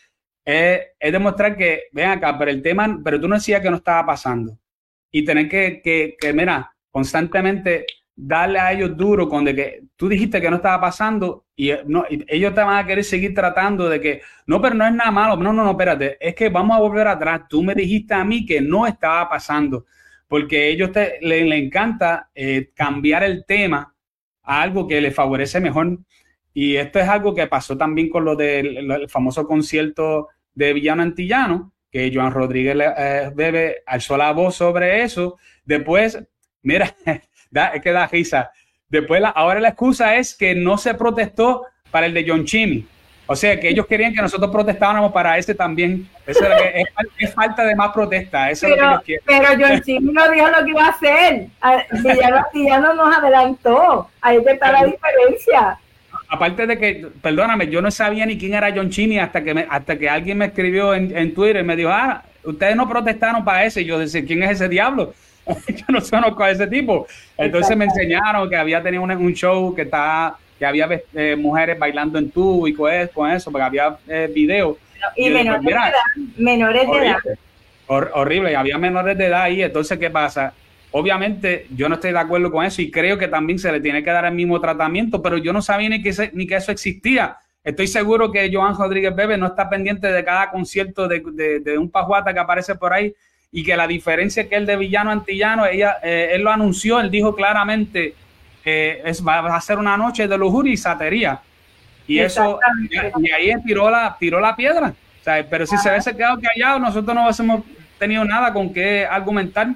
es, 0.45 0.81
demostrar 1.01 1.57
que, 1.57 1.85
ven 1.93 2.11
acá, 2.11 2.39
pero 2.39 2.51
el 2.51 2.63
tema, 2.63 3.01
pero 3.05 3.21
tú 3.21 3.29
no 3.29 3.35
decías 3.35 3.61
que 3.61 3.71
no 3.71 3.77
estaba 3.77 4.07
pasando. 4.07 4.59
Y 5.11 5.25
tener 5.25 5.49
que, 5.49 5.81
que, 5.83 6.17
que 6.19 6.33
mira, 6.33 6.75
constantemente 6.91 7.87
darle 8.17 8.59
a 8.59 8.73
ellos 8.73 8.97
duro 8.97 9.29
con 9.29 9.45
de 9.45 9.55
que 9.55 9.83
tú 9.97 10.09
dijiste 10.09 10.41
que 10.41 10.51
no 10.51 10.57
estaba 10.57 10.81
pasando 10.81 11.47
y, 11.57 11.71
eh, 11.71 11.83
no, 11.87 12.05
ellos 12.09 12.55
te 12.55 12.61
van 12.61 12.79
a 12.79 12.87
querer 12.87 13.05
seguir 13.05 13.35
tratando 13.35 13.89
de 13.89 14.01
que 14.01 14.23
no, 14.47 14.61
pero 14.61 14.75
no 14.75 14.87
es 14.87 14.93
nada 14.93 15.11
malo. 15.11 15.37
No, 15.37 15.53
no, 15.53 15.65
no, 15.65 15.71
espérate, 15.73 16.17
es 16.21 16.35
que 16.35 16.49
vamos 16.49 16.77
a 16.77 16.81
volver 16.81 17.09
atrás. 17.09 17.43
Tú 17.49 17.63
me 17.63 17.75
dijiste 17.75 18.15
a 18.15 18.25
mí 18.25 18.47
que 18.47 18.61
no 18.61 18.87
estaba 18.87 19.29
pasando 19.29 19.87
porque 20.29 20.69
ellos 20.69 20.93
te, 20.93 21.19
le, 21.21 21.41
encanta 21.57 22.31
eh, 22.35 22.71
cambiar 22.75 23.23
el 23.23 23.45
tema 23.45 23.95
a 24.43 24.63
algo 24.63 24.89
que 24.89 25.01
les 25.01 25.15
favorece 25.15 25.61
mejor. 25.61 25.99
Y 26.53 26.77
esto 26.77 26.99
es 26.99 27.09
algo 27.09 27.35
que 27.35 27.47
pasó 27.47 27.77
también 27.77 28.09
con 28.09 28.25
lo 28.25 28.37
del 28.37 29.09
famoso 29.09 29.47
concierto 29.47 30.29
de 30.55 30.73
Villano 30.73 31.03
Antillano, 31.03 31.73
que 31.91 32.11
Joan 32.15 32.33
Rodríguez 32.33 32.77
eh, 32.97 33.31
Bebe 33.35 33.83
alzó 33.87 34.17
la 34.17 34.33
voz 34.33 34.57
sobre 34.57 35.03
eso. 35.03 35.37
Después, 35.65 36.19
mira, 36.63 36.95
es 37.75 37.83
que 37.83 37.93
da 37.93 38.07
risa. 38.07 38.51
Después, 38.89 39.21
la, 39.21 39.31
ahora 39.31 39.61
la 39.61 39.69
excusa 39.69 40.17
es 40.17 40.35
que 40.35 40.55
no 40.55 40.79
se 40.79 40.95
protestó 40.95 41.67
para 41.91 42.07
el 42.07 42.15
de 42.15 42.25
John 42.27 42.45
Chimmy. 42.45 42.87
O 43.27 43.35
sea, 43.35 43.59
que 43.59 43.71
ellos 43.71 43.87
querían 43.87 44.13
que 44.13 44.21
nosotros 44.21 44.51
protestáramos 44.51 45.11
para 45.11 45.39
ese 45.39 45.55
también. 45.55 46.09
Eso 46.27 46.45
es, 47.19 47.35
falta 47.35 47.65
de 47.65 47.75
más 47.75 47.91
protesta. 47.93 48.51
Eso 48.51 48.67
pero, 48.69 49.01
es 49.07 49.09
lo 49.09 49.23
Pero 49.25 49.47
John 49.59 49.81
Chimmy 49.81 50.13
no 50.13 50.31
dijo 50.31 50.47
lo 50.49 50.65
que 50.65 50.71
iba 50.71 50.87
a 50.87 50.91
hacer. 50.91 51.47
ya 52.55 52.81
no 52.81 52.95
nos 52.95 53.17
adelantó. 53.17 54.11
Ahí 54.21 54.39
está 54.47 54.73
la 54.73 54.85
diferencia. 54.85 55.79
Aparte 56.29 56.67
de 56.67 56.79
que, 56.79 57.09
perdóname, 57.23 57.69
yo 57.69 57.81
no 57.81 57.91
sabía 57.91 58.27
ni 58.27 58.37
quién 58.37 58.55
era 58.55 58.73
John 58.75 58.91
Chimmy 58.91 59.19
hasta 59.19 59.43
que, 59.43 59.67
hasta 59.71 59.99
que 59.99 60.09
alguien 60.09 60.39
me 60.39 60.47
escribió 60.47 60.95
en, 60.95 61.17
en 61.17 61.33
Twitter 61.33 61.63
y 61.63 61.65
me 61.65 61.77
dijo, 61.77 61.91
ah, 61.91 62.23
ustedes 62.45 62.77
no 62.77 62.89
protestaron 62.89 63.45
para 63.45 63.65
ese. 63.65 63.81
Y 63.81 63.87
yo 63.87 63.99
decía, 63.99 64.25
¿quién 64.25 64.43
es 64.43 64.51
ese 64.51 64.69
diablo? 64.69 65.15
yo 65.69 65.85
no 65.89 66.01
conozco 66.01 66.43
a 66.43 66.51
ese 66.51 66.67
tipo. 66.67 67.07
Entonces 67.37 67.77
me 67.77 67.85
enseñaron 67.85 68.49
que 68.49 68.57
había 68.57 68.83
tenido 68.83 69.03
un, 69.03 69.35
show 69.35 69.75
que 69.75 69.83
está 69.83 70.37
que 70.59 70.65
había 70.65 70.89
eh, 71.15 71.35
mujeres 71.37 71.79
bailando 71.79 72.19
en 72.19 72.31
tubo 72.31 72.69
y 72.69 72.75
con 72.75 72.91
eso, 73.31 73.51
porque 73.51 73.65
había 73.65 73.97
eh, 74.07 74.31
videos. 74.33 74.77
Y, 75.17 75.29
menores, 75.29 75.63
de 75.63 75.71
edad, 75.71 75.93
menores 76.37 76.87
de 76.89 76.97
edad. 76.97 77.19
horrible, 77.87 78.53
y 78.53 78.55
había 78.55 78.79
menores 78.79 79.19
de 79.19 79.27
edad 79.27 79.43
ahí. 79.43 79.63
Entonces, 79.63 79.99
¿qué 79.99 80.11
pasa? 80.11 80.55
Obviamente, 80.93 81.67
yo 81.75 81.89
no 81.89 81.97
estoy 81.97 82.13
de 82.13 82.21
acuerdo 82.21 82.53
con 82.53 82.65
eso 82.65 82.81
y 82.81 82.91
creo 82.91 83.19
que 83.19 83.27
también 83.27 83.59
se 83.59 83.71
le 83.73 83.81
tiene 83.81 84.05
que 84.05 84.11
dar 84.11 84.25
el 84.25 84.33
mismo 84.33 84.61
tratamiento, 84.61 85.21
pero 85.21 85.37
yo 85.37 85.53
no 85.53 85.61
sabía 85.61 85.89
ni 85.89 86.01
que, 86.01 86.31
ni 86.33 86.47
que 86.47 86.55
eso 86.55 86.71
existía. 86.71 87.37
Estoy 87.65 87.89
seguro 87.89 88.31
que 88.31 88.49
Joan 88.53 88.77
Rodríguez 88.77 89.15
Bebe 89.15 89.37
no 89.37 89.47
está 89.47 89.69
pendiente 89.69 90.07
de 90.07 90.25
cada 90.25 90.51
concierto 90.51 91.09
de, 91.09 91.21
de, 91.33 91.61
de 91.61 91.79
un 91.79 91.91
pajuata 91.91 92.33
que 92.33 92.39
aparece 92.39 92.77
por 92.77 92.93
ahí 92.93 93.13
y 93.57 93.63
que 93.63 93.77
la 93.77 93.87
diferencia 93.87 94.49
que 94.49 94.57
el 94.57 94.67
de 94.67 94.77
villano 94.77 95.13
antillano, 95.13 95.65
ella, 95.65 95.99
eh, 96.03 96.31
él 96.33 96.43
lo 96.43 96.51
anunció, 96.51 96.99
él 96.99 97.09
dijo 97.09 97.37
claramente 97.37 98.13
que 98.65 99.01
es, 99.05 99.25
va 99.25 99.39
a 99.55 99.61
ser 99.61 99.79
una 99.79 99.97
noche 99.97 100.27
de 100.27 100.37
lujuria 100.37 100.73
y 100.73 100.77
satería. 100.77 101.41
Y 102.09 102.19
eso, 102.19 102.59
y, 102.91 103.31
ahí 103.31 103.53
tiró 103.65 103.89
la, 103.89 104.17
tiró 104.19 104.41
la 104.41 104.57
piedra. 104.57 104.93
pero 105.49 105.67
si 105.69 105.79
se 105.79 105.89
hubiese 105.89 106.17
quedado 106.17 106.41
callado, 106.41 106.81
nosotros 106.81 107.15
no 107.15 107.23
hubiésemos 107.23 107.63
tenido 107.97 108.25
nada 108.25 108.53
con 108.53 108.73
qué 108.73 109.07
argumentar. 109.09 109.69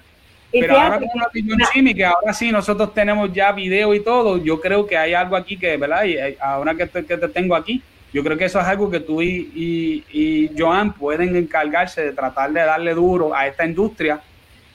pero 0.51 0.77
ahora 0.77 0.99
con 0.99 1.21
la 1.21 1.95
que 1.95 2.05
ahora 2.05 2.33
sí 2.33 2.51
nosotros 2.51 2.93
tenemos 2.93 3.33
ya 3.33 3.53
video 3.53 3.95
y 3.95 4.01
todo, 4.03 4.43
yo 4.43 4.61
creo 4.61 4.89
que 4.89 4.99
hay 4.99 5.15
algo 5.15 5.37
aquí 5.37 5.57
que, 5.57 5.77
¿verdad? 5.77 6.03
Y 6.03 6.17
eh, 6.17 6.37
ahora 6.41 6.75
que 6.75 6.89
que 6.89 7.17
te 7.17 7.29
tengo 7.29 7.55
aquí, 7.55 7.81
yo 8.13 8.25
creo 8.25 8.39
que 8.39 8.47
eso 8.47 8.59
es 8.59 8.67
algo 8.67 8.91
que 8.91 9.01
tú 9.01 9.21
y, 9.21 10.05
y, 10.11 10.51
Joan 10.57 10.93
pueden 10.93 11.37
encargarse 11.37 12.03
de 12.03 12.13
tratar 12.13 12.53
de 12.53 12.61
darle 12.61 12.95
duro 12.95 13.35
a 13.35 13.47
esta 13.47 13.67
industria 13.67 14.21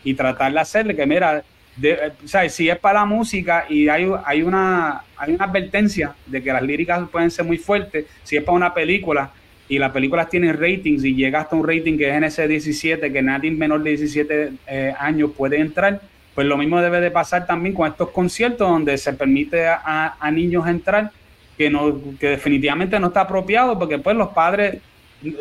y 0.03 0.13
tratar 0.13 0.53
de 0.53 0.59
hacerle 0.59 0.95
que, 0.95 1.05
mira, 1.05 1.43
de, 1.75 2.11
si 2.49 2.69
es 2.69 2.77
para 2.77 2.99
la 2.99 3.05
música 3.05 3.65
y 3.67 3.87
hay, 3.87 4.07
hay, 4.25 4.43
una, 4.43 5.03
hay 5.17 5.33
una 5.33 5.45
advertencia 5.45 6.13
de 6.27 6.43
que 6.43 6.53
las 6.53 6.61
líricas 6.61 7.09
pueden 7.09 7.31
ser 7.31 7.45
muy 7.45 7.57
fuertes, 7.57 8.05
si 8.23 8.37
es 8.37 8.43
para 8.43 8.55
una 8.55 8.73
película 8.73 9.31
y 9.67 9.79
las 9.79 9.91
películas 9.91 10.29
tienen 10.29 10.55
ratings 10.55 11.03
y 11.03 11.15
llega 11.15 11.41
hasta 11.41 11.55
un 11.55 11.67
rating 11.67 11.97
que 11.97 12.09
es 12.09 12.15
en 12.15 12.25
ese 12.25 12.47
17, 12.47 13.11
que 13.11 13.21
nadie 13.23 13.49
menor 13.49 13.81
de 13.81 13.91
17 13.91 14.51
eh, 14.67 14.93
años 14.99 15.31
puede 15.35 15.57
entrar, 15.57 16.01
pues 16.35 16.45
lo 16.45 16.57
mismo 16.57 16.79
debe 16.81 17.01
de 17.01 17.09
pasar 17.09 17.47
también 17.47 17.73
con 17.73 17.89
estos 17.89 18.09
conciertos 18.11 18.69
donde 18.69 18.97
se 18.97 19.13
permite 19.13 19.65
a, 19.65 20.15
a 20.19 20.31
niños 20.31 20.67
entrar 20.67 21.11
que, 21.57 21.69
no, 21.69 21.93
que 22.19 22.29
definitivamente 22.29 22.99
no 22.99 23.07
está 23.07 23.21
apropiado 23.21 23.77
porque 23.77 23.99
pues 23.99 24.15
los 24.15 24.29
padres 24.29 24.81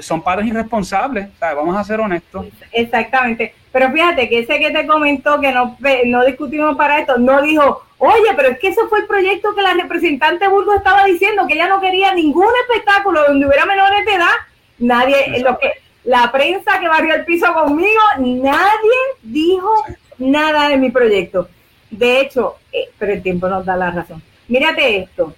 son 0.00 0.22
padres 0.22 0.46
irresponsables, 0.46 1.28
vamos 1.40 1.76
a 1.76 1.84
ser 1.84 2.00
honestos. 2.00 2.46
Exactamente, 2.70 3.54
pero 3.72 3.90
fíjate 3.90 4.28
que 4.28 4.40
ese 4.40 4.58
que 4.58 4.70
te 4.70 4.86
comentó 4.86 5.40
que 5.40 5.50
no, 5.52 5.76
no 6.06 6.24
discutimos 6.24 6.76
para 6.76 7.00
esto, 7.00 7.18
no 7.18 7.42
dijo, 7.42 7.82
oye, 7.98 8.32
pero 8.36 8.50
es 8.50 8.58
que 8.58 8.68
ese 8.68 8.82
fue 8.88 9.00
el 9.00 9.06
proyecto 9.06 9.54
que 9.54 9.62
la 9.62 9.74
representante 9.74 10.48
Burgos 10.48 10.76
estaba 10.76 11.04
diciendo, 11.04 11.46
que 11.46 11.54
ella 11.54 11.68
no 11.68 11.80
quería 11.80 12.14
ningún 12.14 12.46
espectáculo 12.68 13.24
donde 13.26 13.46
hubiera 13.46 13.66
menores 13.66 14.04
de 14.04 14.14
edad, 14.14 14.34
nadie, 14.78 15.42
lo 15.42 15.58
que 15.58 15.72
la 16.04 16.30
prensa 16.32 16.80
que 16.80 16.88
barrió 16.88 17.14
el 17.14 17.24
piso 17.24 17.52
conmigo, 17.54 18.00
nadie 18.18 18.90
dijo 19.22 19.70
nada 20.18 20.68
de 20.68 20.76
mi 20.76 20.90
proyecto. 20.90 21.48
De 21.90 22.20
hecho, 22.20 22.56
eh, 22.72 22.90
pero 22.98 23.12
el 23.12 23.22
tiempo 23.22 23.48
nos 23.48 23.64
da 23.64 23.76
la 23.76 23.90
razón. 23.90 24.22
Mírate 24.48 24.98
esto, 24.98 25.34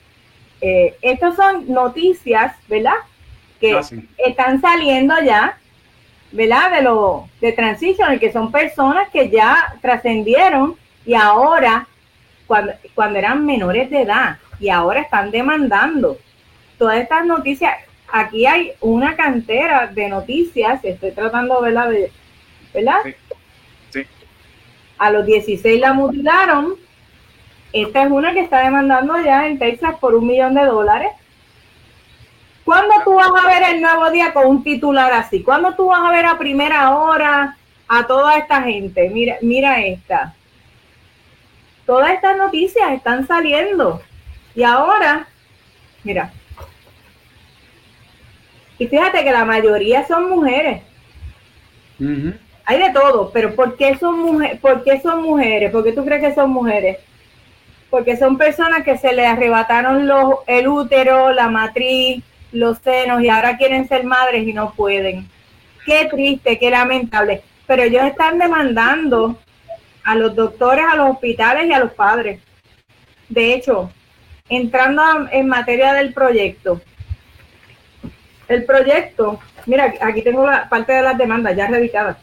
eh, 0.66 0.96
estas 1.02 1.36
son 1.36 1.70
noticias, 1.70 2.56
¿verdad? 2.68 2.94
Que 3.60 3.74
ah, 3.74 3.82
están 4.16 4.62
saliendo 4.62 5.14
ya, 5.22 5.58
¿verdad? 6.32 6.70
De 6.70 6.80
lo 6.80 7.28
de 7.42 7.52
transition, 7.52 8.18
que 8.18 8.32
son 8.32 8.50
personas 8.50 9.10
que 9.10 9.28
ya 9.28 9.74
trascendieron 9.82 10.74
y 11.04 11.12
ahora, 11.12 11.86
cuando, 12.46 12.72
cuando 12.94 13.18
eran 13.18 13.44
menores 13.44 13.90
de 13.90 14.00
edad, 14.00 14.38
y 14.58 14.70
ahora 14.70 15.02
están 15.02 15.30
demandando. 15.30 16.16
Todas 16.78 16.98
estas 16.98 17.26
noticias, 17.26 17.74
aquí 18.10 18.46
hay 18.46 18.72
una 18.80 19.16
cantera 19.16 19.88
de 19.88 20.08
noticias, 20.08 20.82
estoy 20.82 21.10
tratando, 21.10 21.60
¿verdad? 21.60 21.90
De, 21.90 22.10
¿Verdad? 22.72 23.00
sí. 23.90 24.00
A 24.96 25.10
los 25.10 25.26
16 25.26 25.78
la 25.78 25.92
mutilaron, 25.92 26.76
esta 27.74 28.04
es 28.04 28.10
una 28.10 28.32
que 28.32 28.40
está 28.40 28.60
demandando 28.60 29.20
ya 29.20 29.48
en 29.48 29.58
Texas 29.58 29.96
por 30.00 30.14
un 30.14 30.28
millón 30.28 30.54
de 30.54 30.64
dólares. 30.64 31.10
¿Cuándo 32.64 32.94
tú 33.04 33.14
vas 33.14 33.28
a 33.28 33.48
ver 33.48 33.74
el 33.74 33.82
nuevo 33.82 34.10
día 34.12 34.32
con 34.32 34.46
un 34.46 34.62
titular 34.62 35.12
así? 35.12 35.42
¿Cuándo 35.42 35.74
tú 35.74 35.86
vas 35.86 36.00
a 36.00 36.12
ver 36.12 36.24
a 36.24 36.38
primera 36.38 36.96
hora 36.96 37.56
a 37.88 38.06
toda 38.06 38.38
esta 38.38 38.62
gente? 38.62 39.10
Mira, 39.10 39.36
mira 39.42 39.84
esta. 39.84 40.34
Todas 41.84 42.12
estas 42.12 42.36
noticias 42.36 42.92
están 42.92 43.26
saliendo. 43.26 44.00
Y 44.54 44.62
ahora, 44.62 45.26
mira. 46.04 46.32
Y 48.78 48.86
fíjate 48.86 49.24
que 49.24 49.32
la 49.32 49.44
mayoría 49.44 50.06
son 50.06 50.30
mujeres. 50.30 50.80
Hay 52.66 52.78
de 52.78 52.90
todo, 52.92 53.30
pero 53.32 53.54
¿por 53.56 53.76
qué 53.76 53.96
son 53.98 54.20
mujeres? 54.20 54.60
¿Por 54.60 54.84
qué 54.84 55.00
son 55.00 55.22
mujeres? 55.22 55.72
¿Por 55.72 55.82
qué 55.82 55.92
tú 55.92 56.04
crees 56.04 56.22
que 56.22 56.34
son 56.34 56.50
mujeres? 56.50 56.98
Porque 57.94 58.16
son 58.16 58.36
personas 58.36 58.82
que 58.82 58.98
se 58.98 59.12
le 59.12 59.24
arrebataron 59.24 60.08
los, 60.08 60.38
el 60.48 60.66
útero, 60.66 61.32
la 61.32 61.48
matriz, 61.48 62.24
los 62.50 62.78
senos 62.78 63.22
y 63.22 63.28
ahora 63.28 63.56
quieren 63.56 63.86
ser 63.86 64.02
madres 64.02 64.48
y 64.48 64.52
no 64.52 64.72
pueden. 64.72 65.30
Qué 65.86 66.08
triste, 66.10 66.58
qué 66.58 66.70
lamentable. 66.72 67.42
Pero 67.68 67.84
ellos 67.84 68.02
están 68.02 68.40
demandando 68.40 69.38
a 70.02 70.16
los 70.16 70.34
doctores, 70.34 70.84
a 70.90 70.96
los 70.96 71.10
hospitales 71.10 71.66
y 71.68 71.72
a 71.72 71.78
los 71.78 71.92
padres. 71.92 72.40
De 73.28 73.54
hecho, 73.54 73.92
entrando 74.48 75.28
en 75.30 75.46
materia 75.46 75.92
del 75.92 76.12
proyecto, 76.12 76.80
el 78.48 78.64
proyecto, 78.64 79.38
mira, 79.66 79.94
aquí 80.00 80.20
tengo 80.22 80.44
la 80.44 80.68
parte 80.68 80.94
de 80.94 81.02
las 81.02 81.16
demandas 81.16 81.56
ya 81.56 81.68
radicadas. 81.68 82.16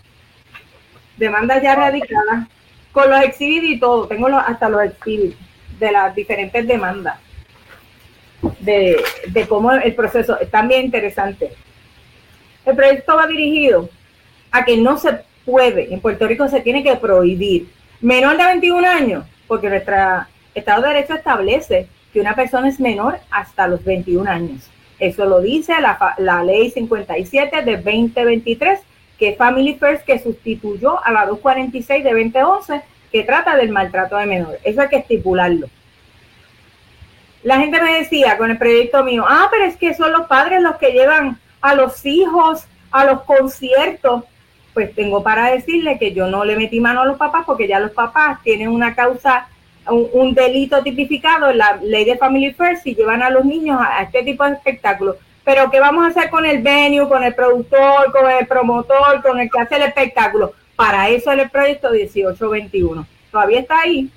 Demandas 1.15 1.63
ya 1.63 1.75
radicadas, 1.75 2.49
con 2.91 3.09
los 3.09 3.21
exhibits 3.21 3.77
y 3.77 3.79
todo, 3.79 4.05
tengo 4.09 4.27
hasta 4.37 4.67
los 4.67 4.83
exhibits 4.83 5.50
de 5.81 5.91
las 5.91 6.15
diferentes 6.15 6.65
demandas, 6.67 7.19
de, 8.59 9.03
cómo 9.49 9.73
el 9.73 9.95
proceso 9.95 10.39
es 10.39 10.49
también 10.49 10.85
interesante. 10.85 11.51
El 12.65 12.75
proyecto 12.75 13.15
va 13.15 13.25
dirigido 13.25 13.89
a 14.51 14.63
que 14.63 14.77
no 14.77 14.97
se 14.97 15.09
puede, 15.43 15.91
en 15.91 15.99
Puerto 15.99 16.27
Rico 16.27 16.47
se 16.47 16.61
tiene 16.61 16.83
que 16.83 16.95
prohibir 16.95 17.67
menor 17.99 18.37
de 18.37 18.45
21 18.45 18.87
años, 18.87 19.25
porque 19.47 19.69
nuestro 19.69 19.95
Estado 20.53 20.83
de 20.83 20.89
Derecho 20.89 21.15
establece 21.15 21.87
que 22.13 22.21
una 22.21 22.35
persona 22.35 22.69
es 22.69 22.79
menor 22.79 23.17
hasta 23.31 23.67
los 23.67 23.83
21 23.83 24.29
años. 24.29 24.69
Eso 24.99 25.25
lo 25.25 25.41
dice 25.41 25.73
la, 25.81 25.97
la 26.19 26.43
ley 26.43 26.69
57 26.69 27.63
de 27.63 27.77
2023, 27.77 28.79
que 29.17 29.33
Family 29.33 29.75
First, 29.79 30.05
que 30.05 30.19
sustituyó 30.19 31.03
a 31.03 31.11
la 31.11 31.25
246 31.25 32.03
de 32.03 32.11
2011, 32.11 32.81
que 33.11 33.23
trata 33.23 33.55
del 33.55 33.69
maltrato 33.69 34.17
de 34.17 34.25
menores. 34.25 34.59
Eso 34.63 34.81
hay 34.81 34.87
que 34.87 34.97
estipularlo. 34.97 35.67
La 37.43 37.57
gente 37.57 37.81
me 37.81 37.97
decía 37.97 38.37
con 38.37 38.51
el 38.51 38.57
proyecto 38.57 39.03
mío, 39.03 39.25
ah, 39.27 39.47
pero 39.51 39.65
es 39.65 39.75
que 39.75 39.93
son 39.93 40.11
los 40.11 40.27
padres 40.27 40.61
los 40.61 40.77
que 40.77 40.91
llevan 40.91 41.39
a 41.61 41.75
los 41.75 42.05
hijos 42.05 42.65
a 42.91 43.05
los 43.05 43.23
conciertos. 43.23 44.23
Pues 44.73 44.93
tengo 44.95 45.21
para 45.23 45.51
decirle 45.51 45.97
que 45.97 46.13
yo 46.13 46.27
no 46.27 46.45
le 46.45 46.55
metí 46.55 46.79
mano 46.79 47.01
a 47.01 47.05
los 47.05 47.17
papás 47.17 47.43
porque 47.45 47.67
ya 47.67 47.79
los 47.79 47.91
papás 47.91 48.41
tienen 48.43 48.69
una 48.69 48.95
causa, 48.95 49.47
un, 49.87 50.33
delito 50.33 50.81
tipificado 50.81 51.49
en 51.49 51.57
la 51.57 51.77
ley 51.81 52.05
de 52.05 52.17
Family 52.17 52.53
First 52.53 52.87
y 52.87 52.95
llevan 52.95 53.21
a 53.21 53.29
los 53.29 53.43
niños 53.43 53.81
a, 53.81 54.03
este 54.03 54.23
tipo 54.23 54.45
de 54.45 54.53
espectáculos. 54.53 55.17
Pero 55.43 55.69
¿qué 55.71 55.79
vamos 55.79 56.05
a 56.05 56.09
hacer 56.09 56.29
con 56.29 56.45
el 56.45 56.61
venue, 56.61 57.09
con 57.09 57.23
el 57.23 57.33
productor, 57.33 58.11
con 58.11 58.29
el 58.29 58.45
promotor, 58.45 59.21
con 59.23 59.39
el 59.39 59.49
que 59.49 59.59
hace 59.59 59.75
el 59.75 59.81
espectáculo? 59.81 60.53
Para 60.81 61.09
eso 61.09 61.31
es 61.31 61.37
el 61.37 61.49
proyecto 61.51 61.91
1821. 61.91 63.05
Todavía 63.31 63.59
está 63.59 63.81
ahí 63.81 64.09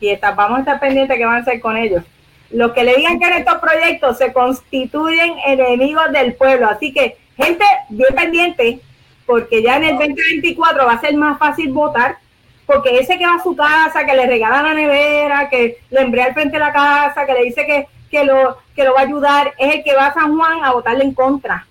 y 0.00 0.08
está, 0.08 0.30
vamos 0.30 0.56
a 0.56 0.60
estar 0.60 0.80
pendientes 0.80 1.18
qué 1.18 1.26
van 1.26 1.34
a 1.34 1.40
hacer 1.40 1.60
con 1.60 1.76
ellos. 1.76 2.02
Los 2.50 2.72
que 2.72 2.82
le 2.82 2.96
digan 2.96 3.20
que 3.20 3.26
en 3.26 3.34
estos 3.34 3.58
proyectos 3.58 4.16
se 4.16 4.32
constituyen 4.32 5.34
enemigos 5.44 6.10
del 6.12 6.32
pueblo. 6.32 6.66
Así 6.66 6.94
que, 6.94 7.18
gente, 7.36 7.66
bien 7.90 8.14
pendiente, 8.14 8.80
porque 9.26 9.62
ya 9.62 9.76
en 9.76 9.84
el 9.84 9.98
2024 9.98 10.86
va 10.86 10.92
a 10.94 11.00
ser 11.02 11.14
más 11.14 11.38
fácil 11.38 11.70
votar, 11.70 12.16
porque 12.64 12.98
ese 12.98 13.18
que 13.18 13.26
va 13.26 13.34
a 13.34 13.42
su 13.42 13.54
casa, 13.54 14.06
que 14.06 14.16
le 14.16 14.26
regala 14.26 14.62
la 14.62 14.72
nevera, 14.72 15.50
que 15.50 15.76
le 15.90 16.00
embrea 16.00 16.24
al 16.24 16.32
frente 16.32 16.54
de 16.54 16.64
la 16.64 16.72
casa, 16.72 17.26
que 17.26 17.34
le 17.34 17.42
dice 17.42 17.66
que, 17.66 17.86
que 18.10 18.24
lo, 18.24 18.56
que 18.74 18.84
lo 18.84 18.94
va 18.94 19.00
a 19.00 19.04
ayudar 19.04 19.52
es 19.58 19.74
el 19.74 19.84
que 19.84 19.94
va 19.94 20.06
a 20.06 20.14
San 20.14 20.34
Juan 20.38 20.64
a 20.64 20.72
votarle 20.72 21.04
en 21.04 21.12
contra 21.12 21.66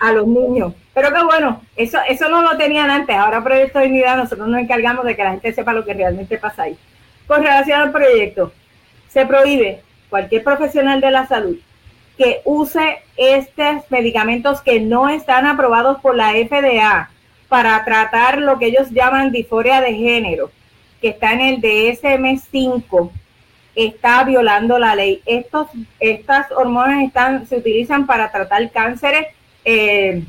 a 0.00 0.10
los 0.10 0.26
niños. 0.26 0.72
Pero 0.94 1.12
que 1.12 1.24
bueno, 1.24 1.60
eso, 1.76 1.98
eso 2.08 2.28
no 2.28 2.40
lo 2.42 2.56
tenían 2.56 2.90
antes. 2.90 3.16
Ahora 3.16 3.42
Proyecto 3.42 3.80
Dignidad 3.80 4.16
nosotros 4.16 4.48
nos 4.48 4.60
encargamos 4.60 5.04
de 5.04 5.16
que 5.16 5.24
la 5.24 5.32
gente 5.32 5.52
sepa 5.52 5.72
lo 5.72 5.84
que 5.84 5.94
realmente 5.94 6.38
pasa 6.38 6.62
ahí. 6.62 6.78
Con 7.26 7.42
relación 7.42 7.80
al 7.80 7.92
proyecto, 7.92 8.52
se 9.08 9.26
prohíbe 9.26 9.82
cualquier 10.08 10.44
profesional 10.44 11.00
de 11.00 11.10
la 11.10 11.26
salud 11.26 11.56
que 12.16 12.40
use 12.44 12.98
estos 13.16 13.90
medicamentos 13.90 14.60
que 14.60 14.80
no 14.80 15.08
están 15.08 15.46
aprobados 15.46 16.00
por 16.00 16.14
la 16.14 16.32
FDA 16.32 17.10
para 17.48 17.84
tratar 17.84 18.38
lo 18.38 18.58
que 18.58 18.66
ellos 18.66 18.90
llaman 18.90 19.32
disforia 19.32 19.80
de 19.80 19.94
género, 19.94 20.50
que 21.00 21.08
está 21.08 21.32
en 21.32 21.40
el 21.40 21.60
DSM-5, 21.60 23.10
está 23.74 24.24
violando 24.24 24.78
la 24.78 24.94
ley. 24.94 25.22
Estos, 25.26 25.68
estas 26.00 26.50
hormonas 26.52 27.02
están, 27.02 27.46
se 27.46 27.56
utilizan 27.56 28.06
para 28.06 28.30
tratar 28.30 28.70
cánceres, 28.70 29.26
eh, 29.64 30.22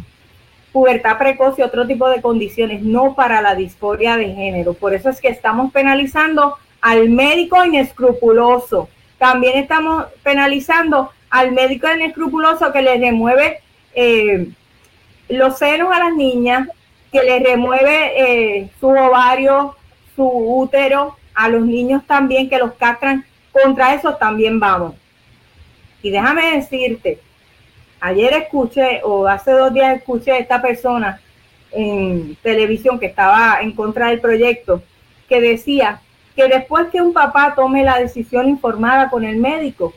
pubertad 0.76 1.18
precoz 1.18 1.58
y 1.58 1.62
otro 1.62 1.88
tipo 1.88 2.10
de 2.10 2.22
condiciones, 2.22 2.82
no 2.82 3.16
para 3.16 3.42
la 3.42 3.56
disforia 3.56 4.18
de 4.18 4.34
género. 4.34 4.74
Por 4.74 4.94
eso 4.94 5.10
es 5.10 5.22
que 5.22 5.30
estamos 5.30 5.72
penalizando 5.72 6.58
al 6.82 7.10
médico 7.10 7.64
inescrupuloso 7.64 8.90
también 9.18 9.58
estamos 9.58 10.06
penalizando 10.24 11.12
al 11.30 11.52
médico 11.52 11.88
inescrupuloso 11.92 12.72
que 12.72 12.82
le 12.82 12.98
remueve 12.98 13.60
eh, 13.94 14.50
los 15.30 15.58
senos 15.58 15.92
a 15.94 16.00
las 16.00 16.14
niñas, 16.14 16.68
que 17.12 17.24
le 17.24 17.40
remueve 17.40 18.60
eh, 18.60 18.70
su 18.80 18.88
ovario, 18.90 19.76
su 20.16 20.28
útero, 20.28 21.18
a 21.34 21.50
los 21.50 21.66
niños 21.66 22.04
también 22.06 22.50
que 22.50 22.58
los 22.58 22.74
castran. 22.74 23.26
Contra 23.52 23.94
eso 23.94 24.16
también 24.16 24.60
vamos. 24.60 24.96
Y 26.02 26.12
déjame 26.12 26.58
decirte, 26.58 27.20
ayer 28.00 28.34
escuché, 28.34 29.02
o 29.04 29.28
hace 29.28 29.52
dos 29.52 29.74
días 29.74 29.98
escuché 29.98 30.32
a 30.32 30.38
esta 30.38 30.62
persona 30.62 31.20
en 31.72 32.36
televisión 32.42 33.00
que 33.00 33.08
estaba 33.08 33.60
en 33.62 33.72
contra 33.72 34.08
del 34.08 34.22
proyecto, 34.22 34.82
que 35.28 35.42
decía 35.42 36.02
que 36.36 36.48
después 36.48 36.88
que 36.92 37.02
un 37.02 37.14
papá 37.14 37.54
tome 37.56 37.84
la 37.84 38.00
decisión 38.00 38.50
informada 38.50 39.10
con 39.10 39.24
el 39.24 39.38
médico, 39.38 39.94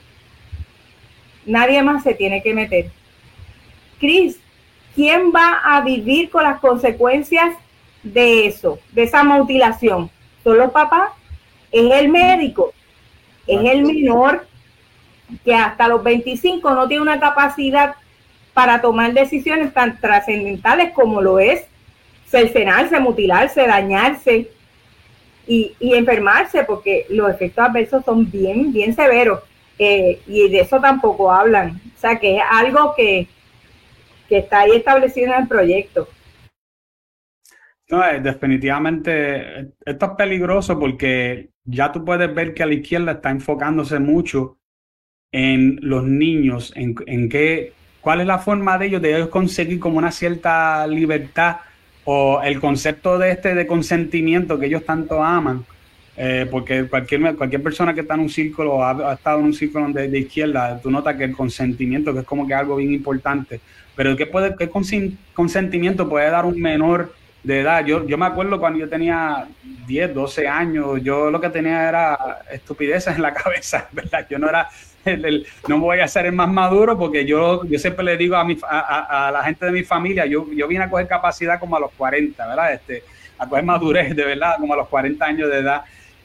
nadie 1.47 1.83
más 1.83 2.03
se 2.03 2.15
tiene 2.15 2.43
que 2.43 2.55
meter. 2.55 2.91
Cris, 3.99 4.41
¿quién 4.95 5.33
va 5.35 5.61
a 5.65 5.81
vivir 5.81 6.31
con 6.31 6.45
las 6.45 6.61
consecuencias 6.61 7.57
de 8.03 8.47
eso, 8.47 8.79
de 8.93 9.05
esa 9.05 9.25
mutilación? 9.25 10.11
¿Son 10.45 10.57
los 10.57 10.71
papás? 10.71 11.11
¿Es 11.73 11.93
el 11.93 12.09
médico? 12.09 12.73
¿Es 13.47 13.61
el 13.65 13.85
menor 13.85 14.47
que 15.45 15.55
hasta 15.55 15.89
los 15.89 16.03
25 16.03 16.71
no 16.75 16.89
tiene 16.89 17.03
una 17.03 17.21
capacidad 17.21 17.95
para 18.55 18.81
tomar 18.81 19.13
decisiones 19.13 19.73
tan 19.73 20.01
trascendentales 20.01 20.93
como 20.93 21.21
lo 21.21 21.39
es 21.39 21.65
cercenarse, 22.27 22.99
mutilarse, 23.01 23.67
dañarse, 23.67 24.51
y, 25.49 25.75
enfermarse, 25.81 26.65
porque 26.65 27.07
los 27.09 27.31
efectos 27.31 27.65
adversos 27.65 28.05
son 28.05 28.31
bien, 28.31 28.73
bien 28.73 28.95
severos. 28.95 29.41
Eh, 29.79 30.21
y 30.27 30.49
de 30.49 30.61
eso 30.61 30.81
tampoco 30.81 31.33
hablan. 31.33 31.81
O 31.97 31.99
sea, 31.99 32.19
que 32.19 32.37
es 32.37 32.43
algo 32.51 32.95
que, 32.95 33.29
está 34.29 34.61
ahí 34.61 34.73
establecido 34.73 35.33
en 35.33 35.43
el 35.43 35.49
proyecto. 35.49 36.09
No, 37.89 38.05
eh, 38.07 38.21
definitivamente 38.21 39.73
esto 39.87 40.07
es 40.07 40.13
peligroso 40.19 40.79
porque 40.79 41.49
ya 41.65 41.91
tú 41.91 42.05
puedes 42.05 42.35
ver 42.35 42.53
que 42.53 42.63
a 42.63 42.67
la 42.67 42.75
izquierda 42.75 43.13
está 43.13 43.31
enfocándose 43.31 43.99
mucho 43.99 44.58
en 45.33 45.79
los 45.83 46.05
niños, 46.05 46.73
en, 46.75 46.95
en 47.07 47.29
qué, 47.29 47.73
cuál 48.01 48.21
es 48.21 48.27
la 48.27 48.39
forma 48.39 48.79
de 48.79 48.87
ellos, 48.87 49.03
de 49.03 49.17
ellos 49.17 49.29
conseguir 49.29 49.79
como 49.79 49.99
una 49.99 50.11
cierta 50.11 50.87
libertad 50.87 51.57
o 52.05 52.41
el 52.43 52.59
concepto 52.59 53.19
de 53.19 53.33
este 53.33 53.55
de 53.55 53.67
consentimiento 53.67 54.59
que 54.59 54.67
ellos 54.67 54.85
tanto 54.85 55.23
aman, 55.23 55.67
eh, 56.17 56.49
porque 56.51 56.89
cualquier, 56.89 57.37
cualquier 57.37 57.63
persona 57.63 57.93
que 57.93 58.01
está 58.01 58.15
en 58.15 58.21
un 58.21 58.31
círculo 58.31 58.77
o 58.77 58.83
ha, 58.83 59.13
estado 59.13 59.41
en 59.41 59.45
un 59.45 59.55
círculo 59.55 59.89
de, 59.89 60.19
izquierda, 60.19 60.81
tú 60.81 60.91
notas 60.91 61.17
que 61.17 61.25
el 61.25 61.37
consentimiento, 61.37 62.15
que 62.15 62.21
es 62.21 62.25
como 62.25 62.47
que 62.47 62.55
algo 62.55 62.77
bien 62.77 62.95
importante, 62.95 63.61
pero 63.95 64.17
¿qué, 64.17 64.25
puede, 64.25 64.57
qué 64.57 64.71
consentimiento 65.35 66.09
puede 66.09 66.31
dar 66.31 66.47
un 66.47 66.59
menor 66.61 67.15
de 67.43 67.61
edad? 67.61 67.85
Yo, 67.85 68.07
yo 68.07 68.17
me 68.17 68.27
acuerdo 68.27 68.59
cuando 68.59 68.79
yo 68.79 68.89
tenía 68.89 69.47
10, 69.87 70.15
12 70.15 70.49
años, 70.49 71.03
yo 71.03 71.31
lo 71.31 71.41
que 71.41 71.51
tenía 71.51 71.89
era 71.89 72.19
estupideces 72.51 73.17
en 73.17 73.23
la 73.23 73.35
cabeza, 73.35 73.87
¿verdad? 73.93 74.27
Yo 74.31 74.39
no 74.39 74.49
era 74.49 74.69
no 75.69 75.79
voy 75.79 76.01
a 76.01 76.09
ser 76.09 76.27
el 76.27 76.33
más 76.33 76.49
maduro 76.49 76.99
porque 76.99 77.25
yo, 77.25 77.65
yo 77.65 77.79
siempre 77.79 78.05
le 78.05 78.17
digo 78.17 78.37
a, 78.37 78.45
mi, 78.45 78.57
a, 78.69 79.31
la 79.33 79.43
gente 79.45 79.67
de 79.67 79.73
mi 79.73 79.85
familia, 79.85 80.27
yo, 80.27 80.47
yo 80.53 80.69
vine 80.69 80.85
a 80.85 80.91
coger 80.91 81.07
capacidad 81.07 81.59
como 81.59 81.77
a 81.77 81.81
los 81.81 81.93
40, 81.93 82.47
¿verdad? 82.47 82.73
Este, 82.73 83.03
a 83.39 83.49
coger 83.49 83.65
madurez, 83.65 84.15
de 84.15 84.25
verdad, 84.25 84.57
como 84.59 84.75
a 84.75 84.77
los 84.77 84.89
40 84.89 85.25
años 85.25 85.49
de 85.51 85.59
edad. 85.59 85.83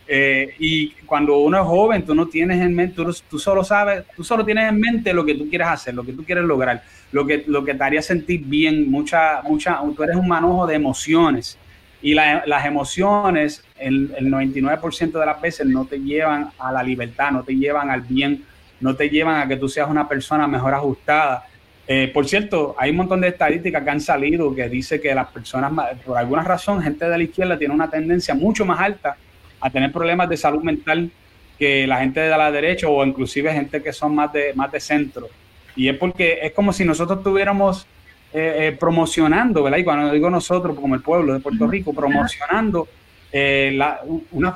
Eh, 0.08 0.56
y 0.60 0.92
cuando 1.06 1.38
uno 1.38 1.58
es 1.58 1.66
joven, 1.66 2.06
tú 2.06 2.14
no 2.14 2.28
tienes 2.28 2.62
en 2.62 2.76
mente, 2.76 3.02
tú, 3.30 3.40
solo 3.40 3.64
sabes, 3.64 4.04
tú 4.16 4.24
solo 4.24 4.44
tienes 4.44 4.68
en 4.70 4.80
mente 4.80 5.14
lo 5.14 5.24
que 5.24 5.36
tú 5.36 5.50
quieres 5.50 5.68
hacer, 5.68 5.94
lo 5.94 6.04
que 6.04 6.12
tú 6.12 6.26
quieres 6.26 6.44
lograr, 6.44 6.84
lo 7.12 7.26
que, 7.26 7.44
lo 7.48 7.64
que 7.64 7.74
te 7.74 7.84
haría 7.84 8.02
sentir 8.02 8.44
bien, 8.44 8.92
mucha, 8.92 9.42
mucha, 9.44 9.80
tú 9.96 10.04
eres 10.04 10.16
un 10.16 10.28
manojo 10.28 10.68
de 10.68 10.76
emociones. 10.76 11.58
Y 12.02 12.16
las 12.16 12.66
emociones, 12.66 13.64
el, 13.80 14.14
el 14.18 14.26
99% 14.26 15.12
de 15.18 15.26
las 15.26 15.40
veces 15.40 15.66
no 15.66 15.86
te 15.86 15.98
llevan 16.02 16.50
a 16.60 16.70
la 16.74 16.84
libertad, 16.84 17.32
no 17.32 17.44
te 17.44 17.56
llevan 17.56 17.90
al 17.90 18.02
bien 18.02 18.44
no 18.84 18.96
te 18.96 19.10
llevan 19.10 19.42
a 19.42 19.48
que 19.48 19.56
tú 19.56 19.70
seas 19.70 19.90
una 19.90 20.10
persona 20.10 20.46
mejor 20.46 20.74
ajustada. 20.74 21.46
Eh, 21.88 22.12
por 22.14 22.28
cierto, 22.28 22.76
hay 22.78 22.92
un 22.92 22.98
montón 22.98 23.22
de 23.22 23.30
estadísticas 23.30 23.82
que 23.82 23.90
han 23.90 24.02
salido 24.02 24.54
que 24.54 24.68
dice 24.68 25.00
que 25.00 25.16
las 25.16 25.28
personas, 25.28 25.72
por 26.06 26.18
alguna 26.18 26.44
razón, 26.44 26.82
gente 26.82 27.08
de 27.08 27.18
la 27.18 27.24
izquierda 27.24 27.58
tiene 27.58 27.74
una 27.74 27.90
tendencia 27.90 28.36
mucho 28.36 28.66
más 28.66 28.82
alta 28.82 29.16
a 29.62 29.70
tener 29.70 29.92
problemas 29.94 30.28
de 30.28 30.36
salud 30.36 30.62
mental 30.62 31.10
que 31.58 31.88
la 31.88 32.00
gente 32.00 32.20
de 32.20 32.30
la 32.30 32.52
derecha 32.52 32.90
o 32.90 33.06
inclusive 33.06 33.54
gente 33.54 33.82
que 33.82 33.94
son 33.94 34.14
más 34.16 34.34
de, 34.34 34.54
más 34.54 34.70
de 34.70 34.82
centro. 34.82 35.30
Y 35.78 35.88
es 35.88 35.98
porque 35.98 36.40
es 36.42 36.52
como 36.52 36.74
si 36.74 36.84
nosotros 36.84 37.20
estuviéramos 37.20 37.88
eh, 38.34 38.68
eh, 38.68 38.78
promocionando, 38.78 39.64
¿verdad? 39.64 39.78
Y 39.78 39.84
cuando 39.86 40.12
digo 40.12 40.30
nosotros, 40.30 40.76
como 40.76 40.96
el 40.96 41.02
pueblo 41.02 41.34
de 41.34 41.40
Puerto 41.40 41.68
Rico, 41.68 41.94
promocionando 41.94 42.90
la, 43.32 44.02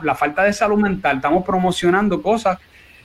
la 0.03 0.15
falta 0.15 0.43
de 0.43 0.53
salud 0.53 0.77
mental, 0.77 1.15
estamos 1.15 1.45
promocionando 1.45 2.21
cosas 2.21 2.59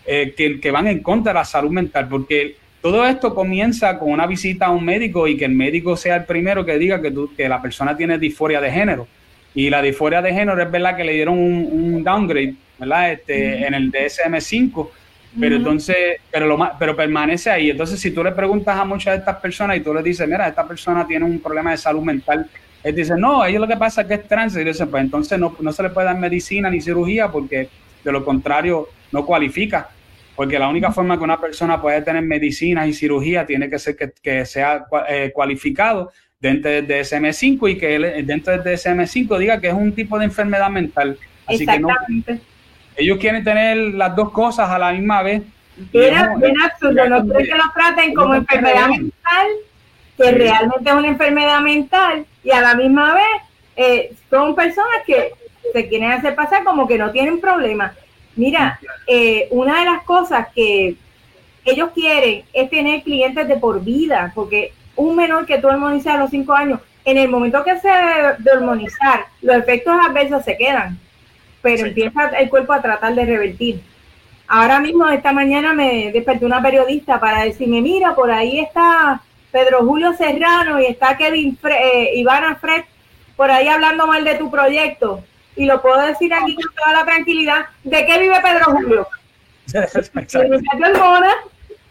eh, 0.05 0.35
que, 0.61 0.71
van 0.71 0.89
en 0.89 1.01
contra 1.01 1.33
de 1.33 1.39
la 1.39 1.45
salud 1.45 1.71
mental, 1.71 2.09
porque 2.09 2.57
todo 2.81 3.07
esto 3.07 3.35
comienza 3.35 3.99
con 3.99 4.11
una 4.11 4.27
visita 4.27 4.67
a 4.67 4.71
un 4.71 4.85
médico 4.85 5.29
y 5.29 5.37
que 5.37 5.45
el 5.45 5.53
médico 5.53 5.97
sea 5.97 6.17
el 6.17 6.25
primero 6.25 6.65
que 6.65 6.79
diga 6.79 7.01
que, 7.01 7.13
que 7.37 7.49
la 7.49 7.63
persona 7.63 7.97
tiene 7.97 8.19
disforia 8.19 8.61
de 8.61 8.71
género. 8.71 9.07
Y 9.55 9.71
la 9.71 9.83
disforia 9.83 10.23
de 10.23 10.33
género 10.33 10.61
es 10.63 10.71
verdad 10.71 10.97
que 10.97 11.05
le 11.05 11.13
dieron 11.13 11.39
un, 11.39 12.03
downgrade, 12.03 12.55
¿verdad? 12.79 13.13
Este, 13.13 13.67
En 13.67 13.75
el 13.75 13.93
DSM-5, 13.93 14.89
pero 15.39 15.57
entonces, 15.57 15.97
pero, 16.31 16.47
lo 16.47 16.59
pero 16.79 16.97
permanece 16.97 17.51
ahí. 17.51 17.71
Entonces, 17.71 18.01
si 18.01 18.11
tú 18.11 18.25
le 18.25 18.33
preguntas 18.33 18.77
a 18.77 18.85
muchas 18.85 19.15
de 19.15 19.19
estas 19.21 19.37
personas 19.37 19.77
y 19.77 19.81
tú 19.81 19.93
le 19.95 20.03
dices, 20.03 20.27
mira, 20.27 20.49
esta 20.49 20.67
persona 20.67 21.07
tiene 21.07 21.25
un 21.25 21.39
problema 21.39 21.71
de 21.71 21.77
salud 21.77 22.03
mental, 22.03 22.49
él 22.83 22.95
dice, 22.95 23.15
no, 23.17 23.45
ellos 23.45 23.61
lo 23.61 23.69
que 23.69 23.77
pasa 23.77 24.03
es 24.03 24.09
que 24.09 24.15
es 24.15 24.29
trans, 24.29 24.57
y 24.57 24.65
dice, 24.65 24.87
pues 24.87 25.05
entonces 25.05 25.39
no, 25.39 25.55
no 25.61 25.73
se 25.73 25.83
le 25.83 25.91
puede 25.91 26.07
dar 26.07 26.19
medicina 26.19 26.69
ni 26.69 26.81
cirugía 26.81 27.29
porque 27.29 27.69
de 28.03 28.13
lo 28.13 28.25
contrario 28.25 28.89
no 29.13 29.25
cualifica, 29.25 29.91
porque 30.35 30.59
la 30.59 30.69
única 30.69 30.91
forma 30.91 31.17
que 31.17 31.25
una 31.25 31.41
persona 31.41 31.81
puede 31.81 32.03
tener 32.03 32.23
medicinas 32.23 32.89
y 32.89 32.93
cirugía 32.93 33.47
tiene 33.47 33.69
que 33.69 33.79
ser 33.79 33.97
que, 33.97 34.45
sea 34.47 34.87
eh, 35.09 35.31
cualificado 35.35 36.11
dentro 36.41 36.71
del 36.71 36.89
DSM-5 36.89 37.71
y 37.71 37.79
que 37.79 37.99
dentro 38.25 38.53
del 38.53 38.63
DSM-5 38.63 39.39
diga 39.39 39.61
que 39.61 39.69
es 39.69 39.75
un 39.75 39.93
tipo 39.93 40.19
de 40.19 40.25
enfermedad 40.25 40.71
mental. 40.71 41.17
Así 41.47 41.67
que 41.67 41.79
no, 41.79 41.89
ellos 42.97 43.19
quieren 43.19 43.45
tener 43.45 43.77
las 43.95 44.15
dos 44.17 44.31
cosas 44.33 44.69
a 44.69 44.79
la 44.79 44.93
misma 44.93 45.23
vez. 45.23 45.43
Bien, 45.93 46.15
absurdo, 46.15 47.09
no 47.09 47.25
quieren 47.25 47.47
que 47.47 47.57
lo 47.57 47.65
traten 47.75 48.15
como 48.15 48.35
enfermedad 48.35 48.89
mental, 48.89 49.47
que 50.17 50.31
realmente 50.33 50.91
es 50.91 50.97
una 50.97 51.09
enfermedad 51.09 51.61
mental, 51.61 52.27
y 52.45 52.51
a 52.51 52.61
la 52.61 52.75
misma 52.75 53.15
vez 53.15 53.43
eh, 53.77 54.15
son 54.29 54.55
personas 54.55 54.99
que 55.07 55.33
se 55.73 55.89
quieren 55.89 56.13
hacer 56.13 56.35
pasar 56.35 56.65
como 56.65 56.87
que 56.87 56.99
no 56.99 57.11
tienen 57.11 57.41
problemas. 57.41 57.93
Mira, 58.37 58.79
eh, 59.07 59.49
una 59.51 59.81
de 59.81 59.85
las 59.87 60.03
cosas 60.05 60.49
que 60.55 60.97
ellos 61.65 61.91
quieren 61.95 62.45
es 62.53 62.71
tener 62.71 63.03
clientes 63.03 63.47
de 63.47 63.57
por 63.57 63.83
vida, 63.83 64.33
porque 64.35 64.73
un 64.97 65.17
menor 65.17 65.47
que 65.47 65.59
tú 65.59 65.69
hormonizas 65.69 66.15
a 66.15 66.19
los 66.19 66.31
cinco 66.31 66.53
años, 66.53 66.81
en 67.05 67.19
el 67.19 67.29
momento 67.29 67.65
que 67.65 67.79
se 67.81 67.89
de 67.89 68.51
hormonizar, 68.53 69.27
los 69.43 69.57
efectos 69.57 69.95
adversos 70.01 70.45
se 70.45 70.57
quedan, 70.57 70.99
pero 71.61 71.87
empieza 71.87 72.29
el 72.39 72.49
cuerpo 72.49 72.73
a 72.73 72.83
tratar 72.83 73.15
de 73.15 73.25
revertir. 73.25 73.81
Ahora 74.49 74.81
mismo, 74.81 75.09
esta 75.09 75.33
mañana 75.33 75.73
me 75.73 76.13
despertó 76.13 76.47
una 76.47 76.63
periodista 76.63 77.19
para 77.19 77.45
decirme, 77.45 77.81
mira, 77.81 78.15
por 78.15 78.31
ahí 78.31 78.61
está 78.61 79.23
Pedro 79.51 79.85
Julio 79.85 80.13
Serrano 80.15 80.81
y 80.81 80.87
está 80.87 81.17
Kevin 81.17 81.57
eh, 81.65 82.13
Ivana 82.15 82.57
Fred 82.57 82.83
por 83.37 83.51
ahí 83.51 83.69
hablando 83.69 84.07
mal 84.07 84.25
de 84.25 84.35
tu 84.37 84.51
proyecto 84.51 85.23
y 85.57 85.67
lo 85.67 85.81
puedo 85.83 86.01
decir 86.07 86.33
aquí 86.33 86.55
con 86.55 86.75
toda 86.75 86.93
la 86.93 87.05
tranquilidad, 87.05 87.67
¿de 87.85 88.07
qué 88.07 88.19
vive 88.19 88.41
Pedro 88.43 88.65
Julio? 88.67 89.09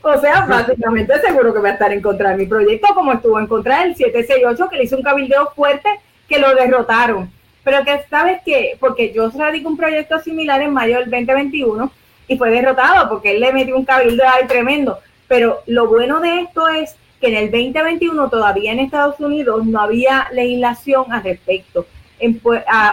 O 0.02 0.20
sea, 0.20 0.46
básicamente 0.50 1.20
seguro 1.22 1.54
que 1.54 1.60
va 1.60 1.70
a 1.70 1.74
estar 1.74 1.92
en 1.92 2.02
contra 2.02 2.32
de 2.32 2.38
mi 2.38 2.46
proyecto, 2.46 2.94
como 2.94 3.14
estuvo 3.14 3.40
en 3.40 3.48
contra 3.48 3.82
del 3.82 3.96
768, 3.96 4.70
que 4.70 4.78
le 4.78 4.84
hizo 4.84 4.98
un 4.98 5.04
cabildeo 5.04 5.52
fuerte, 5.56 5.90
que 6.28 6.40
lo 6.40 6.54
derrotaron. 6.56 7.32
Pero 7.64 7.84
que 7.84 8.04
sabes 8.10 8.42
que, 8.44 8.78
porque 8.80 9.14
yo 9.14 9.30
radico 9.30 9.70
un 9.70 9.78
proyecto 9.78 10.20
similar 10.20 10.62
en 10.62 10.74
mayo 10.74 11.00
del 11.00 11.12
2021 11.12 11.92
y 12.28 12.38
fue 12.38 12.50
derrotado 12.50 13.10
porque 13.10 13.32
él 13.32 13.42
le 13.42 13.54
metió 13.54 13.78
un 13.78 13.86
cabildeo 13.86 14.28
ahí 14.28 14.48
tremendo. 14.48 15.00
Pero 15.28 15.62
lo 15.68 15.88
bueno 15.88 16.20
de 16.20 16.42
esto 16.42 16.68
es 16.68 16.96
que 17.20 17.28
en 17.28 17.36
el 17.36 17.52
2021 17.52 18.30
todavía 18.30 18.72
en 18.72 18.80
Estados 18.80 19.20
Unidos 19.20 19.66
no 19.66 19.80
había 19.80 20.28
legislación 20.32 21.12
al 21.14 21.24
respecto. 21.24 21.86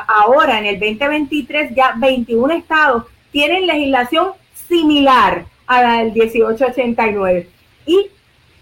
Ahora, 0.07 0.59
en 0.59 0.67
el 0.67 0.81
2023, 0.81 1.75
ya 1.75 1.95
21 1.97 2.55
estados 2.55 3.05
tienen 3.31 3.67
legislación 3.67 4.33
similar 4.69 5.45
a 5.67 5.83
la 5.83 5.93
del 5.99 6.13
1889. 6.13 7.49
Y 7.87 8.11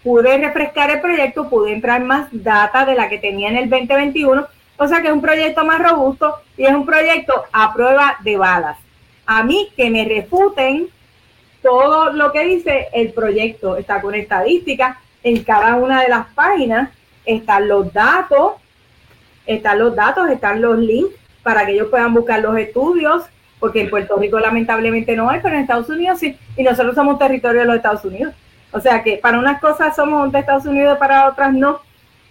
pude 0.03 0.37
refrescar 0.37 0.89
el 0.91 1.01
proyecto, 1.01 1.49
pude 1.49 1.73
entrar 1.73 2.03
más 2.03 2.27
data 2.31 2.85
de 2.85 2.95
la 2.95 3.09
que 3.09 3.17
tenía 3.17 3.49
en 3.49 3.57
el 3.57 3.69
2021, 3.69 4.47
o 4.77 4.87
sea 4.87 5.01
que 5.01 5.07
es 5.07 5.13
un 5.13 5.21
proyecto 5.21 5.65
más 5.65 5.81
robusto 5.81 6.35
y 6.55 6.65
es 6.65 6.73
un 6.73 6.85
proyecto 6.85 7.33
a 7.51 7.73
prueba 7.73 8.17
de 8.23 8.37
balas. 8.37 8.77
A 9.25 9.43
mí 9.43 9.69
que 9.75 9.89
me 9.89 10.05
refuten 10.05 10.87
todo 11.61 12.13
lo 12.13 12.31
que 12.31 12.45
dice 12.45 12.87
el 12.93 13.11
proyecto, 13.11 13.75
está 13.75 14.01
con 14.01 14.15
estadísticas 14.15 14.97
en 15.23 15.43
cada 15.43 15.75
una 15.75 16.01
de 16.03 16.09
las 16.09 16.27
páginas, 16.27 16.89
están 17.25 17.67
los 17.67 17.91
datos, 17.91 18.53
están 19.47 19.79
los 19.79 19.95
datos, 19.95 20.29
están 20.29 20.61
los 20.61 20.77
links 20.77 21.15
para 21.41 21.65
que 21.65 21.71
ellos 21.71 21.87
puedan 21.89 22.13
buscar 22.13 22.41
los 22.41 22.57
estudios, 22.57 23.23
porque 23.59 23.81
en 23.81 23.89
Puerto 23.89 24.17
Rico 24.17 24.39
lamentablemente 24.39 25.15
no 25.15 25.29
hay, 25.29 25.39
pero 25.41 25.55
en 25.55 25.61
Estados 25.61 25.89
Unidos 25.89 26.19
sí, 26.19 26.37
y 26.55 26.63
nosotros 26.63 26.93
somos 26.93 27.17
territorio 27.17 27.61
de 27.61 27.67
los 27.67 27.77
Estados 27.77 28.03
Unidos. 28.05 28.33
O 28.71 28.79
sea 28.79 29.01
que 29.01 29.17
para 29.17 29.39
unas 29.39 29.59
cosas 29.61 29.95
somos 29.95 30.31
de 30.31 30.39
Estados 30.39 30.65
Unidos, 30.65 30.97
para 30.97 31.29
otras 31.29 31.53
no. 31.53 31.79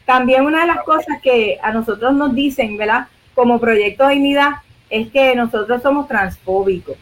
También 0.04 0.44
una 0.44 0.60
de 0.60 0.66
las 0.68 0.84
cosas 0.84 1.20
que 1.22 1.58
a 1.62 1.72
nosotros 1.72 2.14
nos 2.14 2.34
dicen, 2.34 2.76
¿verdad? 2.76 3.08
Como 3.34 3.58
proyecto 3.58 4.06
de 4.06 4.14
dignidad, 4.14 4.50
es 4.90 5.08
que 5.08 5.34
nosotros 5.34 5.82
somos 5.82 6.06
transfóbicos. 6.06 6.96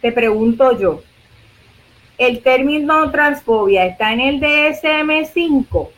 Te 0.00 0.12
pregunto 0.12 0.78
yo, 0.78 1.02
¿el 2.16 2.42
término 2.42 3.10
transfobia 3.10 3.84
está 3.84 4.12
en 4.12 4.20
el 4.20 4.40
DSM-5? 4.40 5.88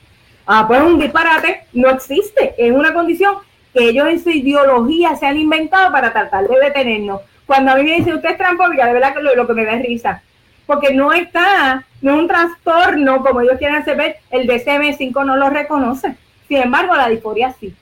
Ah, 0.53 0.67
pues 0.67 0.83
un 0.83 0.99
disparate, 0.99 1.63
no 1.75 1.91
existe, 1.91 2.57
es 2.59 2.73
una 2.73 2.93
condición 2.93 3.37
que 3.73 3.91
ellos 3.91 4.09
en 4.09 4.21
su 4.21 4.31
ideología 4.31 5.15
se 5.15 5.25
han 5.25 5.37
inventado 5.37 5.93
para 5.93 6.13
tratar 6.13 6.49
de 6.49 6.59
detenernos. 6.59 7.21
Cuando 7.47 7.71
a 7.71 7.77
mí 7.77 7.85
me 7.85 7.95
dicen, 7.95 8.15
usted 8.15 8.31
es 8.31 8.37
transfóbica, 8.37 8.85
de 8.85 8.93
verdad 8.95 9.15
que 9.15 9.23
lo, 9.23 9.47
que 9.47 9.55
me 9.55 9.65
da 9.65 9.77
risa, 9.77 10.23
porque 10.67 10.93
no 10.93 11.13
está, 11.13 11.85
no 12.03 12.15
es 12.15 12.19
un 12.19 12.27
trastorno 12.27 13.23
como 13.23 13.43
ellos 13.43 13.59
quieren 13.59 13.77
hacer 13.77 13.97
ver, 13.97 14.17
el 14.33 14.49
DCM5 14.49 15.25
no 15.25 15.37
lo 15.37 15.51
reconoce. 15.51 16.17
Sin 16.49 16.57
embargo, 16.57 16.97
la 16.97 17.09
disforia 17.09 17.55
sí. 17.61 17.73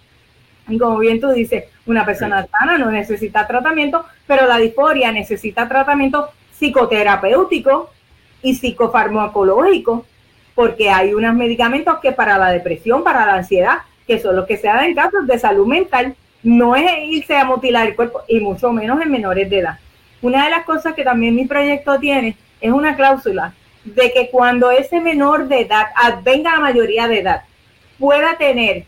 Y 0.68 0.78
como 0.78 0.98
bien 0.98 1.22
tú 1.22 1.30
dices, 1.30 1.64
una 1.86 2.04
persona 2.04 2.46
sana 2.48 2.76
no 2.76 2.90
necesita 2.90 3.46
tratamiento, 3.46 4.04
pero 4.26 4.46
la 4.46 4.58
disforia 4.58 5.10
necesita 5.10 5.66
tratamiento 5.66 6.28
psicoterapéutico 6.58 7.88
y 8.42 8.56
psicofarmacológico, 8.56 10.04
porque 10.58 10.90
hay 10.90 11.14
unos 11.14 11.36
medicamentos 11.36 12.00
que 12.00 12.10
para 12.10 12.36
la 12.36 12.50
depresión, 12.50 13.04
para 13.04 13.24
la 13.24 13.34
ansiedad, 13.34 13.78
que 14.08 14.18
son 14.18 14.34
los 14.34 14.44
que 14.44 14.56
se 14.56 14.66
dan 14.66 14.86
en 14.86 14.94
casos 14.96 15.24
de 15.24 15.38
salud 15.38 15.68
mental, 15.68 16.16
no 16.42 16.74
es 16.74 16.90
irse 17.04 17.36
a 17.36 17.44
mutilar 17.44 17.86
el 17.86 17.94
cuerpo 17.94 18.22
y 18.26 18.40
mucho 18.40 18.72
menos 18.72 19.00
en 19.00 19.08
menores 19.08 19.48
de 19.48 19.60
edad. 19.60 19.78
Una 20.20 20.46
de 20.46 20.50
las 20.50 20.64
cosas 20.64 20.94
que 20.94 21.04
también 21.04 21.36
mi 21.36 21.46
proyecto 21.46 22.00
tiene 22.00 22.36
es 22.60 22.72
una 22.72 22.96
cláusula 22.96 23.54
de 23.84 24.12
que 24.12 24.30
cuando 24.32 24.72
ese 24.72 25.00
menor 25.00 25.46
de 25.46 25.60
edad 25.60 25.86
venga 26.24 26.54
a 26.54 26.58
mayoría 26.58 27.06
de 27.06 27.20
edad, 27.20 27.42
pueda 27.96 28.36
tener 28.36 28.84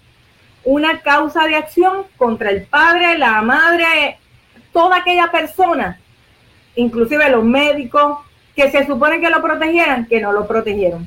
una 0.64 1.02
causa 1.02 1.46
de 1.46 1.54
acción 1.54 2.02
contra 2.16 2.50
el 2.50 2.64
padre, 2.64 3.16
la 3.16 3.42
madre, 3.42 4.18
toda 4.72 4.96
aquella 4.96 5.30
persona, 5.30 6.00
inclusive 6.74 7.30
los 7.30 7.44
médicos, 7.44 8.18
que 8.56 8.72
se 8.72 8.84
supone 8.86 9.20
que 9.20 9.30
lo 9.30 9.40
protegieran, 9.40 10.06
que 10.06 10.20
no 10.20 10.32
lo 10.32 10.48
protegieron. 10.48 11.06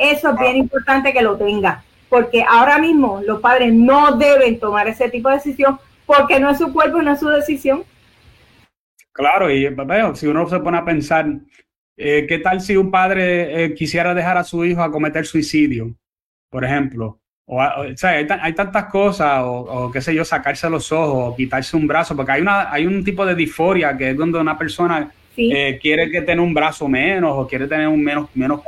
Eso 0.00 0.30
es 0.30 0.38
bien 0.38 0.56
importante 0.56 1.12
que 1.12 1.22
lo 1.22 1.36
tenga 1.36 1.84
porque 2.10 2.44
ahora 2.46 2.78
mismo 2.78 3.22
los 3.24 3.40
padres 3.40 3.72
no 3.72 4.16
deben 4.16 4.58
tomar 4.58 4.86
ese 4.88 5.08
tipo 5.08 5.30
de 5.30 5.36
decisión 5.36 5.78
porque 6.04 6.40
no 6.40 6.50
es 6.50 6.58
su 6.58 6.70
cuerpo 6.72 7.00
y 7.00 7.04
no 7.04 7.12
es 7.12 7.20
su 7.20 7.28
decisión. 7.28 7.84
Claro, 9.12 9.50
y 9.50 9.66
veo, 9.68 10.14
si 10.14 10.26
uno 10.26 10.46
se 10.48 10.58
pone 10.58 10.78
a 10.78 10.84
pensar, 10.84 11.26
eh, 11.96 12.26
¿qué 12.28 12.38
tal 12.40 12.60
si 12.60 12.76
un 12.76 12.90
padre 12.90 13.64
eh, 13.64 13.74
quisiera 13.74 14.12
dejar 14.12 14.36
a 14.36 14.44
su 14.44 14.64
hijo 14.64 14.82
a 14.82 14.90
cometer 14.90 15.24
suicidio, 15.24 15.94
por 16.50 16.64
ejemplo? 16.64 17.20
O, 17.46 17.60
sea, 17.96 18.10
hay, 18.10 18.54
tantas 18.54 18.84
cosas, 18.86 19.42
o, 19.44 19.90
qué 19.92 20.00
sé 20.00 20.14
yo, 20.14 20.24
sacarse 20.24 20.70
los 20.70 20.92
ojos, 20.92 21.32
o 21.32 21.36
quitarse 21.36 21.76
un 21.76 21.86
brazo, 21.86 22.14
porque 22.14 22.32
hay, 22.32 22.42
una, 22.42 22.72
hay 22.72 22.86
un 22.86 23.02
tipo 23.04 23.26
de 23.26 23.34
disforia 23.34 23.96
que 23.96 24.10
es 24.10 24.16
donde 24.16 24.38
una 24.38 24.56
persona 24.56 25.10
eh, 25.40 25.78
quiere 25.80 26.10
que 26.10 26.22
tenga 26.22 26.42
un 26.42 26.54
brazo 26.54 26.88
menos, 26.88 27.32
o 27.36 27.46
quiere 27.46 27.66
tener 27.66 27.88
un 27.88 28.02
menos, 28.02 28.28
menos 28.34 28.60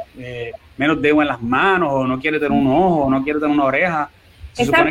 menos 0.77 1.01
dedo 1.01 1.23
en 1.23 1.29
las 1.29 1.41
manos, 1.41 1.93
o 1.93 2.07
no 2.07 2.19
quiere 2.19 2.39
tener 2.39 2.53
un 2.53 2.67
ojo, 2.67 3.05
o 3.05 3.11
no 3.11 3.23
quiere 3.23 3.39
tener 3.39 3.55
una 3.55 3.65
oreja. 3.65 4.11
Están 4.57 4.91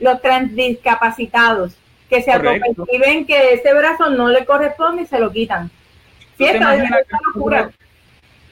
los, 0.00 0.22
transdiscapacitados, 0.22 1.76
que 2.08 2.22
se 2.22 2.38
ven 2.38 3.26
que 3.26 3.54
ese 3.54 3.74
brazo 3.74 4.10
no 4.10 4.28
le 4.28 4.44
corresponde 4.44 5.02
y 5.02 5.06
se 5.06 5.18
lo 5.18 5.32
quitan. 5.32 5.70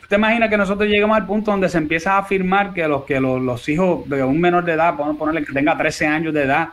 ¿Usted 0.03 0.17
imagina 0.17 0.49
que 0.49 0.57
nosotros 0.57 0.89
llegamos 0.89 1.17
al 1.17 1.27
punto 1.27 1.51
donde 1.51 1.69
se 1.69 1.79
empieza 1.79 2.15
a 2.15 2.19
afirmar 2.19 2.73
que 2.73 2.87
los 2.87 3.05
que 3.05 3.21
los, 3.21 3.69
hijos 3.69 4.09
de 4.09 4.23
un 4.23 4.41
menor 4.41 4.65
de 4.65 4.73
edad, 4.73 4.97
podemos 4.97 5.17
ponerle 5.17 5.45
que 5.45 5.53
tenga 5.53 5.77
13 5.77 6.07
años 6.07 6.35
de 6.35 6.43
edad, 6.43 6.69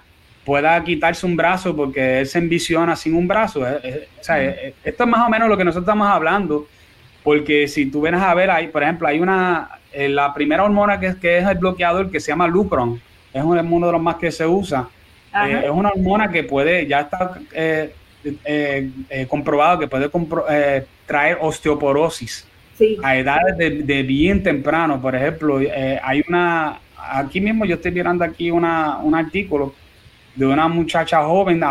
pueda 0.45 0.83
quitarse 0.83 1.25
un 1.25 1.35
brazo 1.35 1.75
porque 1.75 2.19
él 2.19 2.27
se 2.27 2.39
envisiona 2.39 2.95
sin 2.95 3.15
un 3.15 3.27
brazo? 3.27 3.65
esto 3.67 5.03
es 5.03 5.09
más 5.09 5.27
o 5.27 5.29
menos 5.29 5.49
lo 5.49 5.57
que 5.57 5.63
nosotros 5.63 5.83
estamos 5.83 6.07
hablando 6.07 6.67
porque 7.23 7.67
si 7.69 7.85
tú 7.85 8.01
vienes 8.01 8.21
a 8.21 8.33
ver, 8.33 8.51
ahí, 8.51 8.67
por 8.67 8.83
ejemplo, 8.83 9.07
hay 9.07 9.19
una, 9.19 9.79
eh, 9.93 10.09
la 10.09 10.33
primera 10.33 10.63
hormona 10.63 10.99
que, 10.99 11.15
que, 11.19 11.37
es 11.37 11.47
el 11.47 11.57
bloqueador 11.57 12.11
que 12.11 12.19
se 12.19 12.31
llama 12.31 12.47
Lucron, 12.47 13.01
es 13.33 13.43
uno 13.43 13.87
de 13.87 13.91
los 13.91 14.01
más 14.01 14.17
que 14.17 14.31
se 14.31 14.45
usa. 14.45 14.87
Eh, 15.47 15.61
es 15.63 15.71
una 15.71 15.89
hormona 15.89 16.29
que 16.29 16.43
puede, 16.43 16.85
ya 16.85 17.01
está 17.01 17.39
eh, 17.53 17.91
comprobado 19.27 19.79
que 19.79 19.87
puede 19.87 20.11
traer 21.07 21.37
osteoporosis 21.41 22.47
a 23.01 23.15
edades 23.15 23.57
de, 23.57 24.03
bien 24.03 24.43
temprano. 24.43 25.01
Por 25.01 25.15
ejemplo, 25.15 25.59
hay 26.03 26.23
una, 26.27 26.79
aquí 26.97 27.39
mismo 27.39 27.65
yo 27.65 27.75
estoy 27.75 27.91
mirando 27.91 28.23
aquí 28.25 28.51
una, 28.51 28.97
un 28.97 29.15
artículo 29.15 29.73
de 30.35 30.45
una 30.45 30.67
muchacha 30.67 31.23
joven 31.23 31.61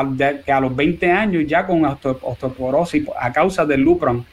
que 0.45 0.53
a 0.53 0.61
los 0.61 0.75
20 0.75 1.11
años 1.11 1.45
ya 1.47 1.67
con 1.67 1.85
osteoporosis 1.85 3.07
a 3.19 3.33
causa 3.33 3.67
del 3.67 3.81
Lupron 3.81 4.25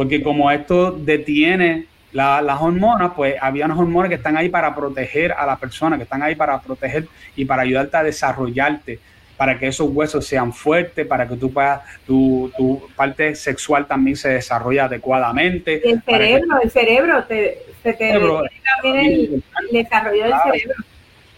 porque 0.00 0.22
como 0.22 0.50
esto 0.50 0.92
detiene 0.92 1.84
las 2.12 2.60
hormonas, 2.60 3.12
pues 3.14 3.34
había 3.38 3.66
unas 3.66 3.78
hormonas 3.78 4.08
que 4.08 4.14
están 4.14 4.34
ahí 4.34 4.48
para 4.48 4.74
proteger 4.74 5.32
a 5.32 5.44
la 5.44 5.56
persona, 5.56 5.98
que 5.98 6.04
están 6.04 6.22
ahí 6.22 6.34
para 6.34 6.58
proteger 6.58 7.06
y 7.36 7.44
para 7.44 7.62
ayudarte 7.62 7.98
a 7.98 8.02
desarrollarte, 8.02 8.98
para 9.36 9.58
que 9.58 9.66
esos 9.68 9.90
huesos 9.90 10.26
sean 10.26 10.54
fuertes, 10.54 11.06
para 11.06 11.28
que 11.28 11.36
tú 11.36 11.52
puedas, 11.52 11.82
tu, 12.06 12.50
tu 12.56 12.88
parte 12.96 13.34
sexual 13.34 13.86
también 13.86 14.16
se 14.16 14.30
desarrolle 14.30 14.80
adecuadamente. 14.80 15.86
el 15.86 16.02
cerebro, 16.02 16.62
el 16.62 16.70
cerebro, 16.70 17.24
te, 17.24 17.58
se 17.82 17.92
te 17.92 18.12
también 18.12 19.06
el, 19.06 19.42
desarrollo 19.70 20.24
del 20.24 20.34
cerebro. 20.44 20.84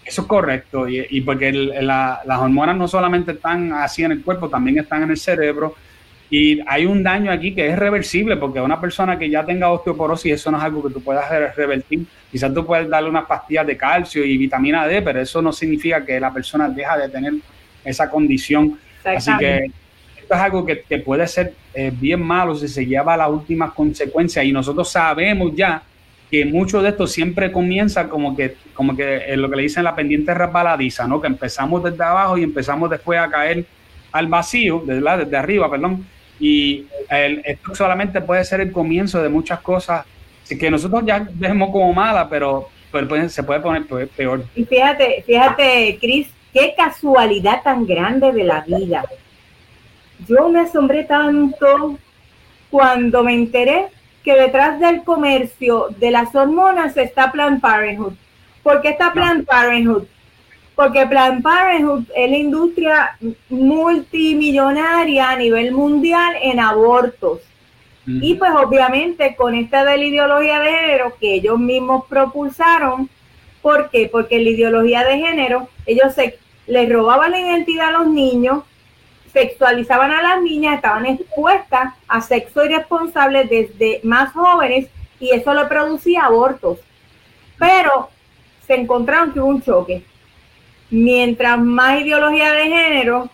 Eso 0.04 0.22
es 0.22 0.28
correcto, 0.28 0.88
y, 0.88 1.20
porque 1.20 1.52
las 1.52 2.38
hormonas 2.38 2.76
no 2.76 2.88
solamente 2.88 3.32
están 3.32 3.72
así 3.72 4.02
en 4.02 4.12
el 4.12 4.22
cuerpo, 4.22 4.48
también 4.48 4.78
están 4.78 5.04
en 5.04 5.10
el 5.10 5.16
cerebro, 5.16 5.76
y 6.32 6.60
hay 6.66 6.86
un 6.86 7.02
daño 7.02 7.30
aquí 7.30 7.54
que 7.54 7.68
es 7.68 7.78
reversible, 7.78 8.38
porque 8.38 8.58
una 8.58 8.80
persona 8.80 9.18
que 9.18 9.28
ya 9.28 9.44
tenga 9.44 9.70
osteoporosis, 9.70 10.32
eso 10.32 10.50
no 10.50 10.56
es 10.56 10.64
algo 10.64 10.82
que 10.82 10.94
tú 10.94 11.02
puedas 11.02 11.28
revertir. 11.54 12.06
Quizás 12.30 12.54
tú 12.54 12.64
puedes 12.64 12.88
darle 12.88 13.10
unas 13.10 13.26
pastillas 13.26 13.66
de 13.66 13.76
calcio 13.76 14.24
y 14.24 14.38
vitamina 14.38 14.86
D, 14.86 15.02
pero 15.02 15.20
eso 15.20 15.42
no 15.42 15.52
significa 15.52 16.02
que 16.02 16.18
la 16.18 16.32
persona 16.32 16.70
deja 16.70 16.96
de 16.96 17.10
tener 17.10 17.34
esa 17.84 18.08
condición. 18.08 18.78
Así 19.04 19.30
que 19.38 19.66
esto 20.16 20.34
es 20.34 20.40
algo 20.40 20.64
que, 20.64 21.02
puede 21.04 21.26
ser 21.26 21.52
eh, 21.74 21.92
bien 21.94 22.22
malo 22.22 22.54
si 22.54 22.66
se 22.66 22.86
lleva 22.86 23.12
a 23.12 23.18
las 23.18 23.28
últimas 23.28 23.72
consecuencias. 23.74 24.42
Y 24.42 24.52
nosotros 24.52 24.90
sabemos 24.90 25.52
ya 25.54 25.82
que 26.32 26.46
mucho 26.46 26.80
de 26.80 26.88
esto 26.88 27.06
siempre 27.06 27.52
comienza 27.52 28.08
como 28.08 28.34
que, 28.34 28.56
como 28.72 28.96
que 28.96 29.36
lo 29.36 29.50
que 29.50 29.56
le 29.56 29.62
dicen 29.64 29.84
la 29.84 29.94
pendiente 29.94 30.32
resbaladiza, 30.32 31.06
¿no? 31.06 31.20
Que 31.20 31.26
empezamos 31.26 31.84
desde 31.84 32.02
abajo 32.02 32.38
y 32.38 32.42
empezamos 32.42 32.88
después 32.88 33.20
a 33.20 33.28
caer 33.28 33.66
al 34.12 34.28
vacío, 34.28 34.82
desde, 34.86 35.24
desde 35.24 35.36
arriba, 35.36 35.70
perdón, 35.70 36.06
y 36.40 36.86
esto 37.10 37.74
solamente 37.74 38.22
puede 38.22 38.44
ser 38.46 38.62
el 38.62 38.72
comienzo 38.72 39.22
de 39.22 39.28
muchas 39.28 39.60
cosas 39.60 40.06
que 40.48 40.70
nosotros 40.70 41.02
ya 41.04 41.28
vemos 41.34 41.70
como 41.70 41.92
mala, 41.92 42.26
pero, 42.30 42.70
se 43.28 43.42
puede 43.42 43.60
poner 43.60 43.86
peor. 44.08 44.44
Y 44.54 44.64
fíjate, 44.64 45.22
fíjate, 45.26 45.98
Cris, 46.00 46.28
qué 46.54 46.72
casualidad 46.74 47.62
tan 47.62 47.86
grande 47.86 48.32
de 48.32 48.44
la 48.44 48.62
vida. 48.62 49.04
Yo 50.26 50.48
me 50.48 50.60
asombré 50.60 51.04
tanto 51.04 51.98
cuando 52.70 53.22
me 53.22 53.34
enteré 53.34 53.88
que 54.24 54.34
detrás 54.34 54.78
del 54.80 55.02
comercio 55.04 55.88
de 55.98 56.10
las 56.10 56.34
hormonas 56.34 56.96
está 56.96 57.32
Planned 57.32 57.60
Parenthood. 57.60 58.14
¿Por 58.62 58.80
qué 58.80 58.90
está 58.90 59.12
Planned 59.12 59.44
Parenthood? 59.44 60.04
Porque 60.74 61.06
Planned 61.06 61.42
Parenthood 61.42 62.04
es 62.14 62.30
la 62.30 62.36
industria 62.36 63.18
multimillonaria 63.48 65.30
a 65.30 65.36
nivel 65.36 65.72
mundial 65.72 66.34
en 66.40 66.60
abortos. 66.60 67.40
Y 68.04 68.34
pues 68.34 68.50
obviamente 68.52 69.36
con 69.36 69.54
esta 69.54 69.84
de 69.84 69.96
la 69.96 70.04
ideología 70.04 70.58
de 70.58 70.72
género 70.72 71.14
que 71.20 71.34
ellos 71.34 71.58
mismos 71.58 72.04
propulsaron, 72.08 73.08
¿por 73.60 73.90
qué? 73.90 74.08
Porque 74.10 74.40
la 74.40 74.50
ideología 74.50 75.04
de 75.04 75.18
género, 75.18 75.68
ellos 75.86 76.12
se 76.14 76.36
les 76.66 76.92
robaban 76.92 77.30
la 77.30 77.40
identidad 77.40 77.88
a 77.88 77.98
los 77.98 78.08
niños, 78.08 78.64
sexualizaban 79.32 80.10
a 80.12 80.22
las 80.22 80.42
niñas, 80.42 80.76
estaban 80.76 81.06
expuestas 81.06 81.94
a 82.06 82.20
sexo 82.20 82.64
irresponsable 82.64 83.44
desde 83.44 84.00
más 84.02 84.32
jóvenes 84.32 84.88
y 85.18 85.30
eso 85.30 85.54
le 85.54 85.64
producía 85.66 86.24
abortos. 86.24 86.78
Pero 87.58 88.10
se 88.66 88.74
encontraron 88.74 89.32
que 89.32 89.40
hubo 89.40 89.48
un 89.48 89.62
choque. 89.62 90.04
Mientras 90.90 91.58
más 91.58 92.00
ideología 92.00 92.52
de 92.52 92.64
género, 92.64 93.30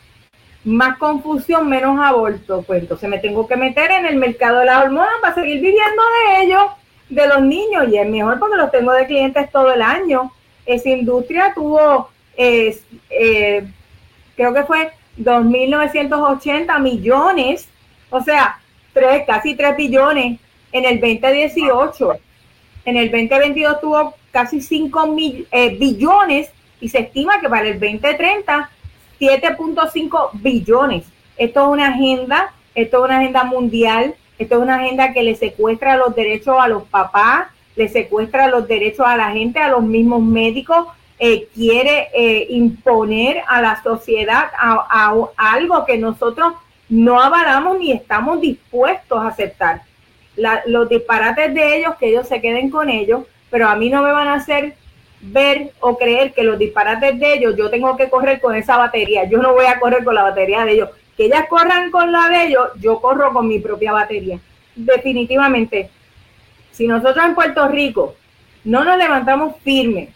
más 0.65 0.99
confusión, 0.99 1.69
menos 1.69 1.99
aborto. 1.99 2.63
Pues 2.63 2.83
entonces 2.83 3.09
me 3.09 3.19
tengo 3.19 3.49
que 3.49 3.57
meter 3.57 3.91
en 3.91 4.07
el 4.07 4.17
mercado 4.17 4.61
de 4.61 4.67
las 4.67 4.85
hormonas 4.85 5.15
para 5.21 5.35
seguir 5.35 5.61
viviendo 5.61 6.03
de 6.03 6.43
ellos, 6.43 6.65
de 7.09 7.27
los 7.27 7.43
niños, 7.43 7.89
y 7.89 7.97
es 7.97 8.09
mejor 8.09 8.39
porque 8.39 8.57
los 8.57 8.71
tengo 8.71 8.93
de 8.93 9.07
clientes 9.07 9.51
todo 9.51 9.73
el 9.73 9.83
año. 9.83 10.31
Esa 10.67 10.91
industria 10.91 11.53
tuvo, 11.55 12.11
eh, 12.37 12.79
creo 14.37 14.55
que 14.55 14.63
fue 14.65 14.93
2.980 15.19 16.81
millones, 16.81 17.69
o 18.11 18.21
sea, 18.23 18.61
tres, 18.93 19.25
casi 19.27 19.55
3 19.55 19.77
billones 19.77 20.39
en 20.73 20.85
el 20.85 21.01
2018. 21.01 22.13
En 22.85 22.97
el 22.97 23.11
2022 23.11 23.81
tuvo 23.81 24.15
casi 24.31 24.61
5 24.61 25.07
mil, 25.09 25.47
eh, 25.51 25.77
billones 25.79 26.51
y 26.81 26.89
se 26.89 27.01
estima 27.01 27.41
que 27.41 27.49
para 27.49 27.69
el 27.69 27.81
2030 27.81 28.71
7.5 29.21 30.31
billones. 30.35 31.05
Esto 31.37 31.63
es 31.63 31.69
una 31.69 31.89
agenda, 31.89 32.53
esto 32.75 32.99
es 32.99 33.05
una 33.05 33.19
agenda 33.19 33.45
mundial, 33.45 34.15
esto 34.39 34.57
es 34.57 34.63
una 34.63 34.77
agenda 34.77 35.13
que 35.13 35.23
le 35.23 35.35
secuestra 35.35 35.97
los 35.97 36.15
derechos 36.15 36.57
a 36.59 36.69
los 36.69 36.85
papás, 36.85 37.49
le 37.77 37.89
secuestra 37.89 38.49
los 38.49 38.67
derechos 38.69 39.07
a 39.07 39.17
la 39.17 39.31
gente, 39.33 39.59
a 39.59 39.69
los 39.69 39.83
mismos 39.83 40.23
médicos, 40.23 40.87
eh, 41.19 41.49
quiere 41.53 42.11
eh, 42.15 42.47
imponer 42.51 43.43
a 43.49 43.61
la 43.61 43.83
sociedad 43.83 44.51
algo 45.37 45.85
que 45.85 45.99
nosotros 45.99 46.55
no 46.89 47.21
avalamos 47.21 47.79
ni 47.79 47.93
estamos 47.93 48.41
dispuestos 48.41 49.19
a 49.19 49.29
aceptar. 49.29 49.83
los 50.67 50.89
disparates 50.89 51.53
de 51.53 51.77
ellos, 51.77 51.97
que 51.97 52.11
ellos 52.11 52.29
se 52.29 52.41
queden 52.41 52.71
con 52.71 52.89
ellos, 52.89 53.25
pero 53.51 53.69
a 53.69 53.75
mí 53.75 53.91
no 53.91 54.03
me 54.03 54.13
van 54.13 54.29
a 54.29 54.35
hacer 54.35 54.77
ver 55.21 55.73
o 55.81 55.99
creer 55.99 56.33
que 56.33 56.45
los 56.45 56.57
disparates 56.59 57.19
de 57.19 57.35
ellos 57.35 57.57
yo 57.57 57.69
tengo 57.69 57.97
que 57.97 58.09
correr 58.09 58.41
con 58.41 58.55
esa 58.55 58.77
batería. 58.77 59.25
Yo 59.29 59.39
no 59.39 59.55
voy 59.55 59.67
a 59.67 59.81
correr 59.81 60.05
con 60.05 60.15
la 60.15 60.23
batería 60.23 60.65
de 60.65 60.73
ellos. 60.73 60.91
Que 61.17 61.25
ellas 61.25 61.47
corran 61.49 61.91
con 61.91 62.13
la 62.13 62.29
de 62.29 62.45
ellos, 62.45 62.69
yo 62.79 63.01
corro 63.01 63.33
con 63.33 63.49
mi 63.49 63.59
propia 63.59 63.93
batería. 63.93 64.39
Definitivamente, 64.77 65.91
si 66.71 66.87
nosotros 66.87 67.25
en 67.25 67.35
Puerto 67.35 67.67
Rico 67.67 68.15
no 68.63 68.85
nos 68.85 68.97
levantamos 68.97 69.57
firmes 69.65 70.11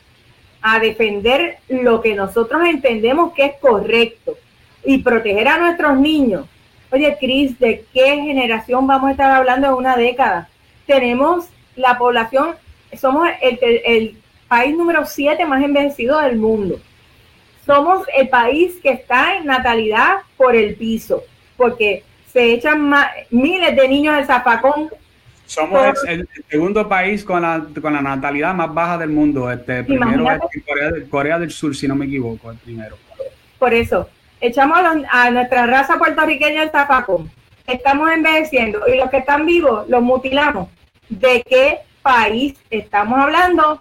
a 0.62 0.78
defender 0.78 1.58
lo 1.68 2.00
que 2.00 2.14
nosotros 2.14 2.62
entendemos 2.64 3.32
que 3.34 3.44
es 3.46 3.56
correcto 3.60 4.36
y 4.84 4.98
proteger 4.98 5.48
a 5.48 5.58
nuestros 5.58 5.98
niños. 5.98 6.46
Oye, 6.90 7.16
Cris, 7.18 7.58
¿de 7.58 7.84
qué 7.92 8.16
generación 8.16 8.86
vamos 8.86 9.08
a 9.08 9.12
estar 9.12 9.30
hablando 9.32 9.68
en 9.68 9.74
una 9.74 9.96
década? 9.96 10.48
Tenemos 10.86 11.46
la 11.74 11.98
población, 11.98 12.54
somos 12.98 13.28
el, 13.40 14.18
país 14.48 14.76
número 14.76 15.06
7 15.06 15.46
más 15.46 15.62
envejecido 15.62 16.20
del 16.20 16.36
mundo. 16.36 16.78
Somos 17.64 18.06
el 18.14 18.28
país 18.28 18.74
que 18.82 18.90
está 18.90 19.36
en 19.36 19.46
natalidad 19.46 20.18
por 20.36 20.54
el 20.54 20.74
piso, 20.74 21.22
porque 21.56 22.02
se 22.30 22.52
echan 22.52 22.92
miles 23.30 23.74
de 23.74 23.88
niños 23.88 24.14
al 24.14 24.26
zapacón. 24.26 24.90
Somos 25.52 26.02
el, 26.08 26.26
segundo 26.48 26.88
país 26.88 27.24
con 27.24 27.42
la, 27.42 27.62
con 27.80 27.92
la 27.92 28.00
natalidad 28.00 28.54
más 28.54 28.72
baja 28.72 28.96
del 28.96 29.10
mundo. 29.10 29.50
Este, 29.50 29.84
primero 29.84 30.26
es 30.30 31.08
Corea, 31.10 31.38
del 31.38 31.50
Sur, 31.50 31.76
si 31.76 31.86
no 31.86 31.94
me 31.94 32.06
equivoco, 32.06 32.50
el 32.50 32.56
primero. 32.56 32.96
Por 33.58 33.74
eso, 33.74 34.08
echamos 34.40 34.78
a, 35.10 35.30
nuestra 35.30 35.66
raza 35.66 35.98
puertorriqueña 35.98 36.62
al 36.62 36.70
zapacón. 36.70 37.30
Estamos 37.66 38.10
envejeciendo 38.10 38.80
y 38.88 38.96
los 38.96 39.10
que 39.10 39.18
están 39.18 39.44
vivos 39.44 39.86
los 39.88 40.02
mutilamos. 40.02 40.68
¿De 41.10 41.42
qué 41.42 41.80
país 42.02 42.54
estamos 42.70 43.18
hablando? 43.18 43.80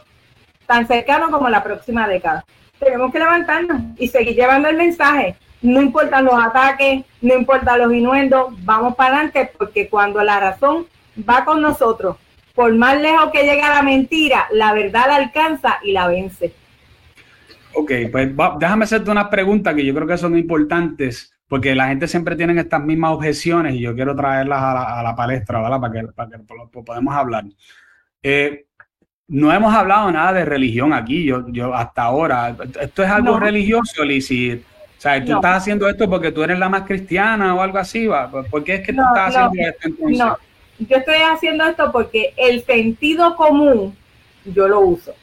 tan 0.72 0.88
cercano 0.88 1.30
como 1.30 1.50
la 1.50 1.62
próxima 1.62 2.08
década. 2.08 2.46
Tenemos 2.80 3.12
que 3.12 3.20
levantarnos 3.20 3.82
y 3.98 4.08
seguir 4.08 4.36
llevando 4.36 4.70
el 4.70 4.78
mensaje. 4.78 5.36
No 5.62 5.82
importan 5.82 6.24
los 6.24 6.34
ataques, 6.34 7.04
no 7.22 7.36
importan 7.36 7.80
los 7.80 7.94
inuendos, 7.94 8.54
vamos 8.64 8.96
para 8.96 9.16
adelante 9.16 9.52
porque 9.58 9.90
cuando 9.90 10.24
la 10.24 10.40
razón 10.40 10.88
va 11.18 11.46
con 11.46 11.62
nosotros, 11.62 12.18
por 12.54 12.74
más 12.76 13.00
lejos 13.02 13.32
que 13.32 13.44
llegue 13.44 13.62
la 13.62 13.82
mentira, 13.82 14.48
la 14.52 14.74
verdad 14.74 15.08
la 15.08 15.16
alcanza 15.16 15.80
y 15.84 15.92
la 15.92 16.08
vence. 16.08 16.54
Ok, 17.74 17.92
pues 18.12 18.32
déjame 18.60 18.84
hacerte 18.84 19.12
unas 19.12 19.30
preguntas 19.30 19.74
que 19.74 19.86
yo 19.86 19.94
creo 19.94 20.08
que 20.08 20.18
son 20.18 20.38
importantes, 20.38 21.34
porque 21.48 21.74
la 21.74 21.88
gente 21.88 22.08
siempre 22.08 22.36
tiene 22.36 22.60
estas 22.60 22.84
mismas 22.84 23.12
objeciones 23.12 23.76
y 23.76 23.80
yo 23.80 23.96
quiero 23.96 24.16
traerlas 24.16 24.62
a 24.62 25.02
la, 25.04 25.16
palestra, 25.16 25.62
¿verdad? 25.62 25.80
Para 25.80 25.94
que, 25.94 26.08
para 26.08 26.30
que 26.30 26.38
podamos 26.84 27.14
hablar. 27.14 27.46
Eh, 28.22 28.66
no 29.28 29.52
hemos 29.54 29.74
hablado 29.74 30.12
nada 30.12 30.34
de 30.34 30.44
religión 30.44 30.92
aquí, 30.92 31.24
yo, 31.24 31.48
yo 31.50 31.74
hasta 31.74 32.04
ahora. 32.04 32.56
¿Esto 32.82 33.04
es 33.04 33.10
algo 33.10 33.40
religioso, 33.40 34.04
Lizzie? 34.04 34.56
O 34.56 35.02
sea, 35.02 35.24
¿tú 35.24 35.34
estás 35.34 35.58
haciendo 35.58 35.88
esto 35.88 36.10
porque 36.10 36.34
tú 36.34 36.44
eres 36.44 36.60
la 36.60 36.68
más 36.68 36.84
cristiana 36.84 37.56
o 37.56 37.62
algo 37.62 37.78
así? 37.78 38.10
¿Por 38.50 38.64
qué 38.64 38.76
es 38.76 38.82
que 38.82 38.94
tú 38.94 39.02
estás 39.02 39.36
haciendo 39.36 39.70
esto 39.70 39.88
entonces? 39.88 40.18
No, 40.20 40.38
yo 40.88 40.98
estoy 40.98 41.16
haciendo 41.16 41.66
esto 41.66 41.92
porque 41.92 42.34
el 42.38 42.64
sentido 42.66 43.36
común 43.36 43.96
yo 44.46 44.68
lo 44.68 44.80
uso. 44.82 45.14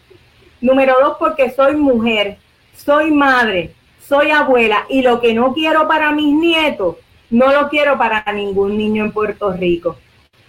Número 0.61 0.97
dos, 1.01 1.17
porque 1.19 1.51
soy 1.51 1.77
mujer, 1.77 2.37
soy 2.75 3.11
madre, 3.11 3.75
soy 4.01 4.31
abuela 4.31 4.87
y 4.89 5.03
lo 5.03 5.21
que 5.21 5.35
no 5.35 5.53
quiero 5.53 5.89
para 5.89 6.13
mis 6.13 6.35
nietos, 6.35 6.97
no 7.31 7.53
lo 7.53 7.69
quiero 7.69 7.99
para 7.99 8.25
ningún 8.33 8.77
niño 8.77 9.05
en 9.05 9.13
Puerto 9.13 9.53
Rico. 9.53 9.97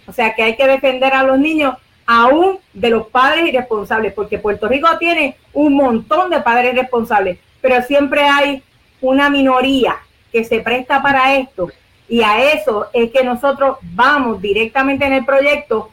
O 0.06 0.12
sea 0.12 0.34
que 0.34 0.42
hay 0.42 0.56
que 0.56 0.66
defender 0.66 1.12
a 1.12 1.22
los 1.22 1.38
niños 1.38 1.74
aún 2.06 2.58
de 2.72 2.90
los 2.90 3.06
padres 3.08 3.48
irresponsables, 3.48 4.12
porque 4.12 4.38
Puerto 4.38 4.68
Rico 4.68 4.88
tiene 4.98 5.36
un 5.52 5.74
montón 5.74 6.30
de 6.30 6.40
padres 6.40 6.74
responsables, 6.74 7.38
pero 7.60 7.82
siempre 7.82 8.22
hay 8.24 8.62
una 9.00 9.30
minoría 9.30 9.96
que 10.32 10.44
se 10.44 10.60
presta 10.60 11.02
para 11.02 11.36
esto 11.36 11.70
y 12.10 12.22
a 12.22 12.52
eso 12.52 12.88
es 12.92 13.12
que 13.12 13.22
nosotros 13.22 13.78
vamos 13.82 14.42
directamente 14.42 15.06
en 15.06 15.12
el 15.12 15.24
proyecto 15.24 15.90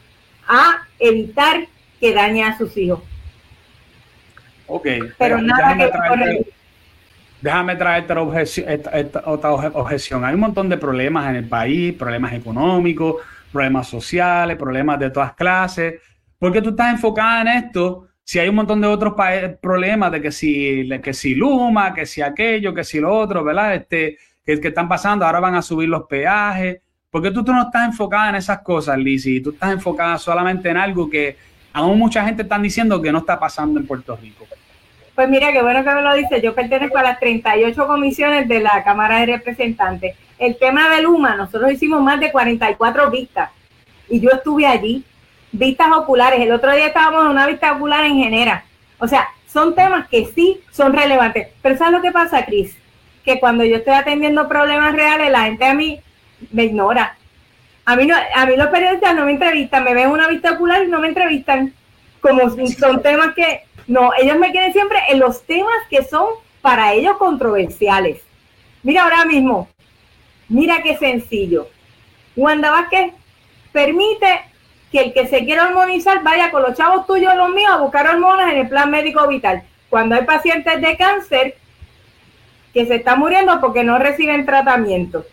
a 0.48 0.82
evitar 0.98 1.68
que 2.00 2.12
dañe 2.12 2.42
a 2.42 2.58
sus 2.58 2.76
hijos. 2.76 3.00
Ok, 4.66 4.86
pero, 5.16 5.40
nada 5.40 5.74
déjame 5.74 5.84
que 5.84 5.90
traerte, 5.90 6.52
déjame 7.40 7.76
traerte 7.76 8.12
otra 9.24 9.52
objeción. 9.52 10.24
Hay 10.24 10.34
un 10.34 10.40
montón 10.40 10.68
de 10.68 10.76
problemas 10.76 11.30
en 11.30 11.36
el 11.36 11.48
país, 11.48 11.94
problemas 11.94 12.32
económicos, 12.32 13.22
problemas 13.52 13.86
sociales, 13.86 14.56
problemas 14.56 14.98
de 14.98 15.10
todas 15.10 15.34
clases. 15.34 16.00
¿Por 16.36 16.52
qué 16.52 16.60
tú 16.60 16.70
estás 16.70 16.92
enfocada 16.92 17.42
en 17.42 17.48
esto? 17.64 18.08
Si 18.24 18.40
hay 18.40 18.48
un 18.48 18.56
montón 18.56 18.80
de 18.80 18.88
otros 18.88 19.14
problemas 19.60 20.10
de 20.10 20.20
que 20.20 20.32
si, 20.32 20.88
que 21.00 21.14
si 21.14 21.36
Luma, 21.36 21.94
que 21.94 22.06
si 22.06 22.22
aquello, 22.22 22.74
que 22.74 22.82
si 22.82 22.98
lo 22.98 23.14
otro, 23.14 23.44
¿verdad? 23.44 23.76
Este, 23.76 24.18
que, 24.60 24.68
están 24.68 24.88
pasando, 24.88 25.26
ahora 25.26 25.40
van 25.40 25.54
a 25.54 25.62
subir 25.62 25.88
los 25.88 26.04
peajes. 26.04 26.80
¿Por 27.10 27.22
qué 27.22 27.30
tú, 27.30 27.44
tú 27.44 27.52
no 27.52 27.62
estás 27.62 27.86
enfocada 27.86 28.30
en 28.30 28.36
esas 28.36 28.60
cosas, 28.60 28.98
Lizzie? 28.98 29.40
Tú 29.40 29.50
estás 29.50 29.72
enfocada 29.72 30.18
solamente 30.18 30.68
en 30.68 30.76
algo 30.76 31.08
que 31.08 31.36
aún 31.72 31.98
mucha 31.98 32.24
gente 32.24 32.42
está 32.42 32.58
diciendo 32.58 33.00
que 33.00 33.12
no 33.12 33.18
está 33.18 33.38
pasando 33.38 33.78
en 33.78 33.86
Puerto 33.86 34.16
Rico. 34.16 34.46
Pues 35.14 35.28
mira, 35.28 35.52
qué 35.52 35.62
bueno 35.62 35.82
que 35.82 35.90
me 35.90 36.02
lo 36.02 36.14
dice. 36.14 36.40
Yo 36.40 36.54
pertenezco 36.54 36.98
a 36.98 37.02
las 37.02 37.18
38 37.18 37.86
comisiones 37.86 38.48
de 38.48 38.60
la 38.60 38.84
Cámara 38.84 39.20
de 39.20 39.26
Representantes 39.26 40.16
el 40.38 40.56
tema 40.56 40.88
de 40.88 41.02
Luma, 41.02 41.36
nosotros 41.36 41.72
hicimos 41.72 42.00
más 42.00 42.20
de 42.20 42.30
44 42.30 43.10
vistas 43.10 43.50
y 44.08 44.20
yo 44.20 44.30
estuve 44.30 44.66
allí, 44.66 45.04
vistas 45.52 45.88
oculares. 45.94 46.40
El 46.40 46.52
otro 46.52 46.72
día 46.72 46.86
estábamos 46.86 47.24
en 47.24 47.30
una 47.30 47.46
vista 47.46 47.72
ocular 47.72 48.04
en 48.04 48.16
Genera. 48.16 48.64
O 48.98 49.08
sea, 49.08 49.28
son 49.46 49.74
temas 49.74 50.08
que 50.08 50.26
sí 50.26 50.60
son 50.70 50.92
relevantes. 50.92 51.48
Pero 51.60 51.76
¿sabes 51.76 51.94
lo 51.94 52.02
que 52.02 52.12
pasa, 52.12 52.44
Cris? 52.44 52.76
Que 53.28 53.40
cuando 53.40 53.62
yo 53.62 53.76
estoy 53.76 53.92
atendiendo 53.92 54.48
problemas 54.48 54.94
reales, 54.94 55.30
la 55.30 55.42
gente 55.42 55.66
a 55.66 55.74
mí 55.74 56.00
me 56.50 56.64
ignora. 56.64 57.18
A 57.84 57.94
mí, 57.94 58.06
no, 58.06 58.14
a 58.34 58.46
mí 58.46 58.56
los 58.56 58.68
periodistas 58.68 59.14
no 59.14 59.26
me 59.26 59.32
entrevistan, 59.32 59.84
me 59.84 59.92
ven 59.92 60.08
una 60.08 60.28
vista 60.28 60.52
ocular 60.52 60.82
y 60.82 60.88
no 60.88 60.98
me 60.98 61.08
entrevistan. 61.08 61.74
Como 62.22 62.48
son 62.48 63.02
temas 63.02 63.34
que, 63.34 63.64
no, 63.86 64.12
ellos 64.18 64.38
me 64.38 64.50
quieren 64.50 64.72
siempre 64.72 64.98
en 65.10 65.18
los 65.18 65.42
temas 65.44 65.76
que 65.90 66.04
son 66.04 66.26
para 66.62 66.94
ellos 66.94 67.18
controversiales. 67.18 68.22
Mira, 68.82 69.02
ahora 69.02 69.26
mismo, 69.26 69.68
Mira 70.48 70.82
qué 70.82 70.96
sencillo. 70.96 71.68
Wanda 72.34 72.70
Vázquez 72.70 73.12
permite 73.70 74.40
que 74.90 75.00
el 75.00 75.12
que 75.12 75.26
se 75.26 75.44
quiera 75.44 75.66
hormonizar 75.66 76.22
vaya 76.22 76.50
con 76.50 76.62
los 76.62 76.74
chavos 76.74 77.06
tuyos 77.06 77.34
los 77.36 77.50
míos 77.50 77.70
a 77.70 77.76
buscar 77.76 78.06
hormonas 78.06 78.50
en 78.52 78.60
el 78.60 78.68
plan 78.70 78.90
médico 78.90 79.28
vital. 79.28 79.64
Cuando 79.90 80.14
hay 80.14 80.24
pacientes 80.24 80.80
de 80.80 80.96
cáncer 80.96 81.58
que 82.72 82.86
se 82.86 82.96
están 82.96 83.18
muriendo 83.18 83.60
porque 83.60 83.84
no 83.84 83.98
reciben 83.98 84.46
tratamiento. 84.46 85.24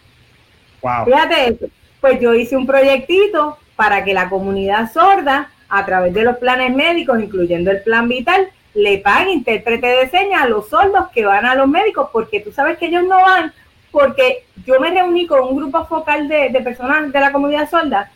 Fíjate 1.05 1.49
eso. 1.49 1.65
Pues 1.99 2.19
yo 2.19 2.33
hice 2.33 2.55
un 2.55 2.67
proyectito 2.67 3.57
para 3.75 4.03
que 4.03 4.13
la 4.13 4.29
comunidad 4.29 4.91
sorda, 4.91 5.49
a 5.67 5.85
través 5.85 6.13
de 6.13 6.23
los 6.23 6.37
planes 6.37 6.75
médicos, 6.75 7.19
incluyendo 7.21 7.71
el 7.71 7.81
plan 7.81 8.07
vital, 8.07 8.47
le 8.75 8.99
pague 8.99 9.31
intérprete 9.31 9.87
de 9.87 10.09
señas 10.09 10.43
a 10.43 10.47
los 10.47 10.69
sordos 10.69 11.07
que 11.13 11.25
van 11.25 11.45
a 11.45 11.55
los 11.55 11.67
médicos, 11.67 12.09
porque 12.11 12.39
tú 12.39 12.51
sabes 12.51 12.77
que 12.77 12.87
ellos 12.87 13.03
no 13.03 13.15
van, 13.15 13.51
porque 13.91 14.45
yo 14.65 14.79
me 14.79 14.91
reuní 14.91 15.25
con 15.25 15.41
un 15.41 15.55
grupo 15.55 15.85
focal 15.85 16.27
de, 16.27 16.49
de 16.49 16.61
personas 16.61 17.11
de 17.11 17.19
la 17.19 17.31
comunidad 17.31 17.69
sorda 17.69 18.11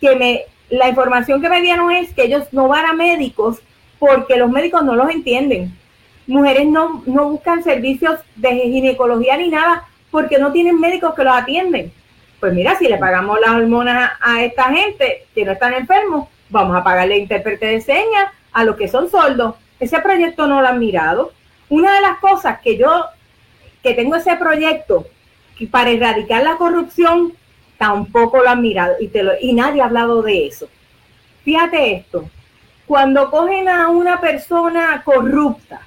que 0.00 0.16
me 0.16 0.44
la 0.70 0.88
información 0.88 1.40
que 1.40 1.48
me 1.48 1.62
dieron 1.62 1.90
es 1.90 2.12
que 2.12 2.24
ellos 2.24 2.44
no 2.52 2.68
van 2.68 2.86
a 2.86 2.92
médicos 2.92 3.58
porque 3.98 4.36
los 4.36 4.50
médicos 4.50 4.84
no 4.84 4.94
los 4.94 5.10
entienden. 5.10 5.76
Mujeres 6.28 6.66
no, 6.66 7.02
no 7.06 7.30
buscan 7.30 7.64
servicios 7.64 8.20
de 8.36 8.50
ginecología 8.50 9.38
ni 9.38 9.48
nada 9.48 9.88
porque 10.10 10.38
no 10.38 10.52
tienen 10.52 10.78
médicos 10.78 11.14
que 11.14 11.24
los 11.24 11.34
atienden. 11.34 11.90
Pues 12.38 12.52
mira, 12.52 12.76
si 12.76 12.86
le 12.86 12.98
pagamos 12.98 13.40
las 13.40 13.50
hormonas 13.50 14.12
a, 14.20 14.44
esta 14.44 14.64
gente 14.64 15.26
que 15.34 15.46
no 15.46 15.52
están 15.52 15.72
enfermos, 15.72 16.28
vamos 16.50 16.76
a 16.76 16.84
pagarle 16.84 17.16
intérprete 17.16 17.64
de 17.64 17.80
señas 17.80 18.30
a 18.52 18.62
los 18.64 18.76
que 18.76 18.88
son 18.88 19.10
sordos. 19.10 19.54
Ese 19.80 19.98
proyecto 20.00 20.46
no 20.46 20.60
lo 20.60 20.68
han 20.68 20.78
mirado. 20.78 21.32
Una 21.70 21.94
de 21.94 22.02
las 22.02 22.18
cosas 22.18 22.60
que 22.60 22.76
yo, 22.76 23.06
que 23.82 23.94
tengo 23.94 24.14
ese 24.14 24.36
proyecto 24.36 25.06
para 25.70 25.90
erradicar 25.90 26.42
la 26.42 26.58
corrupción, 26.58 27.32
tampoco 27.78 28.42
lo 28.42 28.50
han 28.50 28.60
mirado 28.60 28.96
y, 29.00 29.10
y 29.40 29.54
nadie 29.54 29.80
ha 29.80 29.86
hablado 29.86 30.20
de 30.20 30.46
eso. 30.46 30.68
Fíjate 31.42 31.94
esto, 31.94 32.28
cuando 32.86 33.30
cogen 33.30 33.66
a 33.68 33.88
una 33.88 34.20
persona 34.20 35.00
corrupta 35.02 35.80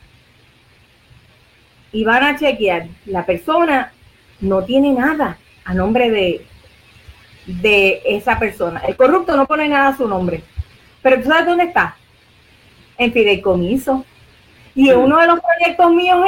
y 1.92 2.04
van 2.04 2.24
a 2.24 2.38
chequear, 2.38 2.88
la 3.06 3.26
persona 3.26 3.92
no 4.39 4.64
tiene 4.64 4.94
nada 4.94 5.38
a 5.66 5.74
nombre 5.74 6.10
de, 6.10 6.46
de 7.46 8.02
esa 8.06 8.39
persona. 8.39 8.82
El 8.88 8.96
corrupto 8.96 9.36
no 9.36 9.46
pone 9.46 9.68
nada 9.68 9.89
a 9.89 9.98
su 9.98 10.08
nombre. 10.08 10.44
Pero 11.02 11.22
tú 11.22 11.30
sabes 11.30 11.46
dónde 11.46 11.66
está? 11.66 11.96
En 12.98 13.12
fideicomiso. 13.12 14.06
Y 14.74 14.92
uno 14.92 15.20
de 15.20 15.28
los 15.28 15.39
proyectos 15.39 15.92
míos 15.94 16.26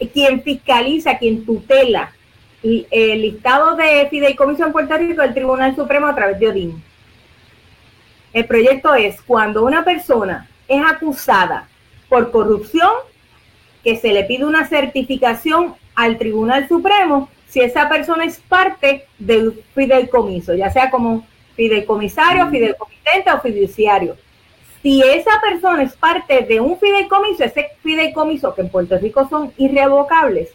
es 0.00 0.08
quien 0.10 0.42
fiscaliza, 0.42 1.18
quien 1.18 1.44
tutela 1.44 2.12
el 2.62 3.22
listado 3.22 3.76
de 3.76 4.08
fideicomiso 4.10 4.66
en 4.66 4.72
Puerto 4.72 4.96
Rico 4.96 5.22
del 5.22 5.34
Tribunal 5.34 5.76
Supremo 5.76 6.06
a 6.06 6.14
través 6.14 6.38
de 6.40 6.48
ODIN. 6.48 6.82
El 8.32 8.44
proyecto 8.46 8.94
es 8.94 9.22
cuando 9.22 9.64
una 9.64 9.84
persona 9.84 10.48
es 10.66 10.82
acusada 10.84 11.68
por 12.08 12.30
corrupción, 12.30 12.90
que 13.88 13.96
se 13.96 14.12
le 14.12 14.24
pide 14.24 14.44
una 14.44 14.66
certificación 14.66 15.74
al 15.94 16.18
Tribunal 16.18 16.68
Supremo 16.68 17.30
si 17.48 17.62
esa 17.62 17.88
persona 17.88 18.26
es 18.26 18.38
parte 18.38 19.06
del 19.18 19.64
fideicomiso, 19.74 20.52
ya 20.52 20.68
sea 20.68 20.90
como 20.90 21.26
fideicomisario, 21.56 22.44
mm. 22.44 22.50
fideicomitente 22.50 23.32
o 23.32 23.40
fiduciario. 23.40 24.16
Si 24.82 25.02
esa 25.02 25.40
persona 25.40 25.84
es 25.84 25.94
parte 25.94 26.42
de 26.42 26.60
un 26.60 26.78
fideicomiso, 26.78 27.44
ese 27.44 27.70
fideicomiso 27.82 28.54
que 28.54 28.60
en 28.60 28.68
Puerto 28.68 28.98
Rico 28.98 29.26
son 29.26 29.54
irrevocables, 29.56 30.50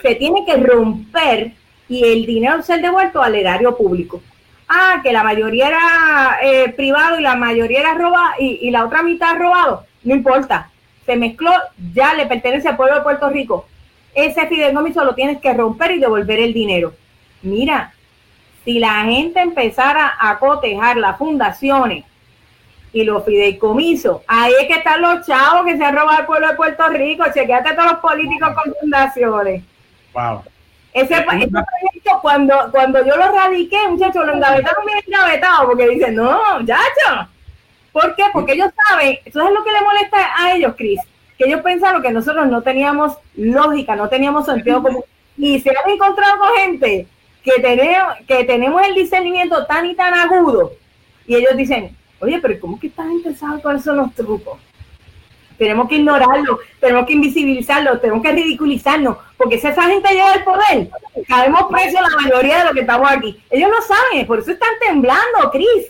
se 0.00 0.14
tiene 0.14 0.44
que 0.46 0.56
romper 0.56 1.54
y 1.88 2.04
el 2.04 2.24
dinero 2.24 2.62
ser 2.62 2.80
devuelto 2.82 3.20
al 3.20 3.34
erario 3.34 3.76
público. 3.76 4.22
Ah, 4.68 5.00
que 5.02 5.12
la 5.12 5.24
mayoría 5.24 5.66
era 5.66 6.38
eh, 6.40 6.68
privado 6.68 7.18
y 7.18 7.22
la 7.22 7.34
mayoría 7.34 7.80
era 7.80 7.94
robado 7.94 8.34
y, 8.38 8.70
la 8.70 8.84
otra 8.84 9.02
mitad 9.02 9.36
robado. 9.36 9.86
No 10.04 10.14
importa. 10.14 10.70
Se 11.06 11.16
mezcló, 11.16 11.52
ya 11.94 12.14
le 12.14 12.26
pertenece 12.26 12.68
al 12.68 12.76
pueblo 12.76 12.96
de 12.96 13.02
Puerto 13.02 13.30
Rico. 13.30 13.66
Ese 14.14 14.46
fideicomiso 14.46 15.04
lo 15.04 15.14
tienes 15.14 15.40
que 15.40 15.54
romper 15.54 15.92
y 15.92 16.00
devolver 16.00 16.40
el 16.40 16.52
dinero. 16.52 16.92
Mira, 17.42 17.92
si 18.64 18.78
la 18.80 19.04
gente 19.04 19.40
empezara 19.40 20.14
a 20.18 20.38
cotejar 20.38 20.96
las 20.96 21.16
fundaciones 21.16 22.04
y 22.92 23.04
los 23.04 23.24
fideicomisos, 23.24 24.22
ahí 24.26 24.52
es 24.60 24.66
que 24.66 24.74
están 24.74 25.02
los 25.02 25.24
chavos 25.26 25.64
que 25.64 25.76
se 25.76 25.84
han 25.84 25.94
robado 25.94 26.18
al 26.18 26.26
pueblo 26.26 26.48
de 26.48 26.54
Puerto 26.54 26.88
Rico. 26.88 27.24
Chequeate 27.32 27.68
a 27.68 27.76
todos 27.76 27.92
los 27.92 28.00
políticos 28.00 28.50
con 28.54 28.74
fundaciones. 28.80 29.62
Ese, 30.92 31.22
proyecto, 31.22 32.18
cuando, 32.22 32.54
cuando 32.70 33.04
yo 33.04 33.16
lo 33.16 33.30
radiqué, 33.30 33.76
muchachos, 33.88 34.26
lo 34.26 34.32
engavetaron 34.32 34.86
bien 34.86 34.98
engavetado, 35.06 35.66
porque 35.66 35.88
dicen, 35.90 36.14
no, 36.14 36.40
muchachos. 36.58 37.28
¿Por 37.96 38.14
qué? 38.14 38.24
Porque 38.30 38.52
ellos 38.52 38.68
saben, 38.90 39.18
eso 39.24 39.42
es 39.42 39.54
lo 39.54 39.64
que 39.64 39.72
le 39.72 39.80
molesta 39.80 40.18
a 40.36 40.54
ellos, 40.54 40.74
Cris, 40.76 41.00
que 41.38 41.46
ellos 41.46 41.62
pensaron 41.62 42.02
que 42.02 42.10
nosotros 42.10 42.46
no 42.46 42.60
teníamos 42.60 43.16
lógica, 43.36 43.96
no 43.96 44.06
teníamos 44.10 44.44
sentido 44.44 44.82
común. 44.82 45.02
Y 45.38 45.60
se 45.60 45.70
han 45.70 45.90
encontrado 45.90 46.36
con 46.36 46.48
gente 46.56 47.06
que 47.42 47.52
tenemos, 47.52 48.16
que 48.28 48.44
tenemos 48.44 48.86
el 48.86 48.94
discernimiento 48.96 49.64
tan 49.64 49.86
y 49.86 49.94
tan 49.94 50.12
agudo, 50.12 50.72
y 51.26 51.36
ellos 51.36 51.56
dicen, 51.56 51.96
oye, 52.20 52.38
pero 52.38 52.60
¿cómo 52.60 52.78
que 52.78 52.88
esta 52.88 53.04
gente 53.04 53.34
sabe 53.34 53.62
cuáles 53.62 53.82
son 53.82 53.96
los 53.96 54.14
trucos? 54.14 54.58
Tenemos 55.56 55.88
que 55.88 55.96
ignorarlo, 55.96 56.58
tenemos 56.78 57.06
que 57.06 57.14
invisibilizarlo, 57.14 57.98
tenemos 57.98 58.22
que 58.22 58.32
ridiculizarnos, 58.32 59.16
porque 59.38 59.58
si 59.58 59.68
esa 59.68 59.84
gente 59.84 60.10
llega 60.10 60.34
al 60.34 60.44
poder, 60.44 60.90
caemos 61.26 61.62
presos 61.70 62.02
la 62.02 62.22
mayoría 62.22 62.58
de 62.58 62.64
los 62.64 62.72
que 62.74 62.80
estamos 62.80 63.10
aquí. 63.10 63.42
Ellos 63.48 63.70
no 63.70 63.80
saben, 63.80 64.26
por 64.26 64.40
eso 64.40 64.50
están 64.50 64.74
temblando, 64.86 65.50
Cris. 65.50 65.86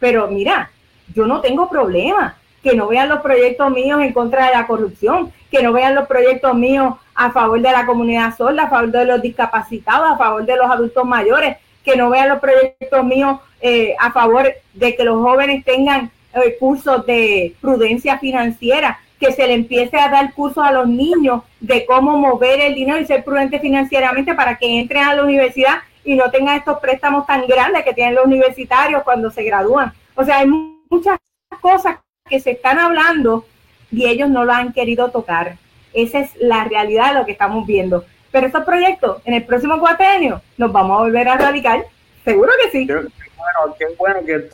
Pero 0.00 0.26
mira, 0.28 0.70
yo 1.14 1.26
no 1.26 1.40
tengo 1.40 1.68
problema 1.68 2.36
que 2.62 2.74
no 2.74 2.88
vean 2.88 3.08
los 3.08 3.20
proyectos 3.20 3.70
míos 3.70 4.00
en 4.02 4.12
contra 4.12 4.46
de 4.46 4.52
la 4.52 4.66
corrupción, 4.66 5.32
que 5.50 5.62
no 5.62 5.72
vean 5.72 5.94
los 5.94 6.06
proyectos 6.06 6.54
míos 6.54 6.94
a 7.14 7.30
favor 7.30 7.60
de 7.60 7.72
la 7.72 7.86
comunidad 7.86 8.36
sorda, 8.36 8.64
a 8.64 8.70
favor 8.70 8.90
de 8.90 9.04
los 9.04 9.22
discapacitados, 9.22 10.12
a 10.12 10.18
favor 10.18 10.44
de 10.44 10.56
los 10.56 10.70
adultos 10.70 11.04
mayores, 11.04 11.56
que 11.84 11.96
no 11.96 12.10
vean 12.10 12.28
los 12.28 12.40
proyectos 12.40 13.04
míos 13.04 13.38
eh, 13.60 13.94
a 13.98 14.12
favor 14.12 14.52
de 14.74 14.96
que 14.96 15.04
los 15.04 15.22
jóvenes 15.22 15.64
tengan 15.64 16.10
eh, 16.34 16.56
cursos 16.58 17.06
de 17.06 17.54
prudencia 17.60 18.18
financiera, 18.18 18.98
que 19.18 19.32
se 19.32 19.46
le 19.46 19.54
empiece 19.54 19.98
a 19.98 20.08
dar 20.08 20.32
cursos 20.34 20.62
a 20.64 20.70
los 20.70 20.86
niños 20.86 21.42
de 21.60 21.84
cómo 21.86 22.16
mover 22.18 22.60
el 22.60 22.74
dinero 22.74 23.00
y 23.00 23.06
ser 23.06 23.24
prudente 23.24 23.58
financieramente 23.58 24.34
para 24.34 24.56
que 24.56 24.78
entren 24.78 25.04
a 25.04 25.14
la 25.14 25.24
universidad 25.24 25.78
y 26.04 26.14
no 26.14 26.30
tengan 26.30 26.56
estos 26.56 26.78
préstamos 26.78 27.26
tan 27.26 27.46
grandes 27.46 27.82
que 27.82 27.94
tienen 27.94 28.14
los 28.14 28.26
universitarios 28.26 29.02
cuando 29.02 29.30
se 29.30 29.42
gradúan. 29.42 29.92
O 30.14 30.24
sea, 30.24 30.44
muchas 30.90 31.18
cosas 31.60 31.98
que 32.28 32.40
se 32.40 32.52
están 32.52 32.78
hablando 32.78 33.46
y 33.90 34.06
ellos 34.06 34.28
no 34.28 34.44
lo 34.44 34.52
han 34.52 34.72
querido 34.72 35.10
tocar. 35.10 35.56
Esa 35.94 36.20
es 36.20 36.30
la 36.36 36.64
realidad 36.64 37.12
de 37.12 37.20
lo 37.20 37.26
que 37.26 37.32
estamos 37.32 37.66
viendo. 37.66 38.04
Pero 38.30 38.46
estos 38.46 38.64
proyectos 38.64 39.22
en 39.24 39.34
el 39.34 39.44
próximo 39.44 39.78
cuatrenio 39.80 40.42
nos 40.58 40.70
vamos 40.72 40.98
a 40.98 41.02
volver 41.04 41.28
a 41.28 41.38
radicar. 41.38 41.84
Seguro 42.24 42.52
que 42.62 42.70
sí. 42.70 42.86
bueno, 42.86 43.74
qué 43.78 43.86
bueno 43.96 44.20
que 44.24 44.48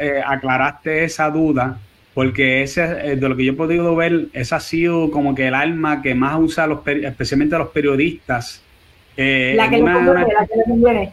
eh, 0.00 0.22
aclaraste 0.24 1.04
esa 1.04 1.30
duda, 1.30 1.78
porque 2.14 2.62
ese, 2.62 2.82
eh, 2.82 3.16
de 3.16 3.28
lo 3.28 3.36
que 3.36 3.44
yo 3.44 3.52
he 3.52 3.56
podido 3.56 3.94
ver, 3.94 4.26
ese 4.32 4.54
ha 4.54 4.60
sido 4.60 5.10
como 5.10 5.34
que 5.34 5.46
el 5.46 5.54
alma 5.54 6.02
que 6.02 6.14
más 6.14 6.36
usa, 6.38 6.66
los, 6.66 6.80
especialmente 6.86 7.56
los 7.56 7.68
periodistas. 7.68 8.62
Eh, 9.16 9.54
la, 9.56 9.68
que 9.68 9.78
la 9.78 11.12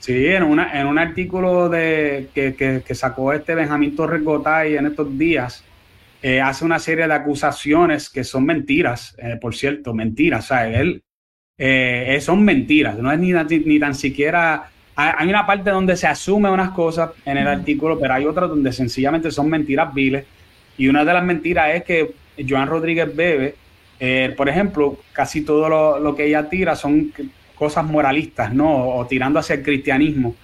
Sí, 0.00 0.26
en, 0.26 0.42
una, 0.42 0.80
en 0.80 0.86
un 0.86 0.98
artículo 0.98 1.68
de, 1.68 2.28
que, 2.34 2.54
que, 2.54 2.94
sacó 2.94 3.32
este 3.32 3.54
Benjamín 3.54 3.94
Torres 3.94 4.24
Gotay 4.24 4.76
en 4.76 4.86
estos 4.86 5.16
días, 5.16 5.62
hace 6.42 6.64
una 6.64 6.78
serie 6.78 7.06
de 7.06 7.14
acusaciones 7.14 8.10
que 8.10 8.24
son 8.24 8.44
mentiras, 8.44 9.16
por 9.40 9.54
cierto, 9.54 9.94
mentiras. 9.94 10.46
O 10.46 10.48
sea, 10.48 10.68
él, 10.68 11.02
son 12.20 12.44
mentiras, 12.44 12.98
no 12.98 13.12
es 13.12 13.18
ni, 13.18 13.32
ni 13.32 13.78
tan 13.78 13.94
siquiera 13.94 14.70
hay 14.96 15.28
una 15.28 15.46
parte 15.46 15.70
donde 15.70 15.96
se 15.96 16.06
asume 16.06 16.50
unas 16.50 16.70
cosas 16.70 17.10
en 17.24 17.38
el 17.38 17.46
artículo, 17.46 17.98
pero 17.98 18.14
hay 18.14 18.26
otras 18.26 18.50
donde 18.50 18.72
sencillamente 18.72 19.30
son 19.30 19.48
mentiras 19.48 19.94
viles. 19.94 20.24
Y 20.76 20.88
una 20.88 21.04
de 21.04 21.14
las 21.14 21.24
mentiras 21.24 21.74
es 21.74 21.84
que 21.84 22.12
Joan 22.46 22.68
Rodríguez 22.68 23.14
Bebe, 23.14 23.54
eh, 23.98 24.34
por 24.36 24.48
ejemplo, 24.48 24.98
casi 25.12 25.42
todo 25.42 25.98
lo, 25.98 26.14
que 26.14 26.26
ella 26.26 26.48
tira 26.48 26.74
son 26.74 27.12
cosas 27.60 27.84
moralistas, 27.84 28.52
¿no? 28.52 28.88
O 28.96 29.06
tirando 29.06 29.38
hacia 29.38 29.56
el 29.56 29.62
cristianismo. 29.62 30.34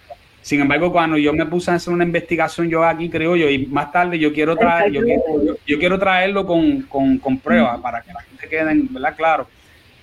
Sin 0.42 0.60
embargo, 0.60 0.92
cuando 0.92 1.16
yo 1.16 1.32
me 1.32 1.46
puse 1.46 1.70
a 1.70 1.74
hacer 1.74 1.92
una 1.92 2.04
investigación, 2.04 2.68
yo 2.68 2.84
aquí 2.84 3.08
creo 3.08 3.34
yo, 3.34 3.48
y 3.48 3.66
más 3.66 3.90
tarde 3.90 4.18
yo 4.18 4.32
quiero 4.32 4.54
traer, 4.54 4.92
yo 4.92 5.78
quiero, 5.78 5.98
traerlo 5.98 6.46
con, 6.46 6.82
con, 6.82 7.38
pruebas 7.38 7.80
para 7.80 8.02
que 8.02 8.12
la 8.12 8.20
gente 8.20 8.48
quede, 8.48 8.72
¿verdad? 8.90 9.16
Claro 9.16 9.48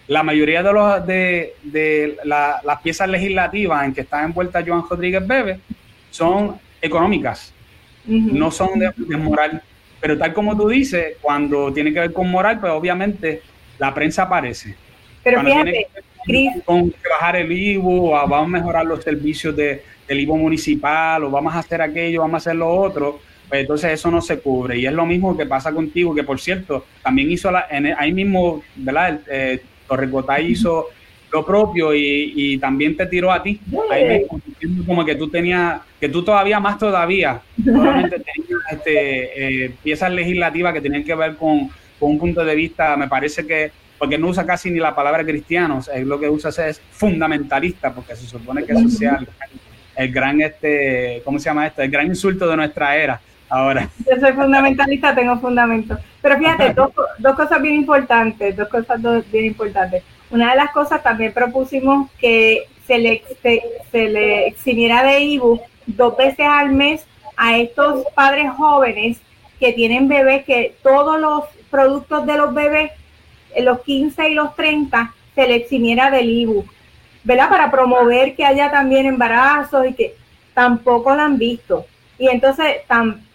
la 0.07 0.23
mayoría 0.23 0.61
de, 0.61 0.73
los, 0.73 1.05
de, 1.05 2.17
las 2.25 2.81
piezas 2.81 3.07
legislativas 3.09 3.85
en 3.85 3.93
que 3.93 4.01
está 4.01 4.23
envuelta 4.23 4.63
Joan 4.65 4.83
Rodríguez 4.89 5.25
Bebe 5.25 5.59
son 6.09 6.59
económicas, 6.81 7.53
no 8.05 8.51
son 8.51 8.79
de, 8.79 9.17
moral. 9.17 9.61
Pero 10.01 10.17
tal 10.17 10.33
como 10.33 10.57
tú 10.57 10.67
dices, 10.67 11.15
cuando 11.21 11.71
tiene 11.71 11.93
que 11.93 12.01
ver 12.01 12.13
con 12.13 12.29
moral, 12.29 12.59
pues 12.59 12.73
obviamente 12.73 13.41
la 13.79 13.93
prensa 13.93 14.23
aparece. 14.23 14.75
Pero 15.23 15.41
fíjate, 15.41 15.87
con 16.65 16.93
bajar 17.09 17.35
el 17.35 17.51
IVU, 17.51 18.11
vamos 18.11 18.45
a 18.45 18.47
mejorar 18.47 18.85
los 18.85 19.03
servicios 19.03 19.55
de, 19.55 19.83
del 20.07 20.19
IVO 20.21 20.37
municipal 20.37 21.23
o 21.23 21.29
vamos 21.29 21.53
a 21.53 21.59
hacer 21.59 21.81
aquello, 21.81 22.21
vamos 22.21 22.35
a 22.35 22.37
hacer 22.37 22.55
lo 22.55 22.69
otro, 22.69 23.19
pues 23.49 23.61
entonces 23.61 23.91
eso 23.91 24.09
no 24.09 24.21
se 24.21 24.39
cubre. 24.39 24.77
Y 24.79 24.85
es 24.85 24.93
lo 24.93 25.05
mismo 25.05 25.37
que 25.37 25.45
pasa 25.45 25.71
contigo, 25.71 26.15
que 26.15 26.23
por 26.23 26.39
cierto, 26.39 26.85
también 27.01 27.31
hizo 27.31 27.51
la, 27.51 27.67
en, 27.69 27.93
ahí 27.97 28.13
mismo, 28.13 28.63
¿verdad? 28.75 29.19
Eh, 29.29 29.61
Torrecotay 29.87 30.51
hizo 30.51 30.87
lo 31.31 31.45
propio 31.45 31.93
y, 31.95 32.57
también 32.59 32.95
te 32.95 33.07
tiró 33.07 33.31
a 33.31 33.41
ti. 33.41 33.59
Ahí 33.89 34.25
como 34.85 35.03
que 35.03 35.15
tú 35.15 35.29
tenías, 35.29 35.81
que 35.99 36.07
tú 36.07 36.23
todavía 36.23 36.59
más 36.59 36.77
todavía, 36.77 37.41
probablemente 37.63 38.19
tenías 38.35 38.61
este, 38.71 39.65
eh, 39.65 39.71
piezas 39.81 40.11
legislativas 40.11 40.73
que 40.73 40.81
tenían 40.81 41.03
que 41.03 41.15
ver 41.15 41.35
con, 41.35 41.69
con, 41.99 42.11
un 42.11 42.19
punto 42.19 42.45
de 42.45 42.55
vista, 42.55 42.95
me 42.95 43.07
parece 43.07 43.47
que, 43.47 43.71
porque 43.97 44.17
no 44.17 44.27
usa 44.27 44.45
casi 44.45 44.71
ni 44.71 44.79
la 44.79 44.95
palabra 44.95 45.23
cristianos, 45.23 45.89
es 45.93 46.05
lo 46.05 46.19
que 46.19 46.29
usa 46.29 46.49
es 46.67 46.81
fundamentalista, 46.91 47.93
porque 47.93 48.15
se 48.15 48.25
supone 48.25 48.65
que 48.65 48.73
eso 48.73 48.89
sea 48.89 49.19
el, 49.95 50.11
gran, 50.11 50.41
este, 50.41 51.21
¿cómo 51.23 51.39
se 51.39 51.45
llama 51.45 51.67
esto? 51.67 51.81
El 51.81 51.91
gran 51.91 52.07
insulto 52.07 52.47
de 52.47 52.57
nuestra 52.57 52.95
era. 52.95 53.21
Ahora. 53.49 53.87
Yo 53.99 54.19
soy 54.19 54.33
fundamentalista, 54.33 55.13
tengo 55.13 55.37
fundamento. 55.37 55.97
Pero 56.21 56.37
fíjate, 56.39 56.73
dos, 56.73 56.91
dos 57.19 57.35
cosas 57.35 57.61
bien 57.61 57.75
importantes, 57.75 58.55
dos 58.55 58.67
cosas 58.67 58.99
bien 59.31 59.45
importantes. 59.45 60.03
Una 60.31 60.49
de 60.49 60.57
las 60.57 60.71
cosas 60.71 61.03
también 61.03 61.31
propusimos 61.33 62.09
que 62.17 62.63
se 62.87 62.97
le, 62.97 63.23
se, 63.91 64.09
le 64.09 64.47
eximiera 64.47 65.03
de 65.03 65.19
IBU 65.19 65.61
dos 65.85 66.17
veces 66.17 66.45
al 66.49 66.71
mes 66.71 67.05
a 67.37 67.57
estos 67.57 68.05
padres 68.13 68.51
jóvenes 68.57 69.19
que 69.59 69.73
tienen 69.73 70.07
bebés, 70.07 70.43
que 70.45 70.75
todos 70.81 71.19
los 71.19 71.43
productos 71.69 72.25
de 72.25 72.37
los 72.37 72.53
bebés, 72.53 72.91
los 73.61 73.81
15 73.81 74.29
y 74.29 74.33
los 74.33 74.55
30, 74.55 75.13
se 75.35 75.47
le 75.47 75.55
eximiera 75.55 76.11
del 76.11 76.29
IBU, 76.29 76.65
¿verdad? 77.23 77.49
Para 77.49 77.71
promover 77.71 78.35
que 78.35 78.45
haya 78.45 78.69
también 78.69 79.05
embarazos 79.05 79.87
y 79.87 79.93
que 79.93 80.15
tampoco 80.53 81.15
lo 81.15 81.21
han 81.21 81.37
visto. 81.37 81.85
Y 82.19 82.27
entonces 82.27 82.77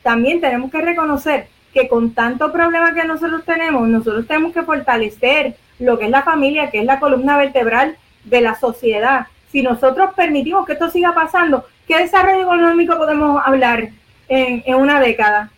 también 0.03 0.41
tenemos 0.41 0.71
que 0.71 0.81
reconocer 0.81 1.49
que 1.75 1.89
con 1.89 2.13
tanto 2.13 2.53
problema 2.53 2.95
que 2.95 3.05
nosotros 3.05 3.45
tenemos, 3.45 3.89
nosotros 3.89 4.27
tenemos 4.27 4.53
que 4.53 4.63
fortalecer 4.63 5.57
lo 5.79 5.99
que 5.99 6.07
es 6.07 6.11
la 6.11 6.23
familia, 6.23 6.71
que 6.71 6.79
es 6.79 6.85
la 6.85 6.99
columna 7.01 7.37
vertebral 7.37 7.97
de 8.25 8.41
la 8.41 8.55
sociedad. 8.55 9.27
Si 9.51 9.63
nosotros 9.63 10.11
permitimos 10.15 10.67
que 10.67 10.75
esto 10.75 10.91
siga 10.91 11.15
pasando, 11.15 11.65
¿qué 11.87 11.99
desarrollo 11.99 12.43
económico 12.43 12.97
podemos 12.97 13.43
hablar 13.45 13.89
en 14.29 14.75
una 14.75 15.01
década? 15.01 15.51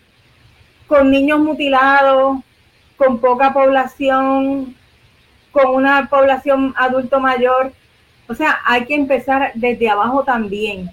Con 0.86 1.10
niños 1.10 1.40
mutilados, 1.40 2.38
con 3.00 3.18
poca 3.18 3.54
población, 3.54 4.76
con 5.50 5.74
una 5.74 6.08
población 6.10 6.74
adulto 6.76 7.18
mayor. 7.18 7.72
O 8.28 8.34
sea, 8.34 8.60
hay 8.66 8.84
que 8.84 8.94
empezar 8.94 9.52
desde 9.54 9.88
abajo 9.88 10.22
también, 10.22 10.90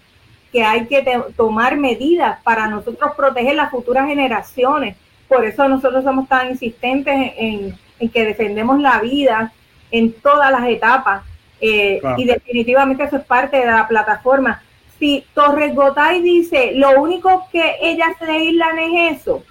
que 0.51 0.63
hay 0.63 0.87
que 0.87 1.03
tomar 1.35 1.75
medidas 1.75 2.39
para 2.43 2.67
nosotros 2.67 3.11
proteger 3.17 3.55
las 3.55 3.71
futuras 3.71 4.07
generaciones. 4.07 4.95
Por 5.27 5.43
eso 5.45 5.67
nosotros 5.67 6.05
somos 6.05 6.29
tan 6.29 6.51
insistentes 6.51 7.33
en 7.35 7.77
en 7.99 8.09
que 8.09 8.25
defendemos 8.25 8.79
la 8.79 8.99
vida 8.99 9.51
en 9.91 10.13
todas 10.13 10.51
las 10.51 10.67
etapas. 10.67 11.23
Eh, 11.59 11.99
y 12.17 12.25
definitivamente 12.25 13.03
eso 13.03 13.17
es 13.17 13.25
parte 13.25 13.57
de 13.57 13.65
la 13.65 13.87
plataforma. 13.87 14.61
Si 14.99 15.25
Torres 15.33 15.73
Gotay 15.73 16.21
dice 16.21 16.71
lo 16.75 17.01
único 17.01 17.47
que 17.51 17.75
ellas 17.81 18.15
legislan 18.21 18.77
es 18.79 19.19
eso, 19.19 19.43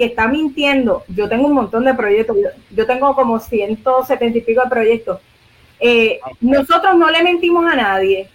que 0.00 0.06
está 0.06 0.28
mintiendo. 0.28 1.04
Yo 1.08 1.28
tengo 1.28 1.46
un 1.46 1.52
montón 1.52 1.84
de 1.84 1.92
proyectos, 1.92 2.34
yo, 2.70 2.86
tengo 2.86 3.14
como 3.14 3.38
170 3.38 4.38
y 4.38 4.40
pico 4.40 4.62
de 4.62 4.70
proyectos. 4.70 5.20
Eh, 5.78 6.18
nosotros 6.40 6.96
no 6.96 7.10
le 7.10 7.22
mentimos 7.22 7.70
a 7.70 7.76
nadie. 7.76 8.30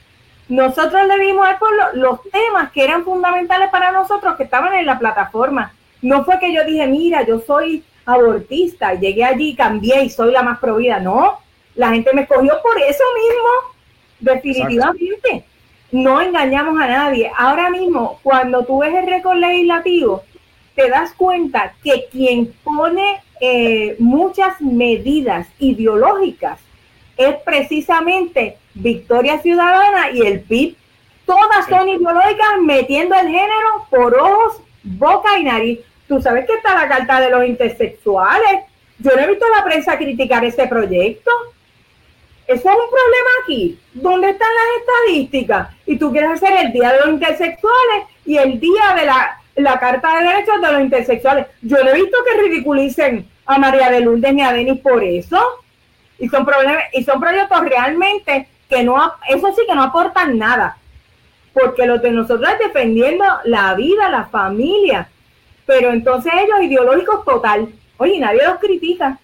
Nosotros 0.47 1.07
le 1.07 1.26
dimos 1.26 1.47
al 1.47 1.57
pueblo 1.57 1.84
los 1.93 2.22
temas 2.30 2.72
que 2.72 2.84
eran 2.84 3.03
fundamentales 3.03 3.72
para 3.72 3.91
nosotros 3.91 4.36
que 4.36 4.43
estaban 4.43 4.76
en 4.76 4.86
la 4.86 4.99
plataforma. 4.99 5.74
No 6.03 6.24
fue 6.24 6.38
que 6.38 6.53
yo 6.53 6.63
dije, 6.66 6.86
mira, 6.86 7.26
yo 7.26 7.39
soy 7.39 7.84
abortista, 8.05 8.93
llegué 8.93 9.24
allí, 9.24 9.55
cambié 9.55 10.03
y 10.03 10.11
soy 10.11 10.34
la 10.34 10.43
más 10.43 10.59
provida. 10.59 10.99
No, 10.99 11.39
la 11.74 11.89
gente 11.89 12.13
me 12.13 12.22
escogió 12.22 12.61
por 12.61 12.80
eso 12.80 13.03
mismo, 13.16 13.74
definitivamente. 14.20 15.45
No 15.91 16.22
engañamos 16.22 16.80
a 16.80 16.86
nadie. 16.86 17.32
Ahora 17.36 17.72
mismo, 17.72 18.20
cuando 18.22 18.63
tú 18.66 18.82
ves 18.82 18.93
el 18.93 19.07
récord 19.07 19.38
legislativo, 19.38 20.22
te 20.76 20.89
das 20.89 21.13
cuenta 21.13 21.73
que 21.84 22.07
quien 22.11 22.53
pone 22.63 23.21
eh, 23.39 23.95
muchas 23.99 24.61
medidas 24.61 25.47
ideológicas 25.59 26.59
es 27.17 27.36
precisamente 27.45 28.57
Victoria 28.73 29.39
Ciudadana 29.39 30.11
y 30.11 30.21
el 30.21 30.41
PIB. 30.41 30.76
Todas 31.26 31.65
son 31.69 31.89
ideológicas 31.89 32.61
metiendo 32.61 33.15
el 33.15 33.28
género 33.28 33.88
por 33.89 34.13
ojos, 34.15 34.61
boca 34.84 35.39
y 35.39 35.43
nariz. 35.43 35.80
Tú 36.07 36.21
sabes 36.21 36.45
que 36.45 36.53
está 36.53 36.76
la 36.76 36.88
carta 36.88 37.19
de 37.21 37.32
los 37.32 37.45
intersexuales. 37.45 38.65
Yo 38.99 39.11
no 39.15 39.21
he 39.21 39.28
visto 39.28 39.45
a 39.45 39.59
la 39.59 39.65
prensa 39.65 39.97
criticar 39.97 40.43
ese 40.45 40.67
proyecto. 40.67 41.32
Eso 42.47 42.69
es 42.69 42.76
un 42.76 42.89
problema 42.89 43.30
aquí. 43.43 43.80
¿Dónde 43.93 44.30
están 44.30 44.47
las 44.53 44.82
estadísticas? 44.82 45.69
Y 45.88 45.97
tú 45.97 46.11
quieres 46.11 46.32
hacer 46.32 46.53
el 46.65 46.71
Día 46.71 46.91
de 46.91 46.99
los 46.99 47.09
Intersexuales 47.09 48.03
y 48.23 48.38
el 48.38 48.59
Día 48.59 48.93
de 48.95 49.05
la, 49.05 49.41
Carta 49.80 50.18
de 50.18 50.26
Derechos 50.26 50.62
de 50.62 50.72
los 50.72 50.82
Intersexuales. 50.82 51.47
Yo 51.62 51.84
no 51.84 51.89
he 51.89 51.95
visto 51.95 52.18
que 52.26 52.41
ridiculicen 52.41 53.28
a 53.45 53.58
María 53.58 53.89
de 53.89 54.01
Lourdes 54.01 54.34
ni 54.34 54.41
a 54.41 54.51
Denis 54.51 54.82
por 54.82 55.03
eso. 55.03 55.39
Y 56.20 56.30
son, 56.30 56.45
problemas, 56.45 56.78
y 56.93 57.03
son 57.03 57.20
proyectos 57.20 57.60
realmente 57.62 58.47
que 58.70 58.84
no, 58.84 59.14
eso 59.28 59.53
sí 59.56 59.64
que 59.68 59.76
no 59.76 59.84
aportan 59.84 60.38
nada. 60.38 60.78
Porque 61.53 61.86
lo 61.86 61.97
de 61.99 62.12
nosotros 62.12 62.49
es 62.49 62.60
defendiendo 62.60 63.24
la 63.45 63.74
vida, 63.76 64.10
la 64.10 64.26
familia, 64.26 65.10
pero 65.66 65.91
entonces 65.91 66.32
ellos 66.36 66.62
ideológicos 66.62 67.24
total. 67.26 67.70
Oye, 67.97 68.20
nadie 68.20 68.43
los 68.43 68.60
critica. 68.60 69.20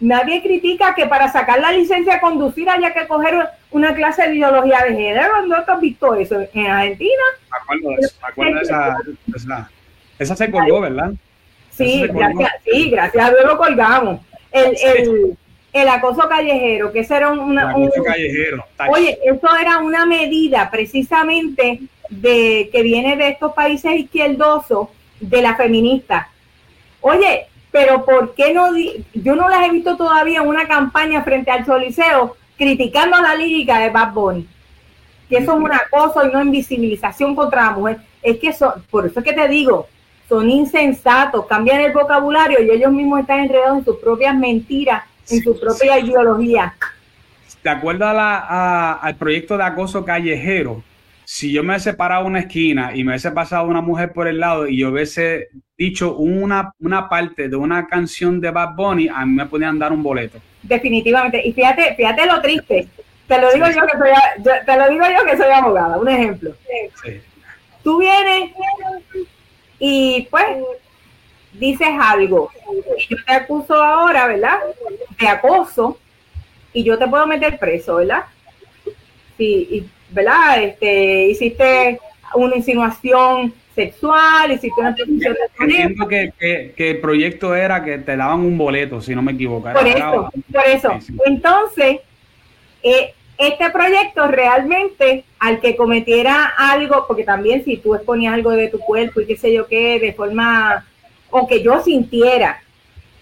Nadie 0.00 0.42
critica 0.42 0.94
que 0.94 1.06
para 1.06 1.30
sacar 1.30 1.60
la 1.60 1.72
licencia 1.72 2.14
de 2.14 2.20
conducir 2.20 2.68
haya 2.70 2.92
que 2.94 3.06
coger 3.06 3.48
una 3.70 3.94
clase 3.94 4.28
de 4.28 4.36
ideología 4.36 4.84
de 4.84 4.94
género. 4.94 5.46
¿No 5.46 5.56
has 5.56 5.80
visto 5.80 6.14
eso 6.14 6.40
en 6.52 6.66
Argentina? 6.66 7.22
acuerdo, 8.20 8.60
esa, 8.60 8.96
esa, 10.18 10.36
se 10.36 10.50
colgó, 10.50 10.80
¿verdad? 10.80 11.12
Sí, 11.70 12.06
gracias, 12.08 12.52
sí, 12.64 12.90
gracias 12.90 13.24
a 13.24 13.30
Dios 13.30 13.44
lo 13.44 13.56
colgamos. 13.56 14.20
El, 14.52 14.76
el, 14.82 15.38
el 15.72 15.88
acoso 15.88 16.28
callejero, 16.28 16.92
que 16.92 17.00
eso 17.00 17.14
era 17.14 17.30
una... 17.30 17.76
Un, 17.76 17.90
callejero. 18.04 18.64
Oye, 18.90 19.18
eso 19.24 19.56
era 19.56 19.78
una 19.78 20.04
medida 20.04 20.70
precisamente 20.70 21.80
de 22.10 22.68
que 22.72 22.82
viene 22.82 23.16
de 23.16 23.28
estos 23.28 23.52
países 23.52 23.92
izquierdosos 23.92 24.88
de 25.20 25.42
la 25.42 25.54
feminista. 25.54 26.28
Oye, 27.00 27.46
pero 27.70 28.04
¿por 28.04 28.34
qué 28.34 28.52
no? 28.52 28.76
Yo 29.14 29.36
no 29.36 29.48
las 29.48 29.66
he 29.66 29.70
visto 29.70 29.96
todavía 29.96 30.40
en 30.40 30.48
una 30.48 30.66
campaña 30.66 31.22
frente 31.22 31.50
al 31.50 31.64
Choliseo 31.64 32.36
criticando 32.60 33.16
la 33.22 33.34
lírica 33.34 33.78
de 33.78 33.88
Bad 33.88 34.12
Bunny. 34.12 34.46
Que 35.30 35.38
eso 35.38 35.52
es 35.52 35.58
un 35.58 35.72
acoso 35.72 36.26
y 36.26 36.30
no 36.30 36.42
invisibilización 36.42 37.34
contra 37.34 37.64
la 37.64 37.70
mujer. 37.70 37.96
Es 38.22 38.38
que 38.38 38.52
son, 38.52 38.84
por 38.90 39.06
eso 39.06 39.20
es 39.20 39.24
que 39.24 39.32
te 39.32 39.48
digo, 39.48 39.88
son 40.28 40.50
insensatos, 40.50 41.46
cambian 41.46 41.80
el 41.80 41.92
vocabulario 41.92 42.62
y 42.62 42.70
ellos 42.70 42.92
mismos 42.92 43.20
están 43.20 43.40
enredados 43.40 43.78
en 43.78 43.84
sus 43.86 43.96
propias 43.96 44.36
mentiras, 44.36 45.04
en 45.30 45.42
su 45.42 45.58
propia 45.58 45.98
ideología. 45.98 46.74
De 47.64 47.70
acuerdo 47.70 48.04
a 48.06 48.92
al 48.92 49.16
proyecto 49.16 49.56
de 49.56 49.64
acoso 49.64 50.04
callejero, 50.04 50.82
si 51.32 51.52
yo 51.52 51.62
me 51.62 51.74
hubiese 51.74 51.94
parado 51.94 52.26
una 52.26 52.40
esquina 52.40 52.90
y 52.92 53.04
me 53.04 53.12
hubiese 53.12 53.30
pasado 53.30 53.68
una 53.68 53.80
mujer 53.80 54.12
por 54.12 54.26
el 54.26 54.40
lado 54.40 54.66
y 54.66 54.78
yo 54.78 54.88
hubiese 54.88 55.46
dicho 55.78 56.16
una, 56.16 56.74
una 56.80 57.08
parte 57.08 57.48
de 57.48 57.54
una 57.54 57.86
canción 57.86 58.40
de 58.40 58.50
Bad 58.50 58.74
Bunny, 58.74 59.06
a 59.08 59.24
mí 59.24 59.36
me 59.36 59.46
podían 59.46 59.78
dar 59.78 59.92
un 59.92 60.02
boleto. 60.02 60.40
Definitivamente. 60.60 61.40
Y 61.46 61.52
fíjate, 61.52 61.94
fíjate 61.94 62.26
lo 62.26 62.42
triste. 62.42 62.88
Te 63.28 63.40
lo 63.40 63.52
digo 63.52 63.64
yo 63.68 63.86
que 63.86 63.96
soy, 63.96 64.52
te 64.66 64.76
lo 64.76 64.88
digo 64.90 65.04
yo 65.06 65.24
que 65.24 65.36
soy 65.36 65.52
abogada. 65.52 65.98
Un 65.98 66.08
ejemplo. 66.08 66.52
Tú 67.84 67.98
vienes 68.00 68.50
y 69.78 70.26
pues 70.32 70.46
dices 71.52 71.90
algo. 72.00 72.50
Y 72.98 73.06
yo 73.08 73.24
te 73.24 73.32
acuso 73.32 73.74
ahora, 73.74 74.26
¿verdad? 74.26 74.58
De 75.20 75.28
acoso 75.28 75.96
y 76.72 76.82
yo 76.82 76.98
te 76.98 77.06
puedo 77.06 77.24
meter 77.28 77.56
preso, 77.56 77.94
¿verdad? 77.94 78.24
Sí, 79.38 79.68
y 79.70 79.99
¿verdad? 80.12 80.62
Este, 80.62 81.24
hiciste 81.28 82.00
una 82.34 82.56
insinuación 82.56 83.52
sexual, 83.74 84.52
hiciste 84.52 84.80
una 84.80 84.90
exposición 84.90 85.36
Entiendo 85.60 86.08
que, 86.08 86.32
que, 86.76 86.90
el 86.90 87.00
proyecto 87.00 87.54
era 87.54 87.82
que 87.82 87.98
te 87.98 88.16
daban 88.16 88.40
un 88.40 88.58
boleto, 88.58 89.00
si 89.00 89.14
no 89.14 89.22
me 89.22 89.32
equivoco. 89.32 89.72
Por 89.72 89.86
eso, 89.86 90.30
por 90.52 90.66
eso. 90.66 90.98
Entonces, 91.24 92.00
eh, 92.82 93.14
este 93.38 93.70
proyecto 93.70 94.28
realmente 94.28 95.24
al 95.38 95.60
que 95.60 95.74
cometiera 95.74 96.52
algo, 96.58 97.06
porque 97.06 97.24
también 97.24 97.64
si 97.64 97.78
tú 97.78 97.94
exponías 97.94 98.34
algo 98.34 98.50
de 98.50 98.68
tu 98.68 98.78
cuerpo 98.78 99.20
y 99.20 99.26
qué 99.26 99.36
sé 99.36 99.52
yo 99.52 99.66
qué, 99.66 99.98
de 99.98 100.12
forma, 100.12 100.86
o 101.30 101.46
que 101.46 101.62
yo 101.62 101.82
sintiera, 101.82 102.62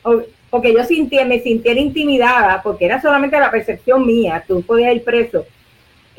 o, 0.03 0.61
que 0.61 0.73
yo 0.75 0.83
sintiera, 0.85 1.25
me 1.25 1.41
sintiera 1.41 1.79
intimidada, 1.79 2.63
porque 2.63 2.87
era 2.87 3.01
solamente 3.01 3.39
la 3.39 3.51
percepción 3.51 4.05
mía, 4.05 4.43
tú 4.47 4.63
podías 4.63 4.95
ir 4.95 5.05
preso 5.05 5.47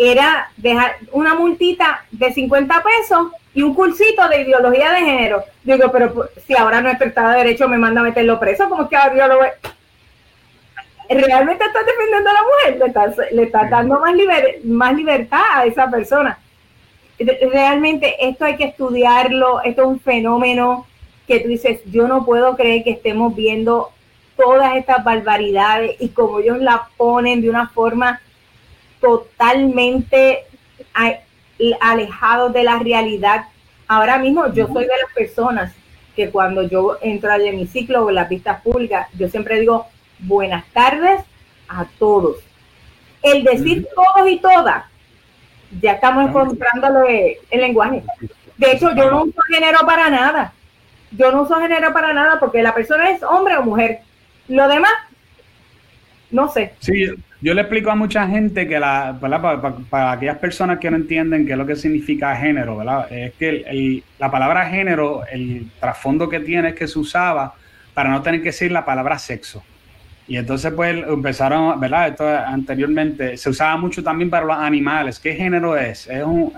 era 0.02 0.50
dejar 0.56 0.95
una 1.12 1.36
multita 1.36 2.06
de 2.10 2.32
50 2.32 2.84
pesos 2.84 3.34
y 3.54 3.62
un 3.64 3.74
cursito 3.74 4.30
de 4.30 4.43
ideología 4.43 4.93
de 4.93 5.00
género. 5.02 5.43
Digo, 5.62 5.91
pero 5.91 6.14
pues, 6.14 6.30
si 6.47 6.56
ahora 6.56 6.82
nuestro 6.82 7.10
Estado 7.10 7.32
de 7.32 7.39
Derecho 7.39 7.68
me 7.68 7.78
manda 7.78 8.00
a 8.00 8.06
meterlo 8.06 8.39
preso, 8.39 8.70
¿cómo 8.70 8.84
es 8.84 8.89
que 8.89 8.95
ahora 8.95 9.18
yo 9.18 9.28
lo 9.28 9.38
voy? 9.39 9.47
Realmente 11.10 11.66
estás 11.66 11.86
defendiendo 11.86 12.30
a 12.30 12.34
la 12.34 12.39
mujer, 12.43 12.80
le 12.80 12.86
estás, 12.86 13.32
le 13.34 13.43
estás 13.43 13.70
dando 13.70 14.00
más, 14.00 14.14
más 14.64 14.93
libertad 14.95 15.41
a 15.54 15.66
esa 15.66 15.89
persona. 15.89 16.39
Realmente 17.20 18.16
esto 18.26 18.45
hay 18.45 18.56
que 18.56 18.66
estudiarlo, 18.66 19.62
esto 19.64 19.82
es 19.82 19.88
un 19.89 20.00
fenómeno 20.00 20.86
que 21.28 21.41
tú 21.41 21.50
dices, 21.50 21.82
yo 21.91 22.08
no 22.08 22.26
puedo 22.26 22.56
creer 22.56 22.86
que 22.86 22.91
estemos 22.91 23.36
viendo 23.36 23.89
todas 24.38 24.78
estas 24.78 25.04
barbaridades 25.04 25.97
y 26.00 26.10
como 26.10 26.39
ellos 26.39 26.60
la 26.60 26.88
ponen 26.95 27.41
de 27.41 27.50
una 27.50 27.68
forma 27.68 28.22
totalmente 29.00 30.45
alejados 31.80 32.54
de 32.54 32.64
la 32.64 32.80
realidad. 32.80 33.45
Ahora 33.88 34.18
mismo 34.18 34.52
yo 34.54 34.68
soy 34.68 34.84
de 34.84 34.97
las 35.02 35.14
personas 35.14 35.74
que 36.16 36.30
cuando 36.30 36.64
yo 36.64 36.97
entro 37.02 37.32
al 37.32 37.45
hemiciclo 37.45 38.06
o 38.06 38.10
en 38.10 38.16
las 38.16 38.30
vistas 38.30 38.62
públicas, 38.62 39.08
yo 39.18 39.30
siempre 39.30 39.60
digo 39.60 39.88
buenas 40.20 40.66
tardes 40.74 41.22
a 41.68 41.86
todos. 41.97 42.38
El 43.22 43.43
decir 43.43 43.88
todos 43.93 44.30
y 44.30 44.38
todas, 44.38 44.86
ya 45.82 45.93
estamos 45.93 46.30
encontrándole 46.30 47.39
el 47.50 47.62
lenguaje. 47.62 48.04
De 48.58 48.72
hecho, 48.72 48.93
yo 48.95 49.10
no 49.10 49.24
uso 49.24 49.41
género 49.54 49.80
para 49.86 50.10
nada. 50.10 50.54
Yo 51.12 51.32
no 51.32 51.43
uso 51.43 51.56
género 51.56 51.93
para 51.93 52.14
nada 52.14 52.39
porque 52.39 52.62
la 52.62 52.74
persona 52.74 53.10
es 53.10 53.24
hombre 53.24 53.58
o 53.58 53.64
mujer. 53.64 54.00
Lo 54.47 54.68
demás, 54.68 54.91
no 56.32 56.50
sé. 56.50 56.74
Sí, 56.80 57.08
yo 57.42 57.54
le 57.54 57.62
explico 57.62 57.90
a 57.90 57.96
mucha 57.96 58.28
gente 58.28 58.68
que 58.68 58.80
la, 58.80 59.18
Para, 59.90 60.12
aquellas 60.12 60.38
personas 60.38 60.80
que 60.80 60.92
no 60.92 60.98
entienden 60.98 61.46
qué 61.46 61.54
es 61.54 61.58
lo 61.58 61.66
que 61.66 61.76
significa 61.76 62.36
género, 62.36 62.78
¿verdad? 62.78 63.12
Es 63.12 63.34
que 63.34 64.04
la 64.18 64.30
palabra 64.30 64.70
género, 64.70 65.22
el 65.32 65.72
trasfondo 65.80 66.28
que 66.28 66.42
tiene 66.42 66.70
es 66.70 66.76
que 66.76 66.88
se 66.88 67.00
usaba 67.00 67.54
para 67.94 68.10
no 68.10 68.22
tener 68.22 68.42
que 68.42 68.48
decir 68.50 68.72
la 68.72 68.84
palabra 68.84 69.18
sexo. 69.18 69.64
Y 70.28 70.38
entonces 70.38 70.72
pues 70.74 70.96
empezaron, 71.08 71.80
¿verdad? 71.80 72.10
Esto 72.10 72.28
anteriormente 72.28 73.36
se 73.38 73.50
usaba 73.50 73.78
mucho 73.78 74.04
también 74.04 74.30
para 74.30 74.46
los 74.46 74.58
animales. 74.58 75.20
¿Qué 75.20 75.34
género 75.34 75.76
es? 75.78 76.08
¿Es 76.08 76.24
un 76.24 76.54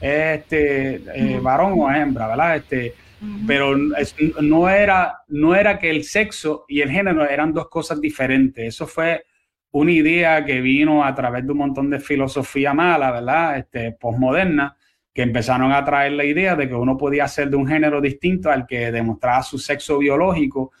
este 0.00 1.02
eh, 1.14 1.38
varón 1.40 1.74
o 1.76 1.90
hembra, 1.90 2.26
¿verdad? 2.26 2.56
Este, 2.56 2.94
pero 3.46 3.76
no, 3.76 4.68
era, 4.68 5.20
no 5.28 5.54
era 5.54 5.78
que 5.78 5.90
el 5.90 6.04
sexo 6.04 6.64
y 6.68 6.80
el 6.80 6.90
género 6.90 7.28
eran 7.28 7.52
dos 7.52 7.68
cosas 7.68 8.00
diferentes. 8.00 8.66
Eso 8.66 8.86
fue 8.86 9.24
una 9.72 9.92
idea 9.92 10.44
que 10.44 10.60
vino 10.60 11.04
a 11.04 11.14
través 11.14 11.46
de 11.46 11.52
un 11.52 11.58
montón 11.58 11.90
de 11.90 12.00
filosofía 12.00 12.74
mala, 12.74 13.10
¿verdad? 13.12 13.58
Este, 13.58 13.92
postmoderna, 13.92 14.76
que 15.12 15.22
empezaron 15.22 15.72
a 15.72 15.84
traer 15.84 16.12
la 16.12 16.24
idea 16.24 16.56
de 16.56 16.68
que 16.68 16.74
uno 16.74 16.96
podía 16.96 17.28
ser 17.28 17.50
de 17.50 17.56
un 17.56 17.66
género 17.66 18.00
distinto 18.00 18.50
al 18.50 18.66
que 18.66 18.90
demostraba 18.90 19.42
su 19.42 19.58
sexo 19.58 19.98
biológico. 19.98 20.72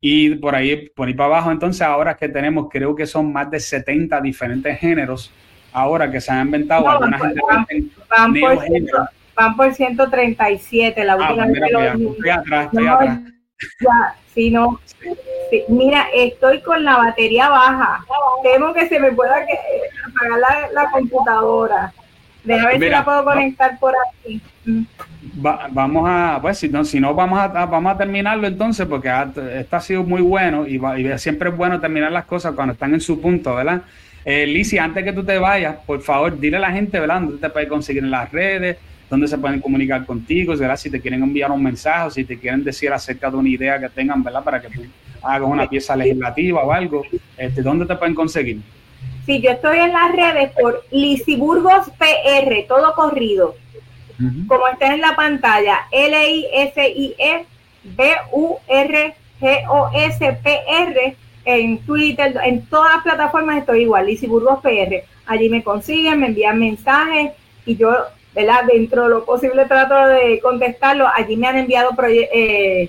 Y 0.00 0.36
por 0.36 0.54
ahí, 0.54 0.88
por 0.90 1.08
ahí 1.08 1.14
para 1.14 1.26
abajo, 1.26 1.50
entonces 1.50 1.82
ahora 1.82 2.16
que 2.16 2.28
tenemos, 2.28 2.68
creo 2.70 2.94
que 2.94 3.06
son 3.06 3.32
más 3.32 3.50
de 3.50 3.58
70 3.58 4.20
diferentes 4.20 4.78
géneros, 4.78 5.32
ahora 5.72 6.10
que 6.10 6.20
se 6.20 6.30
han 6.30 6.46
inventado 6.46 6.84
no, 6.84 6.90
alguna 6.90 7.18
gente 7.18 7.40
van 9.38 9.56
por 9.56 9.72
137, 9.72 11.04
la 11.04 11.16
última 11.16 11.46
vez 11.46 11.60
que 11.60 11.72
lo 11.72 11.80
Estoy 11.80 12.30
atrás, 12.30 12.64
estoy 12.66 12.86
atrás. 12.86 13.20
Ya, 13.80 14.14
si 14.34 14.50
no, 14.50 14.80
mira, 15.68 16.06
estoy 16.14 16.60
con 16.60 16.84
la 16.84 16.96
batería 16.96 17.48
baja. 17.48 18.04
Temo 18.42 18.72
que 18.72 18.88
se 18.88 19.00
me 19.00 19.12
pueda 19.12 19.34
apagar 19.36 20.38
la, 20.38 20.68
la 20.72 20.90
computadora. 20.90 21.92
Déjame 22.44 22.78
ver 22.78 22.80
si 22.80 22.88
la 22.88 23.04
puedo 23.04 23.24
conectar 23.24 23.78
por 23.78 23.94
aquí. 23.94 24.40
Mm. 24.64 24.82
vamos 25.70 26.08
a, 26.08 26.38
pues 26.40 26.58
si 26.58 26.68
no, 26.68 26.84
si 26.84 27.00
no 27.00 27.14
vamos 27.14 27.38
a, 27.38 27.48
vamos 27.48 27.94
a 27.94 27.98
terminarlo 27.98 28.46
entonces, 28.46 28.86
porque 28.86 29.10
esto 29.54 29.76
ha 29.76 29.80
sido 29.80 30.04
muy 30.04 30.22
bueno 30.22 30.66
y, 30.66 30.76
y, 30.76 31.18
siempre 31.18 31.50
es 31.50 31.56
bueno 31.56 31.80
terminar 31.80 32.12
las 32.12 32.26
cosas 32.26 32.54
cuando 32.54 32.74
están 32.74 32.94
en 32.94 33.00
su 33.00 33.20
punto, 33.20 33.54
¿verdad? 33.54 33.82
Eh, 34.24 34.78
antes 34.80 35.04
que 35.04 35.12
tú 35.12 35.24
te 35.24 35.38
vayas, 35.38 35.76
por 35.86 36.02
favor, 36.02 36.38
dile 36.38 36.58
a 36.58 36.60
la 36.60 36.70
gente, 36.70 37.00
¿verdad? 37.00 37.20
Dónde 37.22 37.38
te 37.38 37.50
puedes 37.50 37.68
conseguir 37.68 38.04
en 38.04 38.10
las 38.10 38.30
redes, 38.30 38.76
dónde 39.08 39.28
se 39.28 39.38
pueden 39.38 39.60
comunicar 39.60 40.04
contigo, 40.04 40.56
¿verdad? 40.56 40.76
Si 40.76 40.90
te 40.90 41.00
quieren 41.00 41.22
enviar 41.22 41.50
un 41.50 41.62
mensaje, 41.62 42.10
si 42.10 42.24
te 42.24 42.38
quieren 42.38 42.62
decir 42.62 42.92
acerca 42.92 43.30
de 43.30 43.36
una 43.36 43.48
idea 43.48 43.80
que 43.80 43.88
tengan, 43.88 44.22
¿verdad? 44.22 44.44
Para 44.44 44.60
que 44.60 44.68
tú 44.68 44.82
hagas 45.22 45.48
una 45.48 45.68
pieza 45.68 45.96
legislativa 45.96 46.62
o 46.62 46.72
algo, 46.72 47.02
este, 47.36 47.62
¿dónde 47.62 47.86
te 47.86 47.96
pueden 47.96 48.14
conseguir? 48.14 48.60
Sí, 49.26 49.40
yo 49.40 49.50
estoy 49.50 49.78
en 49.78 49.92
las 49.92 50.12
redes 50.12 50.52
por 50.60 50.84
Lisiburgos 50.90 51.90
PR, 51.98 52.64
todo 52.66 52.94
corrido. 52.94 53.54
Como 54.48 54.66
está 54.66 54.92
en 54.92 55.00
la 55.00 55.14
pantalla, 55.14 55.86
L-I-S-I-E 55.92 57.46
B-U-R-G-O-S-P-R 57.84 59.16
en 61.44 61.78
Twitter, 61.78 62.36
en 62.44 62.66
todas 62.66 62.94
las 62.94 63.02
plataformas 63.04 63.58
estoy 63.58 63.82
igual, 63.82 64.06
Lisiburgos 64.06 64.60
PR. 64.60 65.04
Allí 65.26 65.48
me 65.48 65.62
consiguen, 65.62 66.20
me 66.20 66.26
envían 66.26 66.58
mensajes 66.58 67.32
y 67.64 67.76
yo 67.76 67.90
¿verdad? 68.38 68.64
Dentro 68.72 69.02
de 69.02 69.08
lo 69.08 69.24
posible 69.24 69.64
trato 69.64 69.96
de 70.06 70.38
contestarlo. 70.40 71.08
Allí 71.12 71.36
me 71.36 71.48
han 71.48 71.58
enviado 71.58 71.90
eh, 72.06 72.88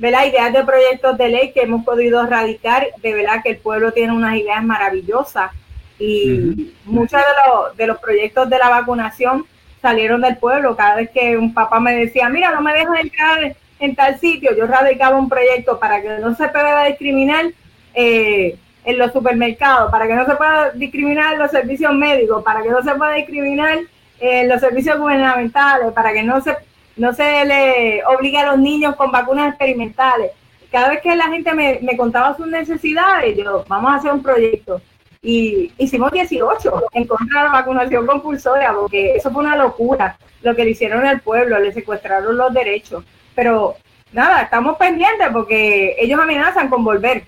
ideas 0.00 0.52
de 0.52 0.64
proyectos 0.64 1.16
de 1.16 1.28
ley 1.28 1.52
que 1.52 1.62
hemos 1.62 1.84
podido 1.84 2.26
radicar. 2.26 2.88
De 3.00 3.14
verdad 3.14 3.40
que 3.42 3.50
el 3.50 3.58
pueblo 3.58 3.92
tiene 3.92 4.12
unas 4.12 4.36
ideas 4.36 4.64
maravillosas 4.64 5.52
y 6.00 6.72
muchos 6.84 7.20
de 7.20 7.26
los, 7.46 7.76
de 7.76 7.86
los 7.86 7.98
proyectos 7.98 8.50
de 8.50 8.58
la 8.58 8.68
vacunación 8.68 9.46
salieron 9.80 10.22
del 10.22 10.38
pueblo. 10.38 10.74
Cada 10.74 10.96
vez 10.96 11.10
que 11.10 11.36
un 11.36 11.54
papá 11.54 11.78
me 11.78 11.94
decía, 11.94 12.28
mira, 12.28 12.50
no 12.50 12.60
me 12.60 12.74
dejan 12.74 12.96
entrar 12.96 13.54
en 13.78 13.94
tal 13.94 14.18
sitio, 14.18 14.54
yo 14.56 14.66
radicaba 14.66 15.16
un 15.16 15.28
proyecto 15.28 15.78
para 15.78 16.02
que 16.02 16.18
no 16.18 16.34
se 16.34 16.48
pueda 16.48 16.84
discriminar 16.84 17.46
eh, 17.94 18.58
en 18.84 18.98
los 18.98 19.12
supermercados, 19.12 19.90
para 19.90 20.06
que 20.08 20.14
no 20.14 20.26
se 20.26 20.34
pueda 20.34 20.70
discriminar 20.72 21.34
en 21.34 21.38
los 21.38 21.50
servicios 21.50 21.94
médicos, 21.94 22.42
para 22.42 22.60
que 22.62 22.70
no 22.70 22.82
se 22.82 22.94
pueda 22.96 23.12
discriminar 23.14 23.78
eh, 24.20 24.46
los 24.46 24.60
servicios 24.60 24.98
gubernamentales, 24.98 25.92
para 25.92 26.12
que 26.12 26.22
no 26.22 26.40
se, 26.40 26.54
no 26.96 27.12
se 27.14 27.44
le 27.44 28.04
obligue 28.04 28.38
a 28.38 28.52
los 28.52 28.58
niños 28.58 28.94
con 28.96 29.10
vacunas 29.10 29.48
experimentales. 29.48 30.32
Cada 30.70 30.90
vez 30.90 31.00
que 31.00 31.16
la 31.16 31.28
gente 31.28 31.52
me, 31.54 31.96
contaba 31.96 32.36
sus 32.36 32.46
necesidades, 32.46 33.36
yo, 33.36 33.64
vamos 33.66 33.90
a 33.90 33.96
hacer 33.96 34.12
un 34.12 34.22
proyecto. 34.22 34.80
Y 35.22 35.72
hicimos 35.78 36.12
18 36.12 36.84
en 36.92 37.06
contra 37.06 37.40
de 37.40 37.46
la 37.48 37.52
vacunación 37.52 38.06
compulsoria, 38.06 38.72
porque 38.72 39.16
eso 39.16 39.30
fue 39.30 39.42
una 39.42 39.56
locura 39.56 40.16
lo 40.42 40.54
que 40.54 40.64
le 40.64 40.70
hicieron 40.70 41.04
al 41.06 41.20
pueblo, 41.20 41.58
le 41.58 41.72
secuestraron 41.72 42.36
los 42.36 42.52
derechos. 42.52 43.04
Pero 43.34 43.76
nada, 44.12 44.42
estamos 44.42 44.76
pendientes 44.76 45.28
porque 45.32 45.96
ellos 45.98 46.20
amenazan 46.20 46.68
con 46.68 46.84
volver. 46.84 47.24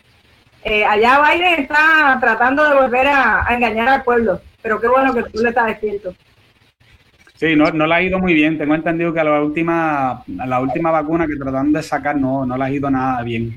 Eh, 0.64 0.84
allá 0.84 1.20
Biden 1.20 1.61
está 1.61 2.18
tratando 2.20 2.68
de 2.68 2.74
volver 2.76 3.09
a, 3.09 3.47
a, 3.47 3.55
engañar 3.55 3.88
al 3.88 4.03
pueblo, 4.05 4.40
pero 4.62 4.80
qué 4.80 4.86
bueno 4.86 5.12
que 5.12 5.24
tú 5.24 5.43
le 5.43 5.49
estás 5.49 5.66
despierto. 5.66 6.14
Sí, 7.43 7.57
no, 7.57 7.68
no 7.72 7.88
le 7.88 7.95
ha 7.97 8.01
ido 8.01 8.20
muy 8.20 8.34
bien. 8.34 8.57
Tengo 8.57 8.72
entendido 8.72 9.12
que 9.12 9.24
la 9.24 9.43
última, 9.43 10.22
la 10.28 10.61
última 10.61 10.93
vacuna 10.93 11.26
que 11.26 11.34
trataron 11.34 11.72
de 11.72 11.82
sacar 11.82 12.16
no, 12.16 12.47
no 12.47 12.57
le 12.57 12.62
ha 12.62 12.70
ido 12.70 12.88
nada 12.88 13.20
bien. 13.24 13.53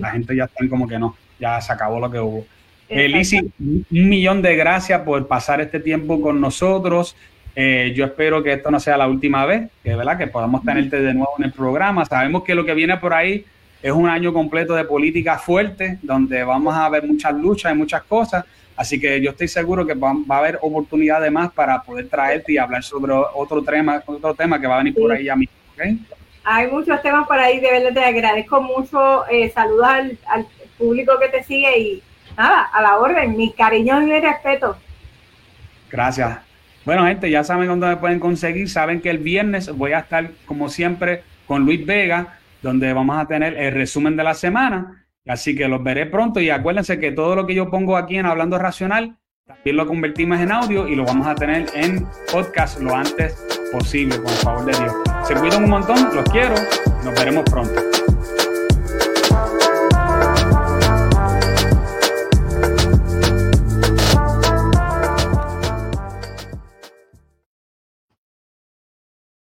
la 0.00 0.10
gente 0.10 0.34
ya 0.34 0.46
está 0.46 0.68
como 0.68 0.88
que 0.88 0.98
no, 0.98 1.16
ya 1.38 1.60
se 1.60 1.72
acabó 1.72 2.00
lo 2.00 2.10
que 2.10 2.18
hubo. 2.18 2.44
Elisi, 2.88 3.38
un 3.60 3.84
millón 3.90 4.42
de 4.42 4.56
gracias 4.56 5.02
por 5.02 5.28
pasar 5.28 5.60
este 5.60 5.78
tiempo 5.78 6.20
con 6.20 6.40
nosotros. 6.40 7.14
Eh, 7.54 7.92
yo 7.94 8.06
espero 8.06 8.42
que 8.42 8.54
esto 8.54 8.72
no 8.72 8.80
sea 8.80 8.96
la 8.96 9.06
última 9.06 9.46
vez, 9.46 9.70
que, 9.84 9.94
¿verdad? 9.94 10.18
que 10.18 10.26
podamos 10.26 10.64
tenerte 10.64 11.00
de 11.00 11.14
nuevo 11.14 11.34
en 11.38 11.44
el 11.44 11.52
programa. 11.52 12.04
Sabemos 12.06 12.42
que 12.42 12.56
lo 12.56 12.64
que 12.64 12.74
viene 12.74 12.96
por 12.96 13.14
ahí 13.14 13.44
es 13.80 13.92
un 13.92 14.08
año 14.08 14.32
completo 14.32 14.74
de 14.74 14.82
política 14.82 15.38
fuerte, 15.38 16.00
donde 16.02 16.42
vamos 16.42 16.74
a 16.74 16.88
ver 16.88 17.06
muchas 17.06 17.34
luchas 17.34 17.72
y 17.72 17.76
muchas 17.76 18.02
cosas. 18.02 18.44
Así 18.78 19.00
que 19.00 19.20
yo 19.20 19.30
estoy 19.32 19.48
seguro 19.48 19.84
que 19.84 19.94
va, 19.94 20.12
a 20.28 20.38
haber 20.38 20.56
oportunidades 20.62 21.32
más 21.32 21.50
para 21.50 21.82
poder 21.82 22.08
traerte 22.08 22.52
y 22.52 22.58
hablar 22.58 22.84
sobre 22.84 23.12
otro 23.12 23.60
tema, 23.60 24.00
otro 24.06 24.32
tema 24.36 24.60
que 24.60 24.68
va 24.68 24.76
a 24.76 24.78
venir 24.78 24.94
por 24.94 25.10
ahí 25.10 25.28
a 25.28 25.34
mí. 25.34 25.48
Hay 26.44 26.68
muchos 26.68 27.02
temas 27.02 27.26
por 27.26 27.40
ahí, 27.40 27.58
de 27.58 27.72
verdad 27.72 27.92
te 27.92 28.04
agradezco 28.04 28.62
mucho. 28.62 29.26
Eh, 29.26 29.50
saludos 29.50 29.88
al, 30.28 30.46
público 30.78 31.18
que 31.18 31.28
te 31.28 31.42
sigue 31.42 31.76
y 31.76 32.02
nada, 32.36 32.66
a 32.72 32.80
la 32.80 32.98
orden, 32.98 33.36
mi 33.36 33.52
cariño 33.52 34.00
y 34.00 34.04
mi 34.04 34.20
respeto. 34.20 34.76
Gracias. 35.90 36.38
Bueno, 36.84 37.04
gente, 37.04 37.28
ya 37.28 37.42
saben 37.42 37.66
dónde 37.66 37.88
me 37.88 37.96
pueden 37.96 38.20
conseguir. 38.20 38.70
Saben 38.70 39.00
que 39.00 39.10
el 39.10 39.18
viernes 39.18 39.76
voy 39.76 39.90
a 39.90 39.98
estar, 39.98 40.30
como 40.46 40.68
siempre, 40.68 41.24
con 41.48 41.64
Luis 41.64 41.84
Vega, 41.84 42.38
donde 42.62 42.92
vamos 42.92 43.18
a 43.18 43.26
tener 43.26 43.58
el 43.58 43.74
resumen 43.74 44.16
de 44.16 44.22
la 44.22 44.34
semana. 44.34 45.04
Así 45.28 45.54
que 45.54 45.68
los 45.68 45.82
veré 45.82 46.06
pronto 46.06 46.40
y 46.40 46.50
acuérdense 46.50 46.98
que 46.98 47.12
todo 47.12 47.36
lo 47.36 47.46
que 47.46 47.54
yo 47.54 47.70
pongo 47.70 47.96
aquí 47.96 48.16
en 48.16 48.26
Hablando 48.26 48.58
Racional, 48.58 49.18
también 49.46 49.76
lo 49.76 49.86
convertimos 49.86 50.40
en 50.40 50.50
audio 50.50 50.88
y 50.88 50.96
lo 50.96 51.04
vamos 51.04 51.26
a 51.26 51.34
tener 51.34 51.66
en 51.74 52.06
podcast 52.32 52.80
lo 52.80 52.94
antes 52.94 53.36
posible, 53.70 54.16
con 54.16 54.26
el 54.26 54.38
favor 54.38 54.64
de 54.64 54.72
Dios. 54.72 54.92
Se 55.26 55.34
cuidan 55.34 55.64
un 55.64 55.70
montón, 55.70 56.14
los 56.14 56.24
quiero, 56.30 56.54
nos 57.04 57.14
veremos 57.14 57.44
pronto. 57.44 57.97